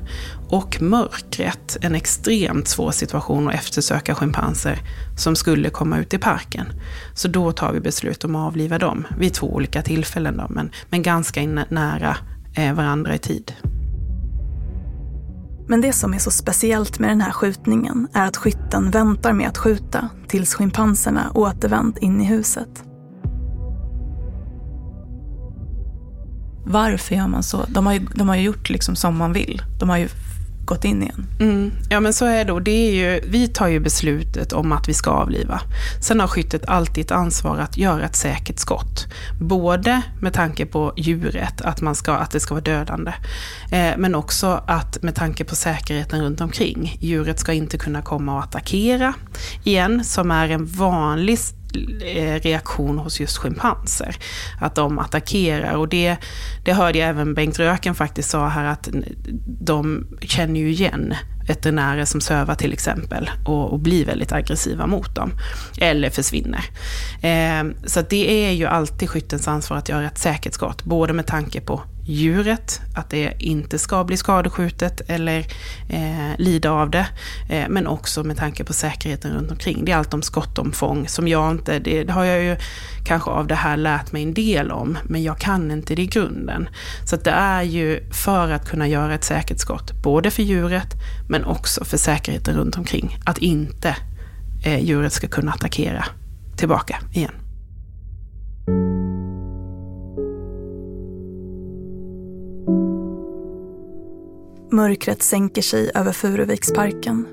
och 0.53 0.81
mörkret 0.81 1.77
en 1.81 1.95
extremt 1.95 2.67
svår 2.67 2.91
situation 2.91 3.47
att 3.47 3.53
eftersöka 3.53 4.15
schimpanser 4.15 4.81
som 5.17 5.35
skulle 5.35 5.69
komma 5.69 5.99
ut 5.99 6.13
i 6.13 6.17
parken. 6.17 6.65
Så 7.15 7.27
då 7.27 7.51
tar 7.51 7.73
vi 7.73 7.79
beslut 7.79 8.23
om 8.23 8.35
att 8.35 8.47
avliva 8.47 8.79
dem 8.79 9.07
vid 9.19 9.33
två 9.33 9.53
olika 9.53 9.81
tillfällen, 9.81 10.37
då, 10.37 10.47
men, 10.49 10.71
men 10.89 11.01
ganska 11.01 11.41
nära 11.69 12.17
eh, 12.55 12.73
varandra 12.73 13.15
i 13.15 13.17
tid. 13.17 13.53
Men 15.67 15.81
det 15.81 15.93
som 15.93 16.13
är 16.13 16.19
så 16.19 16.31
speciellt 16.31 16.99
med 16.99 17.09
den 17.09 17.21
här 17.21 17.31
skjutningen 17.31 18.07
är 18.13 18.27
att 18.27 18.37
skytten 18.37 18.91
väntar 18.91 19.33
med 19.33 19.47
att 19.47 19.57
skjuta 19.57 20.09
tills 20.27 20.53
schimpanserna 20.53 21.31
återvänt 21.33 21.97
in 21.97 22.21
i 22.21 22.25
huset. 22.25 22.83
Varför 26.65 27.15
gör 27.15 27.27
man 27.27 27.43
så? 27.43 27.65
De 27.67 27.85
har 27.85 27.93
ju, 27.93 27.99
de 28.15 28.29
har 28.29 28.35
ju 28.35 28.41
gjort 28.41 28.69
liksom 28.69 28.95
som 28.95 29.17
man 29.17 29.33
vill. 29.33 29.61
De 29.79 29.89
har 29.89 29.97
ju 29.97 30.09
gått 30.65 30.85
in 30.85 31.03
igen. 31.03 31.27
Mm. 31.39 31.71
Ja 31.89 31.99
men 31.99 32.13
så 32.13 32.25
är 32.25 32.45
det. 32.45 32.53
Och 32.53 32.61
det 32.61 32.71
är 32.71 32.91
ju, 32.91 33.21
vi 33.27 33.47
tar 33.47 33.67
ju 33.67 33.79
beslutet 33.79 34.53
om 34.53 34.71
att 34.71 34.89
vi 34.89 34.93
ska 34.93 35.11
avliva. 35.11 35.61
Sen 36.01 36.19
har 36.19 36.27
skyttet 36.27 36.65
alltid 36.65 37.05
ett 37.05 37.11
ansvar 37.11 37.57
att 37.57 37.77
göra 37.77 38.05
ett 38.05 38.15
säkert 38.15 38.59
skott. 38.59 39.07
Både 39.39 40.01
med 40.21 40.33
tanke 40.33 40.65
på 40.65 40.93
djuret, 40.97 41.61
att, 41.61 41.81
man 41.81 41.95
ska, 41.95 42.13
att 42.13 42.31
det 42.31 42.39
ska 42.39 42.53
vara 42.53 42.63
dödande. 42.63 43.13
Eh, 43.71 43.97
men 43.97 44.15
också 44.15 44.63
att 44.67 45.03
med 45.03 45.15
tanke 45.15 45.43
på 45.43 45.55
säkerheten 45.55 46.23
runt 46.23 46.41
omkring. 46.41 46.97
Djuret 46.99 47.39
ska 47.39 47.53
inte 47.53 47.77
kunna 47.77 48.01
komma 48.01 48.35
och 48.35 48.43
attackera 48.43 49.13
igen, 49.63 50.03
som 50.03 50.31
är 50.31 50.49
en 50.49 50.65
vanlig 50.65 51.39
Eh, 52.01 52.39
reaktion 52.41 52.97
hos 52.97 53.19
just 53.19 53.37
schimpanser. 53.37 54.15
Att 54.61 54.75
de 54.75 54.99
attackerar 54.99 55.75
och 55.75 55.89
det, 55.89 56.17
det 56.65 56.73
hörde 56.73 56.99
jag 56.99 57.09
även 57.09 57.33
Bengt 57.33 57.59
Röken 57.59 57.95
faktiskt 57.95 58.29
sa 58.29 58.47
här 58.47 58.65
att 58.65 58.89
de 59.45 60.07
känner 60.21 60.59
ju 60.59 60.69
igen 60.69 61.13
veterinärer 61.47 62.05
som 62.05 62.21
sövar 62.21 62.55
till 62.55 62.73
exempel 62.73 63.29
och, 63.45 63.71
och 63.71 63.79
blir 63.79 64.05
väldigt 64.05 64.31
aggressiva 64.31 64.87
mot 64.87 65.15
dem. 65.15 65.31
Eller 65.77 66.09
försvinner. 66.09 66.65
Eh, 67.21 67.63
så 67.85 68.01
det 68.09 68.45
är 68.45 68.51
ju 68.51 68.65
alltid 68.65 69.09
skyttens 69.09 69.47
ansvar 69.47 69.77
att 69.77 69.89
göra 69.89 70.07
ett 70.07 70.17
säkert 70.17 70.53
skott, 70.53 70.83
både 70.83 71.13
med 71.13 71.27
tanke 71.27 71.61
på 71.61 71.81
djuret, 72.05 72.81
att 72.95 73.09
det 73.09 73.33
inte 73.39 73.79
ska 73.79 74.03
bli 74.03 74.17
skadeskjutet 74.17 75.01
eller 75.07 75.39
eh, 75.89 76.37
lida 76.37 76.71
av 76.71 76.89
det. 76.89 77.07
Eh, 77.49 77.65
men 77.69 77.87
också 77.87 78.23
med 78.23 78.37
tanke 78.37 78.63
på 78.63 78.73
säkerheten 78.73 79.33
runt 79.33 79.51
omkring. 79.51 79.85
Det 79.85 79.91
är 79.91 79.95
allt 79.95 80.13
om 80.13 80.21
skottomfång 80.21 81.07
som 81.07 81.27
jag 81.27 81.51
inte, 81.51 81.79
det, 81.79 82.03
det, 82.03 82.13
har 82.13 82.23
jag 82.23 82.43
ju 82.43 82.55
kanske 83.05 83.29
av 83.29 83.47
det 83.47 83.55
här 83.55 83.77
lärt 83.77 84.11
mig 84.11 84.23
en 84.23 84.33
del 84.33 84.71
om, 84.71 84.97
men 85.03 85.23
jag 85.23 85.37
kan 85.37 85.71
inte 85.71 85.95
det 85.95 86.01
i 86.01 86.07
grunden. 86.07 86.69
Så 87.05 87.15
det 87.15 87.31
är 87.31 87.63
ju 87.63 88.11
för 88.11 88.51
att 88.51 88.69
kunna 88.69 88.87
göra 88.87 89.13
ett 89.13 89.23
säkert 89.23 89.59
skott, 89.59 89.91
både 90.03 90.31
för 90.31 90.43
djuret 90.43 90.93
men 91.29 91.45
också 91.45 91.85
för 91.85 91.97
säkerheten 91.97 92.55
runt 92.55 92.77
omkring. 92.77 93.17
Att 93.25 93.37
inte 93.37 93.95
eh, 94.65 94.79
djuret 94.79 95.13
ska 95.13 95.27
kunna 95.27 95.51
attackera 95.51 96.05
tillbaka 96.57 96.97
igen. 97.11 97.42
Mörkret 104.73 105.23
sänker 105.23 105.61
sig 105.61 105.91
över 105.95 106.11
Furuviksparken. 106.11 107.27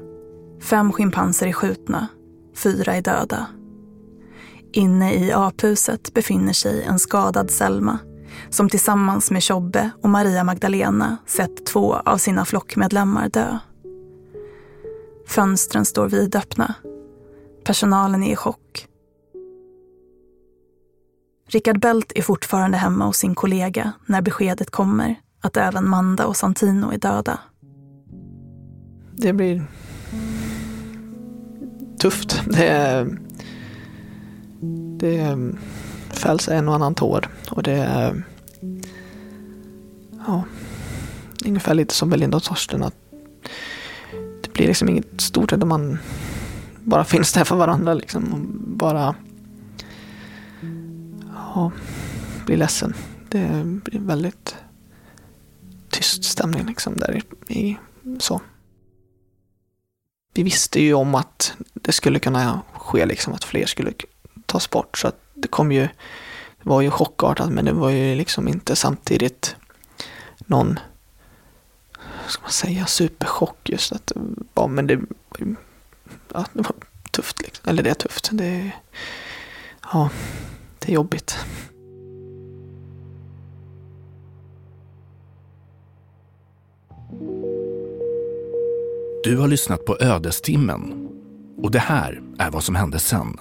Fem 0.63 0.93
schimpanser 0.93 1.47
är 1.47 1.53
skjutna, 1.53 2.09
fyra 2.57 2.95
är 2.95 3.03
döda. 3.03 3.47
Inne 4.73 5.15
i 5.15 5.33
aphuset 5.33 6.15
befinner 6.15 6.53
sig 6.53 6.83
en 6.83 6.99
skadad 6.99 7.51
Selma 7.51 7.99
som 8.51 8.69
tillsammans 8.69 9.31
med 9.31 9.43
Tjobbe 9.43 9.91
och 10.03 10.09
Maria 10.09 10.45
Magdalena 10.45 11.17
sett 11.27 11.67
två 11.67 11.95
av 11.95 12.19
sina 12.19 12.45
flockmedlemmar 12.45 13.29
dö. 13.29 13.59
Fönstren 15.27 15.85
står 15.85 16.09
vidöppna. 16.09 16.75
Personalen 17.65 18.23
är 18.23 18.33
i 18.33 18.37
chock. 18.37 18.87
Richard 21.49 21.81
Belt 21.81 22.13
är 22.15 22.23
fortfarande 22.23 22.77
hemma 22.77 23.07
hos 23.07 23.17
sin 23.17 23.35
kollega 23.35 23.93
när 24.07 24.23
beskedet 24.23 24.71
kommer 24.71 25.17
att 25.41 25.57
även 25.57 25.89
Manda 25.89 26.27
och 26.27 26.37
Santino 26.37 26.93
är 26.93 26.99
döda. 26.99 27.39
Det 29.17 29.33
blir 29.33 29.67
tufft. 31.99 32.43
Det, 32.47 32.69
är, 32.69 33.19
det 34.99 35.37
fälls 36.11 36.49
en 36.49 36.69
och 36.69 36.75
annan 36.75 36.95
tår 36.95 37.29
och 37.51 37.63
det 37.63 37.73
är 37.73 38.25
ja, 40.27 40.45
ungefär 41.45 41.75
lite 41.75 41.95
som 41.95 42.11
Belinda 42.11 42.37
och 42.37 42.43
Torsten. 42.43 42.83
Att 42.83 42.95
det 44.43 44.53
blir 44.53 44.67
liksom 44.67 44.89
inget 44.89 45.21
stort 45.21 45.53
utan 45.53 45.69
man 45.69 45.99
bara 46.85 47.05
finns 47.05 47.33
där 47.33 47.45
för 47.45 47.57
varandra 47.57 47.95
liksom. 47.95 48.33
Och 48.33 48.41
bara 48.77 49.15
ja, 51.55 51.73
blir 52.47 52.57
ledsen. 52.57 52.95
Det 53.29 53.63
blir 53.65 54.01
väldigt 54.01 54.57
tyst 56.01 56.25
stämning 56.25 56.67
liksom 56.67 56.97
där 56.97 57.23
i, 57.49 57.77
så. 58.19 58.41
Vi 60.35 60.43
visste 60.43 60.81
ju 60.81 60.95
om 60.95 61.15
att 61.15 61.53
det 61.75 61.93
skulle 61.93 62.19
kunna 62.19 62.63
ske 62.75 63.07
liksom 63.07 63.33
att 63.33 63.45
fler 63.45 63.67
skulle 63.67 63.93
tas 64.47 64.71
bort 64.71 64.99
så 64.99 65.09
att 65.09 65.21
det 65.35 65.49
kom 65.49 65.73
ju, 65.73 65.83
det 66.63 66.69
var 66.69 66.81
ju 66.81 66.91
chockartat 66.91 67.51
men 67.51 67.65
det 67.65 67.73
var 67.73 67.91
ju 67.91 68.15
liksom 68.15 68.49
inte 68.49 68.77
samtidigt 68.77 69.57
någon, 70.39 70.79
ska 72.27 72.43
man 72.43 72.51
säga, 72.51 72.87
superchock 72.87 73.69
just 73.69 73.93
att, 73.93 74.13
ja 74.55 74.67
men 74.67 74.87
det, 74.87 75.01
ja, 76.33 76.45
det 76.53 76.63
var 76.63 76.75
tufft 77.11 77.43
liksom. 77.43 77.69
Eller 77.69 77.83
det 77.83 77.91
är 77.91 77.95
tufft. 77.95 78.29
Det, 78.33 78.71
ja, 79.93 80.11
det 80.79 80.93
är 80.93 80.95
jobbigt. 80.95 81.39
Du 89.31 89.37
har 89.37 89.49
lyssnat 89.49 89.85
på 89.85 89.97
Ödestimmen 90.01 91.09
och 91.63 91.71
det 91.71 91.79
här 91.79 92.21
är 92.39 92.51
vad 92.51 92.65
som 92.65 92.75
hände 92.75 92.99
sen. 92.99 93.37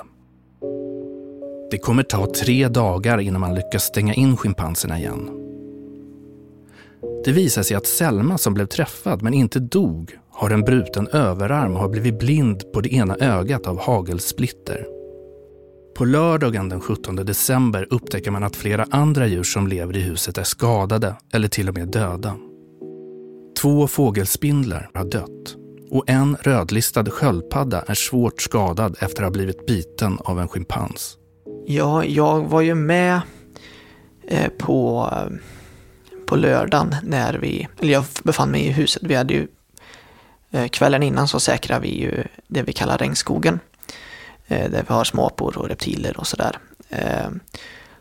Det 1.72 1.78
kommer 1.78 2.04
ta 2.04 2.34
tre 2.34 2.68
dagar 2.68 3.18
innan 3.20 3.42
man 3.42 3.56
lyckas 3.56 3.84
stänga 3.84 4.14
in 4.14 4.38
schimpanserna 4.38 5.00
igen. 5.00 5.30
Det 7.26 7.32
visar 7.32 7.64
sig 7.64 7.78
att 7.78 7.88
Selma 7.88 8.38
som 8.38 8.54
blev 8.54 8.66
träffad 8.66 9.22
men 9.22 9.34
inte 9.34 9.60
dog 9.60 10.18
har 10.30 10.50
en 10.50 10.62
bruten 10.62 11.08
överarm 11.08 11.74
och 11.74 11.82
har 11.82 11.90
blivit 11.90 12.20
blind 12.20 12.72
på 12.74 12.82
det 12.82 12.94
ena 12.94 13.16
ögat 13.16 13.68
av 13.68 13.80
hagelsplitter. 13.80 14.88
På 15.98 16.06
lördagen 16.06 16.70
den 16.70 16.82
17 16.82 17.16
december 17.16 17.88
upptäcker 17.90 18.32
man 18.32 18.44
att 18.44 18.56
flera 18.56 18.86
andra 18.92 19.28
djur 19.28 19.44
som 19.44 19.68
lever 19.68 19.98
i 19.98 20.02
huset 20.02 20.38
är 20.38 20.44
skadade 20.44 21.16
eller 21.34 21.48
till 21.48 21.70
och 21.70 21.76
med 21.76 21.88
döda. 21.88 22.36
Två 23.62 23.88
fågelspindlar 23.88 24.90
har 24.94 25.06
dött 25.06 25.59
och 25.92 26.10
en 26.10 26.38
rödlistad 26.42 27.12
sköldpadda 27.12 27.82
är 27.88 27.94
svårt 27.94 28.42
skadad 28.42 28.96
efter 29.00 29.24
att 29.24 29.26
ha 29.26 29.32
blivit 29.32 29.66
biten 29.66 30.18
av 30.20 30.40
en 30.40 30.48
schimpans. 30.48 31.18
Ja, 31.66 32.06
jag 32.06 32.42
var 32.42 32.62
ju 32.62 32.76
med 32.76 33.22
eh, 34.28 34.50
på, 34.60 35.10
på 36.28 36.36
lördagen 36.36 36.96
när 37.04 37.34
vi, 37.34 37.68
eller 37.80 37.94
jag 37.94 38.06
befann 38.24 38.52
mig 38.52 38.66
i 38.66 38.72
huset. 38.72 39.04
Vi 39.06 39.16
hade 39.16 39.34
ju, 39.34 39.48
eh, 40.52 40.68
kvällen 40.68 41.04
innan 41.04 41.28
så 41.28 41.40
säkrade 41.40 41.82
vi 41.82 42.02
ju 42.02 42.24
det 42.48 42.62
vi 42.62 42.74
kallar 42.74 42.98
regnskogen. 42.98 43.60
Eh, 44.48 44.72
där 44.72 44.86
vi 44.88 44.94
har 44.94 45.04
småapor 45.04 45.58
och 45.58 45.70
reptiler 45.70 46.20
och 46.20 46.28
sådär. 46.28 46.60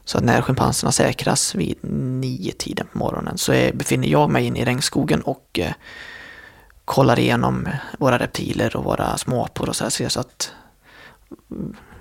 Så 0.05 0.19
att 0.19 0.25
när 0.25 0.43
schimpanserna 0.43 0.93
säkras 0.93 1.55
vid 1.55 1.79
nio 2.21 2.53
tiden 2.53 2.87
på 2.93 2.99
morgonen 2.99 3.39
så 3.39 3.53
befinner 3.75 4.09
jag 4.09 4.31
mig 4.31 4.45
inne 4.45 4.61
i 4.61 4.65
regnskogen 4.65 5.23
och 5.23 5.61
kollar 6.89 7.19
igenom 7.19 7.69
våra 7.99 8.19
reptiler 8.19 8.77
och 8.77 8.85
våra 8.85 9.19
småapor 9.19 9.69
och 9.69 9.77
så 9.77 9.85
här, 9.85 9.91
ser 9.91 10.09
så 10.09 10.21
att 10.21 10.53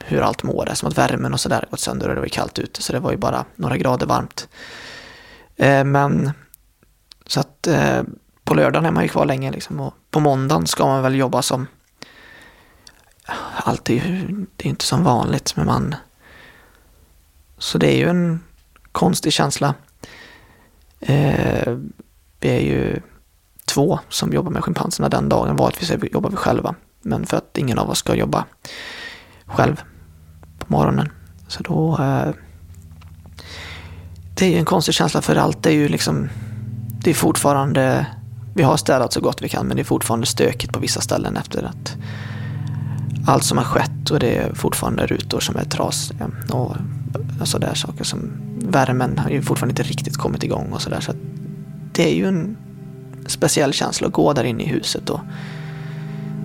hur 0.05 0.21
allt 0.21 0.43
mår. 0.43 0.65
Det 0.65 0.71
är 0.71 0.75
som 0.75 0.89
att 0.89 0.97
värmen 0.97 1.33
och 1.33 1.39
sådär 1.39 1.65
gått 1.69 1.79
sönder 1.79 2.09
och 2.09 2.15
det 2.15 2.21
var 2.21 2.27
kallt 2.27 2.59
ute 2.59 2.81
så 2.81 2.93
det 2.93 2.99
var 2.99 3.11
ju 3.11 3.17
bara 3.17 3.45
några 3.55 3.77
grader 3.77 4.05
varmt. 4.05 4.47
Eh, 5.55 5.83
men 5.83 6.31
så 7.25 7.39
att 7.39 7.67
eh, 7.67 8.03
på 8.43 8.53
lördagen 8.53 8.85
är 8.85 8.91
man 8.91 9.03
ju 9.03 9.09
kvar 9.09 9.25
länge 9.25 9.51
liksom 9.51 9.79
och 9.79 9.93
på 10.11 10.19
måndagen 10.19 10.67
ska 10.67 10.87
man 10.87 11.03
väl 11.03 11.15
jobba 11.15 11.41
som 11.41 11.67
allt 13.53 13.89
är 13.89 13.93
ju, 13.93 14.45
det 14.55 14.65
är 14.65 14.69
inte 14.69 14.85
som 14.85 15.03
vanligt 15.03 15.55
men 15.55 15.65
man 15.65 15.95
så 17.57 17.77
det 17.77 17.93
är 17.93 17.97
ju 17.97 18.09
en 18.09 18.43
konstig 18.91 19.33
känsla. 19.33 19.73
Eh, 20.99 21.77
vi 22.39 22.49
är 22.49 22.59
ju 22.59 23.01
två 23.77 23.99
som 24.09 24.33
jobbar 24.33 24.51
med 24.51 24.63
schimpanserna 24.63 25.09
den 25.09 25.29
dagen. 25.29 25.55
Vanligtvis 25.55 26.11
jobbar 26.11 26.29
vi 26.29 26.35
själva. 26.35 26.75
Men 27.01 27.25
för 27.25 27.37
att 27.37 27.57
ingen 27.57 27.79
av 27.79 27.89
oss 27.89 27.97
ska 27.97 28.15
jobba 28.15 28.45
själv 29.45 29.81
på 30.59 30.65
morgonen. 30.67 31.09
Så 31.47 31.63
då... 31.63 31.97
Eh, 31.99 32.33
det 34.37 34.45
är 34.45 34.49
ju 34.49 34.57
en 34.57 34.65
konstig 34.65 34.93
känsla 34.93 35.21
för 35.21 35.35
allt 35.35 35.65
är 35.65 35.71
ju 35.71 35.89
liksom, 35.89 36.29
det 37.03 37.09
är 37.09 37.13
fortfarande, 37.13 38.05
vi 38.55 38.63
har 38.63 38.77
städat 38.77 39.13
så 39.13 39.21
gott 39.21 39.41
vi 39.41 39.49
kan 39.49 39.67
men 39.67 39.77
det 39.77 39.81
är 39.81 39.85
fortfarande 39.85 40.25
stökigt 40.25 40.73
på 40.73 40.79
vissa 40.79 41.01
ställen 41.01 41.37
efter 41.37 41.63
att 41.63 41.95
allt 43.27 43.43
som 43.43 43.57
har 43.57 43.65
skett 43.65 44.11
och 44.11 44.19
det 44.19 44.35
är 44.35 44.53
fortfarande 44.53 45.07
rutor 45.07 45.39
som 45.39 45.55
är 45.55 45.63
trasiga 45.63 46.29
och 46.51 46.75
alltså 47.39 47.45
sådär 47.45 47.73
saker 47.73 48.03
som 48.03 48.31
värmen 48.61 49.17
har 49.17 49.29
ju 49.29 49.41
fortfarande 49.41 49.71
inte 49.71 49.83
riktigt 49.83 50.17
kommit 50.17 50.43
igång 50.43 50.71
och 50.73 50.81
sådär 50.81 50.99
så, 50.99 51.11
så 51.11 51.17
det 51.91 52.11
är 52.11 52.15
ju 52.15 52.27
en 52.27 52.57
speciell 53.27 53.73
känsla 53.73 54.07
att 54.07 54.13
gå 54.13 54.33
där 54.33 54.43
inne 54.43 54.63
i 54.63 54.67
huset 54.67 55.09
och 55.09 55.19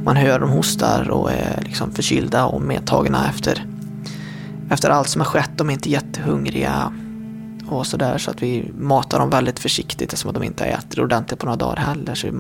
man 0.05 0.17
hör 0.17 0.41
dem 0.41 0.51
hostar 0.51 1.11
och 1.11 1.33
är 1.33 1.63
liksom 1.65 1.93
förkylda 1.93 2.45
och 2.47 2.63
medtagna 2.63 3.29
efter, 3.29 3.67
efter 4.71 4.91
allt 4.91 5.09
som 5.09 5.21
har 5.21 5.27
skett. 5.27 5.51
De 5.57 5.69
är 5.69 5.73
inte 5.73 5.91
jättehungriga 5.91 6.93
och 7.69 7.87
sådär 7.87 8.19
så 8.19 8.31
att 8.31 8.43
vi 8.43 8.73
matar 8.79 9.19
dem 9.19 9.31
väldigt 9.31 9.59
försiktigt 9.59 10.13
eftersom 10.13 10.33
de 10.33 10.43
inte 10.43 10.65
har 10.65 10.71
ätit 10.71 10.99
ordentligt 10.99 11.41
på 11.41 11.47
några 11.47 11.57
dagar 11.57 11.77
heller. 11.77 12.15
Så 12.15 12.27
vi 12.27 12.33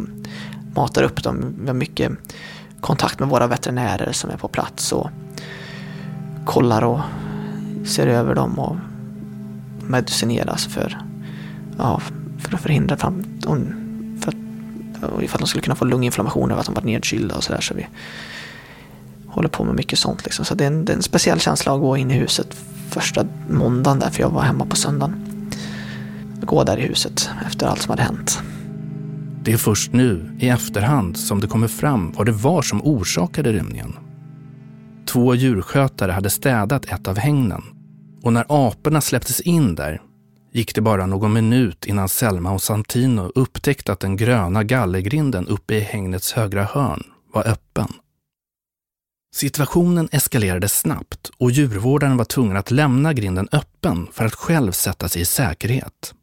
matar 0.74 1.02
upp 1.02 1.22
dem. 1.22 1.54
Vi 1.60 1.66
har 1.66 1.74
mycket 1.74 2.12
kontakt 2.80 3.18
med 3.18 3.28
våra 3.28 3.46
veterinärer 3.46 4.12
som 4.12 4.30
är 4.30 4.36
på 4.36 4.48
plats 4.48 4.92
och 4.92 5.10
kollar 6.44 6.84
och 6.84 7.00
ser 7.86 8.06
över 8.06 8.34
dem 8.34 8.58
och 8.58 8.76
medicineras 9.80 10.66
för, 10.66 10.98
ja, 11.78 12.00
för 12.38 12.54
att 12.54 12.60
förhindra 12.60 12.96
fram, 12.96 13.24
att, 15.02 15.22
ifall 15.22 15.40
de 15.40 15.46
skulle 15.46 15.62
kunna 15.62 15.74
få 15.74 15.84
lunginflammation 15.84 16.52
av 16.52 16.58
att 16.58 16.66
de 16.66 16.74
varit 16.74 16.84
nedkylda 16.84 17.34
och 17.34 17.44
sådär. 17.44 17.60
Så 17.60 17.74
vi 17.74 17.86
håller 19.26 19.48
på 19.48 19.64
med 19.64 19.74
mycket 19.74 19.98
sånt. 19.98 20.24
Liksom. 20.24 20.44
Så 20.44 20.54
det 20.54 20.64
är, 20.64 20.66
en, 20.66 20.84
det 20.84 20.92
är 20.92 20.96
en 20.96 21.02
speciell 21.02 21.40
känsla 21.40 21.74
att 21.74 21.80
gå 21.80 21.96
in 21.96 22.10
i 22.10 22.14
huset 22.14 22.56
första 22.92 23.26
måndagen 23.48 23.98
där, 23.98 24.10
för 24.10 24.20
jag 24.20 24.30
var 24.30 24.42
hemma 24.42 24.66
på 24.66 24.76
söndagen. 24.76 25.50
Gå 26.40 26.64
där 26.64 26.78
i 26.78 26.82
huset 26.82 27.30
efter 27.46 27.66
allt 27.66 27.82
som 27.82 27.90
hade 27.90 28.02
hänt. 28.02 28.42
Det 29.42 29.52
är 29.52 29.56
först 29.56 29.92
nu, 29.92 30.36
i 30.40 30.48
efterhand, 30.48 31.16
som 31.16 31.40
det 31.40 31.46
kommer 31.46 31.68
fram 31.68 32.12
vad 32.12 32.26
det 32.26 32.32
var 32.32 32.62
som 32.62 32.82
orsakade 32.82 33.52
rymningen. 33.52 33.96
Två 35.06 35.34
djurskötare 35.34 36.12
hade 36.12 36.30
städat 36.30 36.84
ett 36.84 37.08
av 37.08 37.18
hängnen 37.18 37.62
och 38.22 38.32
när 38.32 38.44
aporna 38.48 39.00
släpptes 39.00 39.40
in 39.40 39.74
där 39.74 40.00
gick 40.52 40.74
det 40.74 40.80
bara 40.80 41.06
någon 41.06 41.32
minut 41.32 41.86
innan 41.86 42.08
Selma 42.08 42.52
och 42.52 42.62
Santino 42.62 43.32
upptäckte 43.34 43.92
att 43.92 44.00
den 44.00 44.16
gröna 44.16 44.64
gallergrinden 44.64 45.48
uppe 45.48 45.74
i 45.74 45.80
hägnets 45.80 46.32
högra 46.32 46.64
hörn 46.64 47.02
var 47.32 47.48
öppen. 47.48 47.92
Situationen 49.34 50.08
eskalerade 50.12 50.68
snabbt 50.68 51.30
och 51.38 51.50
djurvårdaren 51.50 52.16
var 52.16 52.24
tvungen 52.24 52.56
att 52.56 52.70
lämna 52.70 53.12
grinden 53.12 53.48
öppen 53.52 54.08
för 54.12 54.24
att 54.24 54.34
själv 54.34 54.72
sätta 54.72 55.08
sig 55.08 55.22
i 55.22 55.24
säkerhet. 55.24 56.14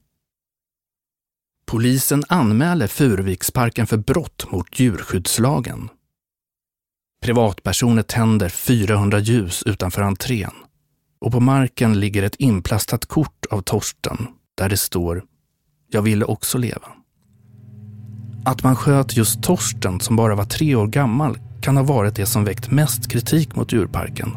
Polisen 1.65 2.23
anmäler 2.27 2.87
Furuviksparken 2.87 3.87
för 3.87 3.97
brott 3.97 4.51
mot 4.51 4.79
djurskyddslagen. 4.79 5.89
Privatpersoner 7.21 8.03
tänder 8.03 8.49
400 8.49 9.19
ljus 9.19 9.63
utanför 9.63 10.01
entrén 10.01 10.51
och 11.21 11.31
på 11.31 11.39
marken 11.39 11.99
ligger 11.99 12.23
ett 12.23 12.35
inplastat 12.35 13.05
kort 13.05 13.45
av 13.51 13.61
Torsten 13.61 14.27
där 14.57 14.69
det 14.69 14.77
står 14.77 15.23
“Jag 15.91 16.01
ville 16.01 16.25
också 16.25 16.57
leva”. 16.57 16.87
Att 18.45 18.63
man 18.63 18.75
sköt 18.75 19.17
just 19.17 19.43
Torsten 19.43 19.99
som 19.99 20.15
bara 20.15 20.35
var 20.35 20.45
tre 20.45 20.75
år 20.75 20.87
gammal 20.87 21.37
kan 21.61 21.77
ha 21.77 21.83
varit 21.83 22.15
det 22.15 22.25
som 22.25 22.43
väckt 22.43 22.71
mest 22.71 23.11
kritik 23.11 23.55
mot 23.55 23.71
djurparken. 23.71 24.31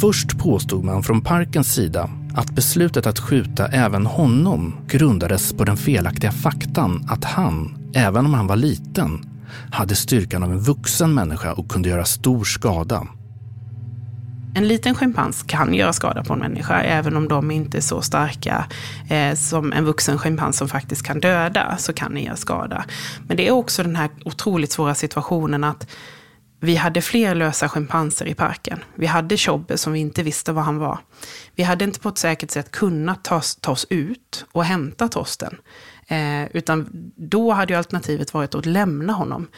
Först 0.00 0.38
påstod 0.38 0.84
man 0.84 1.02
från 1.02 1.20
parkens 1.20 1.74
sida 1.74 2.10
att 2.34 2.50
beslutet 2.50 3.06
att 3.06 3.18
skjuta 3.18 3.66
även 3.66 4.06
honom 4.06 4.74
grundades 4.88 5.52
på 5.52 5.64
den 5.64 5.76
felaktiga 5.76 6.32
faktan 6.32 7.06
att 7.08 7.24
han, 7.24 7.78
även 7.94 8.26
om 8.26 8.34
han 8.34 8.46
var 8.46 8.56
liten, 8.56 9.24
hade 9.70 9.94
styrkan 9.96 10.42
av 10.42 10.52
en 10.52 10.60
vuxen 10.60 11.14
människa 11.14 11.52
och 11.52 11.68
kunde 11.68 11.88
göra 11.88 12.04
stor 12.04 12.44
skada. 12.44 13.06
En 14.54 14.68
liten 14.68 14.94
schimpans 14.94 15.42
kan 15.42 15.74
göra 15.74 15.92
skada 15.92 16.24
på 16.24 16.32
en 16.32 16.38
människa, 16.38 16.80
även 16.82 17.16
om 17.16 17.28
de 17.28 17.50
inte 17.50 17.76
är 17.76 17.80
så 17.80 18.02
starka 18.02 18.66
eh, 19.10 19.34
som 19.34 19.72
en 19.72 19.84
vuxen 19.84 20.18
schimpans 20.18 20.56
som 20.56 20.68
faktiskt 20.68 21.02
kan 21.02 21.20
döda, 21.20 21.76
så 21.78 21.92
kan 21.92 22.14
den 22.14 22.22
göra 22.22 22.36
skada. 22.36 22.84
Men 23.26 23.36
det 23.36 23.48
är 23.48 23.50
också 23.50 23.82
den 23.82 23.96
här 23.96 24.10
otroligt 24.24 24.72
svåra 24.72 24.94
situationen 24.94 25.64
att 25.64 25.86
vi 26.60 26.76
hade 26.76 27.02
fler 27.02 27.34
lösa 27.34 27.68
schimpanser 27.68 28.26
i 28.26 28.34
parken. 28.34 28.84
Vi 28.94 29.06
hade 29.06 29.36
Tjobbe 29.36 29.78
som 29.78 29.92
vi 29.92 30.00
inte 30.00 30.22
visste 30.22 30.52
vad 30.52 30.64
han 30.64 30.78
var. 30.78 30.98
Vi 31.54 31.62
hade 31.62 31.84
inte 31.84 32.00
på 32.00 32.08
ett 32.08 32.18
säkert 32.18 32.50
sätt 32.50 32.70
kunnat 32.70 33.24
ta, 33.24 33.40
ta 33.60 33.72
oss 33.72 33.86
ut 33.90 34.44
och 34.52 34.64
hämta 34.64 35.08
Torsten. 35.08 35.56
Eh, 36.06 36.44
utan 36.56 36.88
då 37.16 37.52
hade 37.52 37.72
ju 37.72 37.78
alternativet 37.78 38.34
varit 38.34 38.54
att 38.54 38.66
lämna 38.66 39.12
honom. 39.12 39.48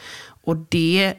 Och 0.43 0.57
det 0.57 1.13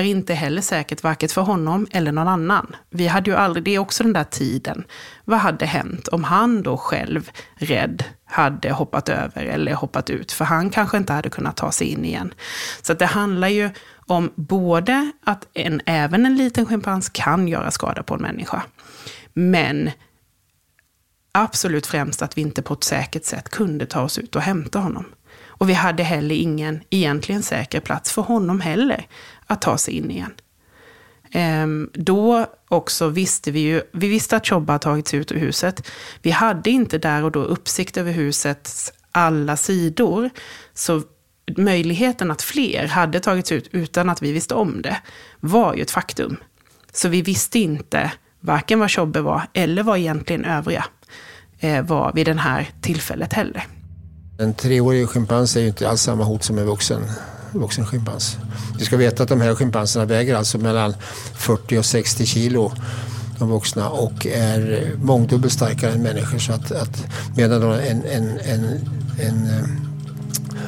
är 0.00 0.10
inte 0.10 0.34
heller 0.34 0.62
säkert, 0.62 1.02
varken 1.02 1.28
för 1.28 1.42
honom 1.42 1.86
eller 1.90 2.12
någon 2.12 2.28
annan. 2.28 2.76
Vi 2.90 3.06
hade 3.06 3.30
ju 3.30 3.36
aldrig, 3.36 3.64
det 3.64 3.74
är 3.74 3.78
också 3.78 4.02
den 4.02 4.12
där 4.12 4.24
tiden. 4.24 4.84
Vad 5.24 5.38
hade 5.38 5.66
hänt 5.66 6.08
om 6.08 6.24
han 6.24 6.62
då 6.62 6.76
själv, 6.76 7.30
rädd, 7.54 8.04
hade 8.24 8.72
hoppat 8.72 9.08
över 9.08 9.44
eller 9.44 9.74
hoppat 9.74 10.10
ut? 10.10 10.32
För 10.32 10.44
han 10.44 10.70
kanske 10.70 10.96
inte 10.96 11.12
hade 11.12 11.30
kunnat 11.30 11.56
ta 11.56 11.72
sig 11.72 11.86
in 11.86 12.04
igen. 12.04 12.34
Så 12.82 12.94
det 12.94 13.06
handlar 13.06 13.48
ju 13.48 13.70
om 14.06 14.32
både 14.34 15.12
att 15.24 15.46
en, 15.54 15.80
även 15.86 16.26
en 16.26 16.36
liten 16.36 16.66
schimpans 16.66 17.08
kan 17.08 17.48
göra 17.48 17.70
skada 17.70 18.02
på 18.02 18.14
en 18.14 18.22
människa. 18.22 18.62
Men 19.32 19.90
absolut 21.32 21.86
främst 21.86 22.22
att 22.22 22.38
vi 22.38 22.42
inte 22.42 22.62
på 22.62 22.74
ett 22.74 22.84
säkert 22.84 23.24
sätt 23.24 23.48
kunde 23.48 23.86
ta 23.86 24.02
oss 24.02 24.18
ut 24.18 24.36
och 24.36 24.42
hämta 24.42 24.78
honom. 24.78 25.04
Och 25.58 25.68
vi 25.68 25.72
hade 25.72 26.02
heller 26.02 26.34
ingen 26.34 26.80
egentligen 26.90 27.42
säker 27.42 27.80
plats 27.80 28.12
för 28.12 28.22
honom 28.22 28.60
heller 28.60 29.06
att 29.46 29.62
ta 29.62 29.78
sig 29.78 29.94
in 29.94 30.10
igen. 30.10 30.32
Ehm, 31.32 31.90
då 31.94 32.46
också 32.68 33.08
visste 33.08 33.50
vi 33.50 33.60
ju, 33.60 33.82
vi 33.92 34.08
visste 34.08 34.36
att 34.36 34.46
Chobba 34.46 34.78
tagits 34.78 35.14
ut 35.14 35.32
ur 35.32 35.38
huset. 35.38 35.88
Vi 36.22 36.30
hade 36.30 36.70
inte 36.70 36.98
där 36.98 37.24
och 37.24 37.32
då 37.32 37.42
uppsikt 37.42 37.96
över 37.96 38.12
husets 38.12 38.92
alla 39.12 39.56
sidor. 39.56 40.30
Så 40.74 41.02
möjligheten 41.56 42.30
att 42.30 42.42
fler 42.42 42.86
hade 42.86 43.20
tagits 43.20 43.52
ut 43.52 43.68
utan 43.72 44.08
att 44.08 44.22
vi 44.22 44.32
visste 44.32 44.54
om 44.54 44.82
det 44.82 44.96
var 45.40 45.74
ju 45.74 45.82
ett 45.82 45.90
faktum. 45.90 46.36
Så 46.92 47.08
vi 47.08 47.22
visste 47.22 47.58
inte 47.58 48.12
varken 48.40 48.78
vad 48.78 48.90
Tjobbe 48.90 49.20
var 49.20 49.42
eller 49.52 49.82
vad 49.82 49.98
egentligen 49.98 50.44
övriga 50.44 50.84
eh, 51.58 51.82
var 51.84 52.12
vid 52.12 52.26
det 52.26 52.34
här 52.34 52.68
tillfället 52.80 53.32
heller. 53.32 53.66
En 54.38 54.54
treårig 54.54 55.08
schimpans 55.08 55.56
är 55.56 55.60
ju 55.60 55.66
inte 55.66 55.88
alls 55.88 56.02
samma 56.02 56.24
hot 56.24 56.44
som 56.44 56.58
en 56.58 56.66
vuxen, 56.66 57.02
vuxen 57.52 57.86
schimpans. 57.86 58.36
Vi 58.78 58.84
ska 58.84 58.96
veta 58.96 59.22
att 59.22 59.28
de 59.28 59.40
här 59.40 59.54
schimpanserna 59.54 60.04
väger 60.04 60.34
alltså 60.34 60.58
mellan 60.58 60.94
40 61.34 61.78
och 61.78 61.84
60 61.84 62.26
kilo 62.26 62.72
de 63.38 63.50
vuxna 63.50 63.88
och 63.88 64.26
är 64.26 64.90
mångdubbelt 65.02 65.52
starkare 65.52 65.92
än 65.92 66.02
människor. 66.02 66.38
Så 66.38 66.52
att, 66.52 66.72
att 66.72 67.04
medan 67.36 67.62
en, 67.62 68.04
en, 68.04 68.38
en, 68.38 68.64
en 69.20 69.46
eh, 69.46 69.64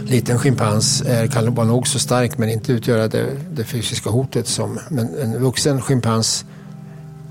liten 0.05 0.39
schimpans 0.39 1.03
kan 1.33 1.55
vara 1.55 1.67
nog 1.67 1.89
så 1.89 1.99
stark 1.99 2.39
men 2.39 2.49
inte 2.49 2.73
utgöra 2.73 3.09
det, 3.09 3.27
det 3.53 3.65
fysiska 3.65 4.11
hotet 4.11 4.49
som 4.49 4.79
men 4.89 5.19
en 5.19 5.43
vuxen 5.43 5.83
schimpans 5.83 6.45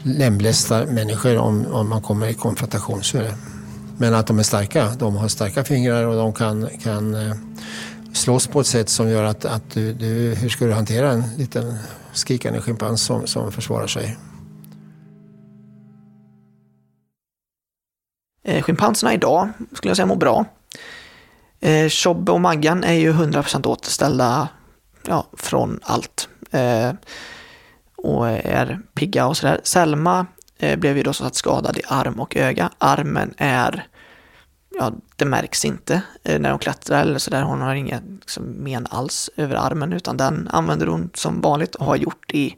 lemlästar 0.04 0.86
människor 0.86 1.38
om, 1.38 1.66
om 1.66 1.90
man 1.90 2.02
kommer 2.02 2.28
i 2.28 2.34
konfrontation. 2.34 3.04
Så 3.04 3.18
är 3.18 3.24
det. 3.24 3.34
Men 4.00 4.14
att 4.14 4.28
de 4.28 4.40
är 4.40 4.44
starka, 4.44 4.90
de 5.00 5.16
har 5.16 5.28
starka 5.28 5.64
fingrar 5.64 6.04
och 6.04 6.16
de 6.16 6.34
kan, 6.34 6.70
kan 6.84 7.16
eh, 7.16 7.36
slåss 8.14 8.48
på 8.48 8.60
ett 8.60 8.68
sätt 8.68 8.90
som 8.90 9.10
gör 9.10 9.24
att, 9.24 9.46
att 9.46 9.72
du, 9.74 9.94
du, 9.94 10.36
hur 10.36 10.50
ska 10.50 10.66
du 10.66 10.74
hantera 10.74 11.12
en 11.12 11.24
liten 11.38 11.78
skrikande 12.14 12.62
schimpans 12.62 13.02
som, 13.02 13.28
som 13.28 13.52
försvarar 13.52 13.88
sig? 13.88 14.18
Eh, 18.44 18.64
schimpanserna 18.64 19.14
idag 19.14 19.50
skulle 19.74 19.90
jag 19.90 19.98
säga 19.98 20.06
mår 20.06 20.16
bra. 20.16 20.46
Eh, 21.60 21.90
Tjobbe 21.90 22.32
och 22.32 22.42
Maggan 22.42 22.84
är 22.84 22.94
ju 22.94 23.14
100% 23.14 23.68
återställda 23.68 24.48
ja, 25.08 25.28
från 25.34 25.80
allt. 25.84 26.30
Eh, 26.52 26.92
och 27.96 28.30
är 28.30 28.80
pigga 28.94 29.28
och 29.28 29.38
sådär. 29.38 29.62
Selma 29.64 30.26
Eh, 30.60 30.80
blev 30.80 30.98
ju 30.98 31.04
då 31.04 31.14
så 31.14 31.26
att 31.26 31.36
skadad 31.36 31.78
i 31.78 31.82
arm 31.88 32.20
och 32.20 32.36
öga. 32.36 32.72
Armen 32.78 33.34
är, 33.38 33.88
ja 34.80 34.94
det 35.16 35.26
märks 35.26 35.66
inte 35.66 36.02
eh, 36.24 36.40
när 36.40 36.50
hon 36.50 36.60
klättrar 36.60 37.02
eller 37.02 37.20
sådär. 37.20 37.42
Hon 37.42 37.62
har 37.62 37.76
inga 37.76 38.02
liksom, 38.22 38.44
men 38.44 38.88
alls 38.90 39.30
över 39.36 39.56
armen 39.56 39.94
utan 39.94 40.18
den 40.18 40.48
använder 40.52 40.88
hon 40.88 41.10
som 41.14 41.42
vanligt 41.42 41.76
och 41.76 41.86
har 41.86 41.96
gjort 41.96 42.32
i, 42.34 42.56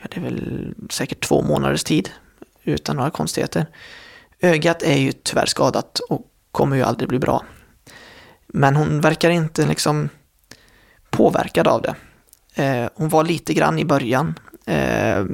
ja 0.00 0.08
det 0.10 0.16
är 0.16 0.24
väl 0.24 0.74
säkert 0.90 1.24
två 1.24 1.42
månaders 1.42 1.84
tid 1.84 2.10
utan 2.62 2.96
några 2.96 3.10
konstigheter. 3.10 3.66
Ögat 4.40 4.82
är 4.82 4.96
ju 4.96 5.12
tyvärr 5.12 5.46
skadat 5.46 5.98
och 5.98 6.22
kommer 6.52 6.76
ju 6.76 6.82
aldrig 6.82 7.08
bli 7.08 7.18
bra. 7.18 7.44
Men 8.46 8.76
hon 8.76 9.00
verkar 9.00 9.30
inte 9.30 9.66
liksom 9.66 10.08
påverkad 11.10 11.68
av 11.68 11.82
det. 11.82 11.94
Eh, 12.62 12.88
hon 12.94 13.08
var 13.08 13.24
lite 13.24 13.54
grann 13.54 13.78
i 13.78 13.84
början. 13.84 14.38
Eh, 14.66 15.24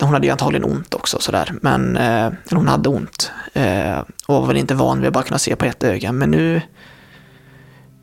hon 0.00 0.14
hade 0.14 0.26
ju 0.26 0.32
antagligen 0.32 0.64
ont 0.64 0.94
också 0.94 1.18
sådär, 1.20 1.54
men 1.62 1.96
eh, 1.96 2.32
hon 2.50 2.68
hade 2.68 2.88
ont. 2.88 3.32
Eh, 3.52 3.98
och 4.26 4.34
var 4.34 4.46
väl 4.46 4.56
inte 4.56 4.74
van 4.74 4.98
vid 4.98 5.06
att 5.06 5.14
bara 5.14 5.24
kunna 5.24 5.38
se 5.38 5.56
på 5.56 5.64
ett 5.64 5.84
öga, 5.84 6.12
men 6.12 6.30
nu 6.30 6.60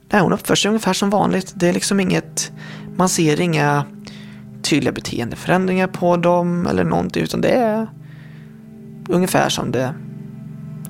Nej, 0.10 0.22
hon 0.22 0.34
uppför 0.34 0.56
sig 0.56 0.70
ungefär 0.70 0.93
som 0.93 1.10
vanligt. 1.10 1.54
Det 1.56 1.68
är 1.70 1.74
liksom 1.74 2.00
inget, 2.00 2.52
man 2.96 3.10
ser 3.10 3.41
inga 3.41 3.86
tydliga 4.62 4.91
beteendeförändringar 4.91 5.88
på 5.88 6.18
dem 6.18 6.68
eller 6.68 6.84
någonting, 6.84 7.24
utan 7.24 7.41
det 7.41 7.50
är 7.50 7.88
ungefär 9.10 9.50
som 9.50 9.72
det 9.72 9.93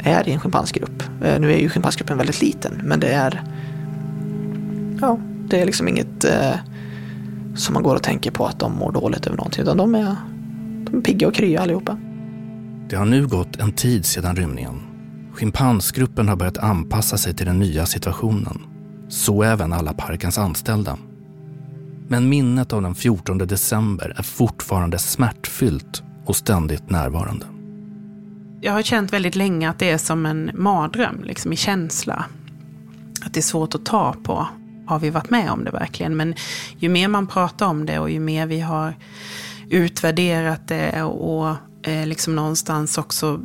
är 0.03 0.29
i 0.29 0.31
en 0.31 0.39
schimpansgrupp. 0.39 1.03
Eh, 1.23 1.39
nu 1.39 1.53
är 1.53 1.57
ju 1.57 1.69
schimpansgruppen 1.69 2.17
väldigt 2.17 2.41
liten, 2.41 2.81
men 2.83 2.99
det 2.99 3.13
är 3.13 3.43
ja, 5.01 5.19
det 5.47 5.61
är 5.61 5.65
liksom 5.65 5.87
inget 5.87 6.23
eh, 6.23 6.55
som 7.55 7.73
man 7.73 7.83
går 7.83 7.95
och 7.95 8.03
tänker 8.03 8.31
på 8.31 8.45
att 8.45 8.59
de 8.59 8.75
mår 8.75 8.91
dåligt 8.91 9.27
över 9.27 9.37
någonting, 9.37 9.63
utan 9.63 9.77
de 9.77 9.95
är, 9.95 10.15
de 10.85 10.97
är 10.97 11.01
pigga 11.01 11.27
och 11.27 11.33
krya 11.33 11.61
allihopa. 11.61 11.97
Det 12.89 12.95
har 12.95 13.05
nu 13.05 13.27
gått 13.27 13.55
en 13.55 13.71
tid 13.71 14.05
sedan 14.05 14.35
rymningen. 14.35 14.81
Schimpansgruppen 15.33 16.29
har 16.29 16.35
börjat 16.35 16.57
anpassa 16.57 17.17
sig 17.17 17.35
till 17.35 17.45
den 17.45 17.59
nya 17.59 17.85
situationen. 17.85 18.61
Så 19.09 19.43
även 19.43 19.73
alla 19.73 19.93
parkens 19.93 20.37
anställda. 20.37 20.97
Men 22.07 22.29
minnet 22.29 22.73
av 22.73 22.81
den 22.81 22.95
14 22.95 23.37
december 23.37 24.13
är 24.17 24.23
fortfarande 24.23 24.97
smärtfyllt 24.97 26.03
och 26.25 26.35
ständigt 26.35 26.89
närvarande. 26.89 27.45
Jag 28.61 28.73
har 28.73 28.81
känt 28.81 29.13
väldigt 29.13 29.35
länge 29.35 29.69
att 29.69 29.79
det 29.79 29.89
är 29.89 29.97
som 29.97 30.25
en 30.25 30.51
mardröm, 30.53 31.23
liksom 31.23 31.53
i 31.53 31.55
känsla. 31.55 32.25
Att 33.25 33.33
det 33.33 33.39
är 33.39 33.41
svårt 33.41 33.75
att 33.75 33.85
ta 33.85 34.15
på. 34.23 34.47
Har 34.85 34.99
vi 34.99 35.09
varit 35.09 35.29
med 35.29 35.51
om 35.51 35.63
det 35.63 35.71
verkligen? 35.71 36.17
Men 36.17 36.35
ju 36.77 36.89
mer 36.89 37.07
man 37.07 37.27
pratar 37.27 37.65
om 37.65 37.85
det 37.85 37.99
och 37.99 38.09
ju 38.09 38.19
mer 38.19 38.45
vi 38.45 38.59
har 38.59 38.93
utvärderat 39.69 40.67
det 40.67 41.03
och 41.03 41.55
eh, 41.83 42.07
liksom 42.07 42.35
någonstans 42.35 42.97
också 42.97 43.41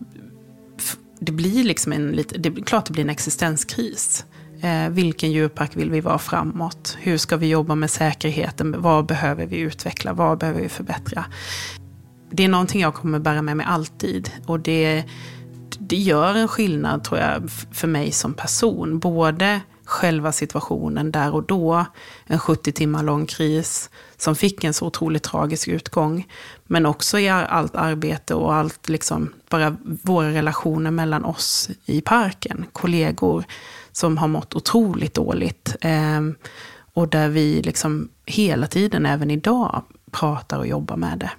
det 1.21 1.33
blir 1.33 1.65
liksom 1.65 1.93
en 1.93 2.13
lite, 2.13 2.39
det 2.39 2.49
är 2.49 2.63
klart 2.63 2.87
det 2.87 2.93
blir 2.93 3.05
en 3.05 3.11
existenskris. 3.11 4.25
Eh, 4.61 4.89
vilken 4.89 5.33
djurpark 5.33 5.77
vill 5.77 5.91
vi 5.91 6.01
vara 6.01 6.19
framåt? 6.19 6.97
Hur 7.01 7.19
ska 7.19 7.37
vi 7.37 7.49
jobba 7.49 7.75
med 7.75 7.91
säkerheten? 7.91 8.75
Vad 8.79 9.07
behöver 9.07 9.47
vi 9.47 9.57
utveckla? 9.57 10.13
Vad 10.13 10.39
behöver 10.39 10.61
vi 10.61 10.69
förbättra? 10.69 11.25
Det 12.31 12.45
är 12.45 12.49
någonting 12.49 12.81
jag 12.81 12.95
kommer 12.95 13.19
bära 13.19 13.43
med 13.43 13.57
mig 13.57 13.67
alltid. 13.69 14.31
Och 14.47 14.61
det, 14.61 15.05
det 15.79 15.97
gör 15.97 16.35
en 16.35 16.49
skillnad 16.49 17.05
tror 17.05 17.21
jag 17.21 17.51
för 17.73 17.89
mig 17.89 18.13
som 18.13 18.35
person. 18.35 18.99
Både 18.99 19.61
själva 19.85 20.33
situationen 20.33 21.13
där 21.13 21.35
och 21.35 21.43
då, 21.43 21.85
en 22.27 22.39
70 22.39 22.73
timmar 22.73 23.03
lång 23.03 23.27
kris 23.27 23.91
som 24.21 24.37
fick 24.37 24.65
en 24.65 24.75
så 24.75 24.87
otroligt 24.87 25.23
tragisk 25.23 25.69
utgång. 25.69 26.27
Men 26.67 26.87
också 26.87 27.19
i 27.19 27.29
allt 27.29 27.77
arbete 27.77 28.35
och 28.35 28.55
allt, 28.55 28.89
liksom, 28.89 29.33
bara 29.49 29.77
våra 30.03 30.31
relationer 30.31 30.91
mellan 30.91 31.25
oss 31.25 31.71
i 31.85 32.01
parken, 32.01 32.67
kollegor 32.73 33.45
som 33.93 34.19
har 34.19 34.29
mått 34.29 34.55
otroligt 34.55 35.15
dåligt. 35.15 35.77
Eh, 35.81 36.21
och 36.95 37.09
där 37.09 37.29
vi 37.29 37.63
liksom 37.63 38.09
hela 38.27 38.67
tiden, 38.67 39.07
även 39.07 39.31
idag, 39.31 39.83
pratar 40.11 40.59
och 40.59 40.67
jobbar 40.67 40.97
med 40.97 41.19
det. 41.19 41.31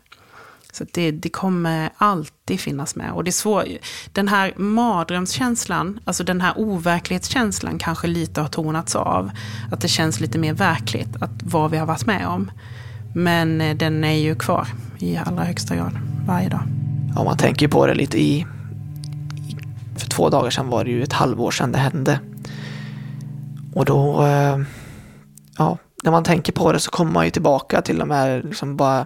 Så 0.71 0.85
det, 0.93 1.11
det 1.11 1.29
kommer 1.29 1.89
alltid 1.97 2.59
finnas 2.59 2.95
med. 2.95 3.11
Och 3.11 3.23
det 3.23 3.29
är 3.29 3.31
svår, 3.31 3.65
den 4.11 4.27
här 4.27 4.53
mardrömskänslan, 4.57 5.99
alltså 6.05 6.23
den 6.23 6.41
här 6.41 6.53
overklighetskänslan 6.57 7.79
kanske 7.79 8.07
lite 8.07 8.41
har 8.41 8.47
tonats 8.47 8.95
av. 8.95 9.31
Att 9.71 9.81
det 9.81 9.87
känns 9.87 10.19
lite 10.19 10.39
mer 10.39 10.53
verkligt, 10.53 11.15
att 11.21 11.43
vad 11.43 11.71
vi 11.71 11.77
har 11.77 11.85
varit 11.85 12.05
med 12.05 12.27
om. 12.27 12.51
Men 13.15 13.61
eh, 13.61 13.77
den 13.77 14.03
är 14.03 14.17
ju 14.17 14.35
kvar 14.35 14.67
i 14.99 15.17
allra 15.17 15.43
högsta 15.43 15.75
grad, 15.75 15.97
varje 16.27 16.49
dag. 16.49 16.63
Ja, 17.15 17.23
man 17.23 17.37
tänker 17.37 17.67
på 17.67 17.87
det 17.87 17.93
lite 17.93 18.21
i... 18.21 18.45
För 19.97 20.09
två 20.09 20.29
dagar 20.29 20.49
sedan 20.49 20.67
var 20.67 20.83
det 20.85 20.91
ju 20.91 21.03
ett 21.03 21.13
halvår 21.13 21.51
sedan 21.51 21.71
det 21.71 21.77
hände. 21.77 22.19
Och 23.73 23.85
då... 23.85 24.25
Eh, 24.25 24.59
ja, 25.57 25.77
när 26.03 26.11
man 26.11 26.23
tänker 26.23 26.53
på 26.53 26.71
det 26.71 26.79
så 26.79 26.91
kommer 26.91 27.11
man 27.11 27.25
ju 27.25 27.31
tillbaka 27.31 27.81
till 27.81 27.97
de 27.97 28.11
här 28.11 28.41
liksom 28.43 28.77
bara 28.77 29.05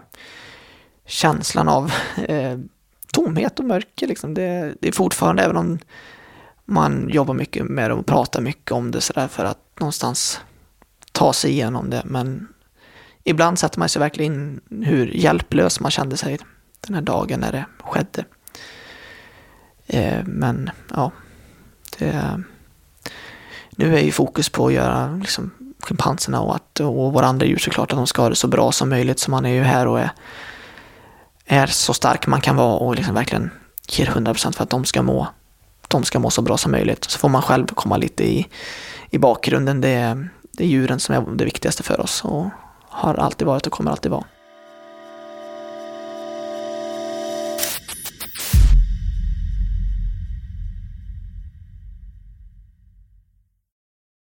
känslan 1.05 1.69
av 1.69 1.91
eh, 2.27 2.57
tomhet 3.11 3.59
och 3.59 3.65
mörker. 3.65 4.07
Liksom. 4.07 4.33
Det, 4.33 4.75
det, 4.79 4.87
är 4.87 4.91
fortfarande, 4.91 5.43
även 5.43 5.57
om 5.57 5.79
man 6.65 7.09
jobbar 7.09 7.33
mycket 7.33 7.65
med 7.65 7.89
det 7.89 7.93
och 7.93 8.05
pratar 8.05 8.41
mycket 8.41 8.71
om 8.71 8.91
det 8.91 9.01
sådär 9.01 9.27
för 9.27 9.45
att 9.45 9.79
någonstans 9.79 10.41
ta 11.11 11.33
sig 11.33 11.51
igenom 11.51 11.89
det. 11.89 12.01
Men 12.05 12.47
ibland 13.23 13.59
sätter 13.59 13.79
man 13.79 13.89
sig 13.89 13.99
verkligen 13.99 14.33
in 14.33 14.83
hur 14.83 15.07
hjälplös 15.07 15.79
man 15.79 15.91
kände 15.91 16.17
sig 16.17 16.39
den 16.87 16.95
här 16.95 17.01
dagen 17.01 17.39
när 17.39 17.51
det 17.51 17.65
skedde. 17.79 18.25
Eh, 19.87 20.23
men 20.25 20.69
ja, 20.93 21.11
det, 21.99 22.43
nu 23.69 23.97
är 23.97 24.01
ju 24.01 24.11
fokus 24.11 24.49
på 24.49 24.67
att 24.67 24.73
göra 24.73 25.15
liksom, 25.21 25.51
schimpanserna 25.79 26.41
och, 26.41 26.55
att, 26.55 26.79
och 26.79 27.13
våra 27.13 27.25
andra 27.25 27.45
djur 27.45 27.57
såklart 27.57 27.91
att 27.91 27.97
de 27.97 28.07
ska 28.07 28.21
ha 28.21 28.29
det 28.29 28.35
så 28.35 28.47
bra 28.47 28.71
som 28.71 28.89
möjligt. 28.89 29.19
Så 29.19 29.31
man 29.31 29.45
är 29.45 29.53
ju 29.53 29.61
här 29.61 29.87
och 29.87 29.99
är 29.99 30.11
är 31.45 31.67
så 31.67 31.93
stark 31.93 32.27
man 32.27 32.41
kan 32.41 32.55
vara 32.55 32.77
och 32.77 32.95
liksom 32.95 33.15
verkligen 33.15 33.51
ger 33.87 34.05
100% 34.05 34.51
för 34.51 34.63
att 34.63 34.69
de 34.69 34.85
ska 34.85 35.01
må 35.01 35.27
de 35.87 36.03
ska 36.03 36.19
må 36.19 36.29
så 36.29 36.41
bra 36.41 36.57
som 36.57 36.71
möjligt. 36.71 37.03
Så 37.03 37.19
får 37.19 37.29
man 37.29 37.41
själv 37.41 37.67
komma 37.67 37.97
lite 37.97 38.23
i, 38.23 38.47
i 39.09 39.17
bakgrunden. 39.17 39.81
Det 39.81 39.89
är, 39.89 40.29
det 40.51 40.63
är 40.63 40.67
djuren 40.67 40.99
som 40.99 41.15
är 41.15 41.35
det 41.35 41.45
viktigaste 41.45 41.83
för 41.83 42.01
oss 42.01 42.23
och 42.25 42.49
har 42.89 43.15
alltid 43.15 43.47
varit 43.47 43.67
och 43.67 43.73
kommer 43.73 43.91
alltid 43.91 44.11
vara. 44.11 44.23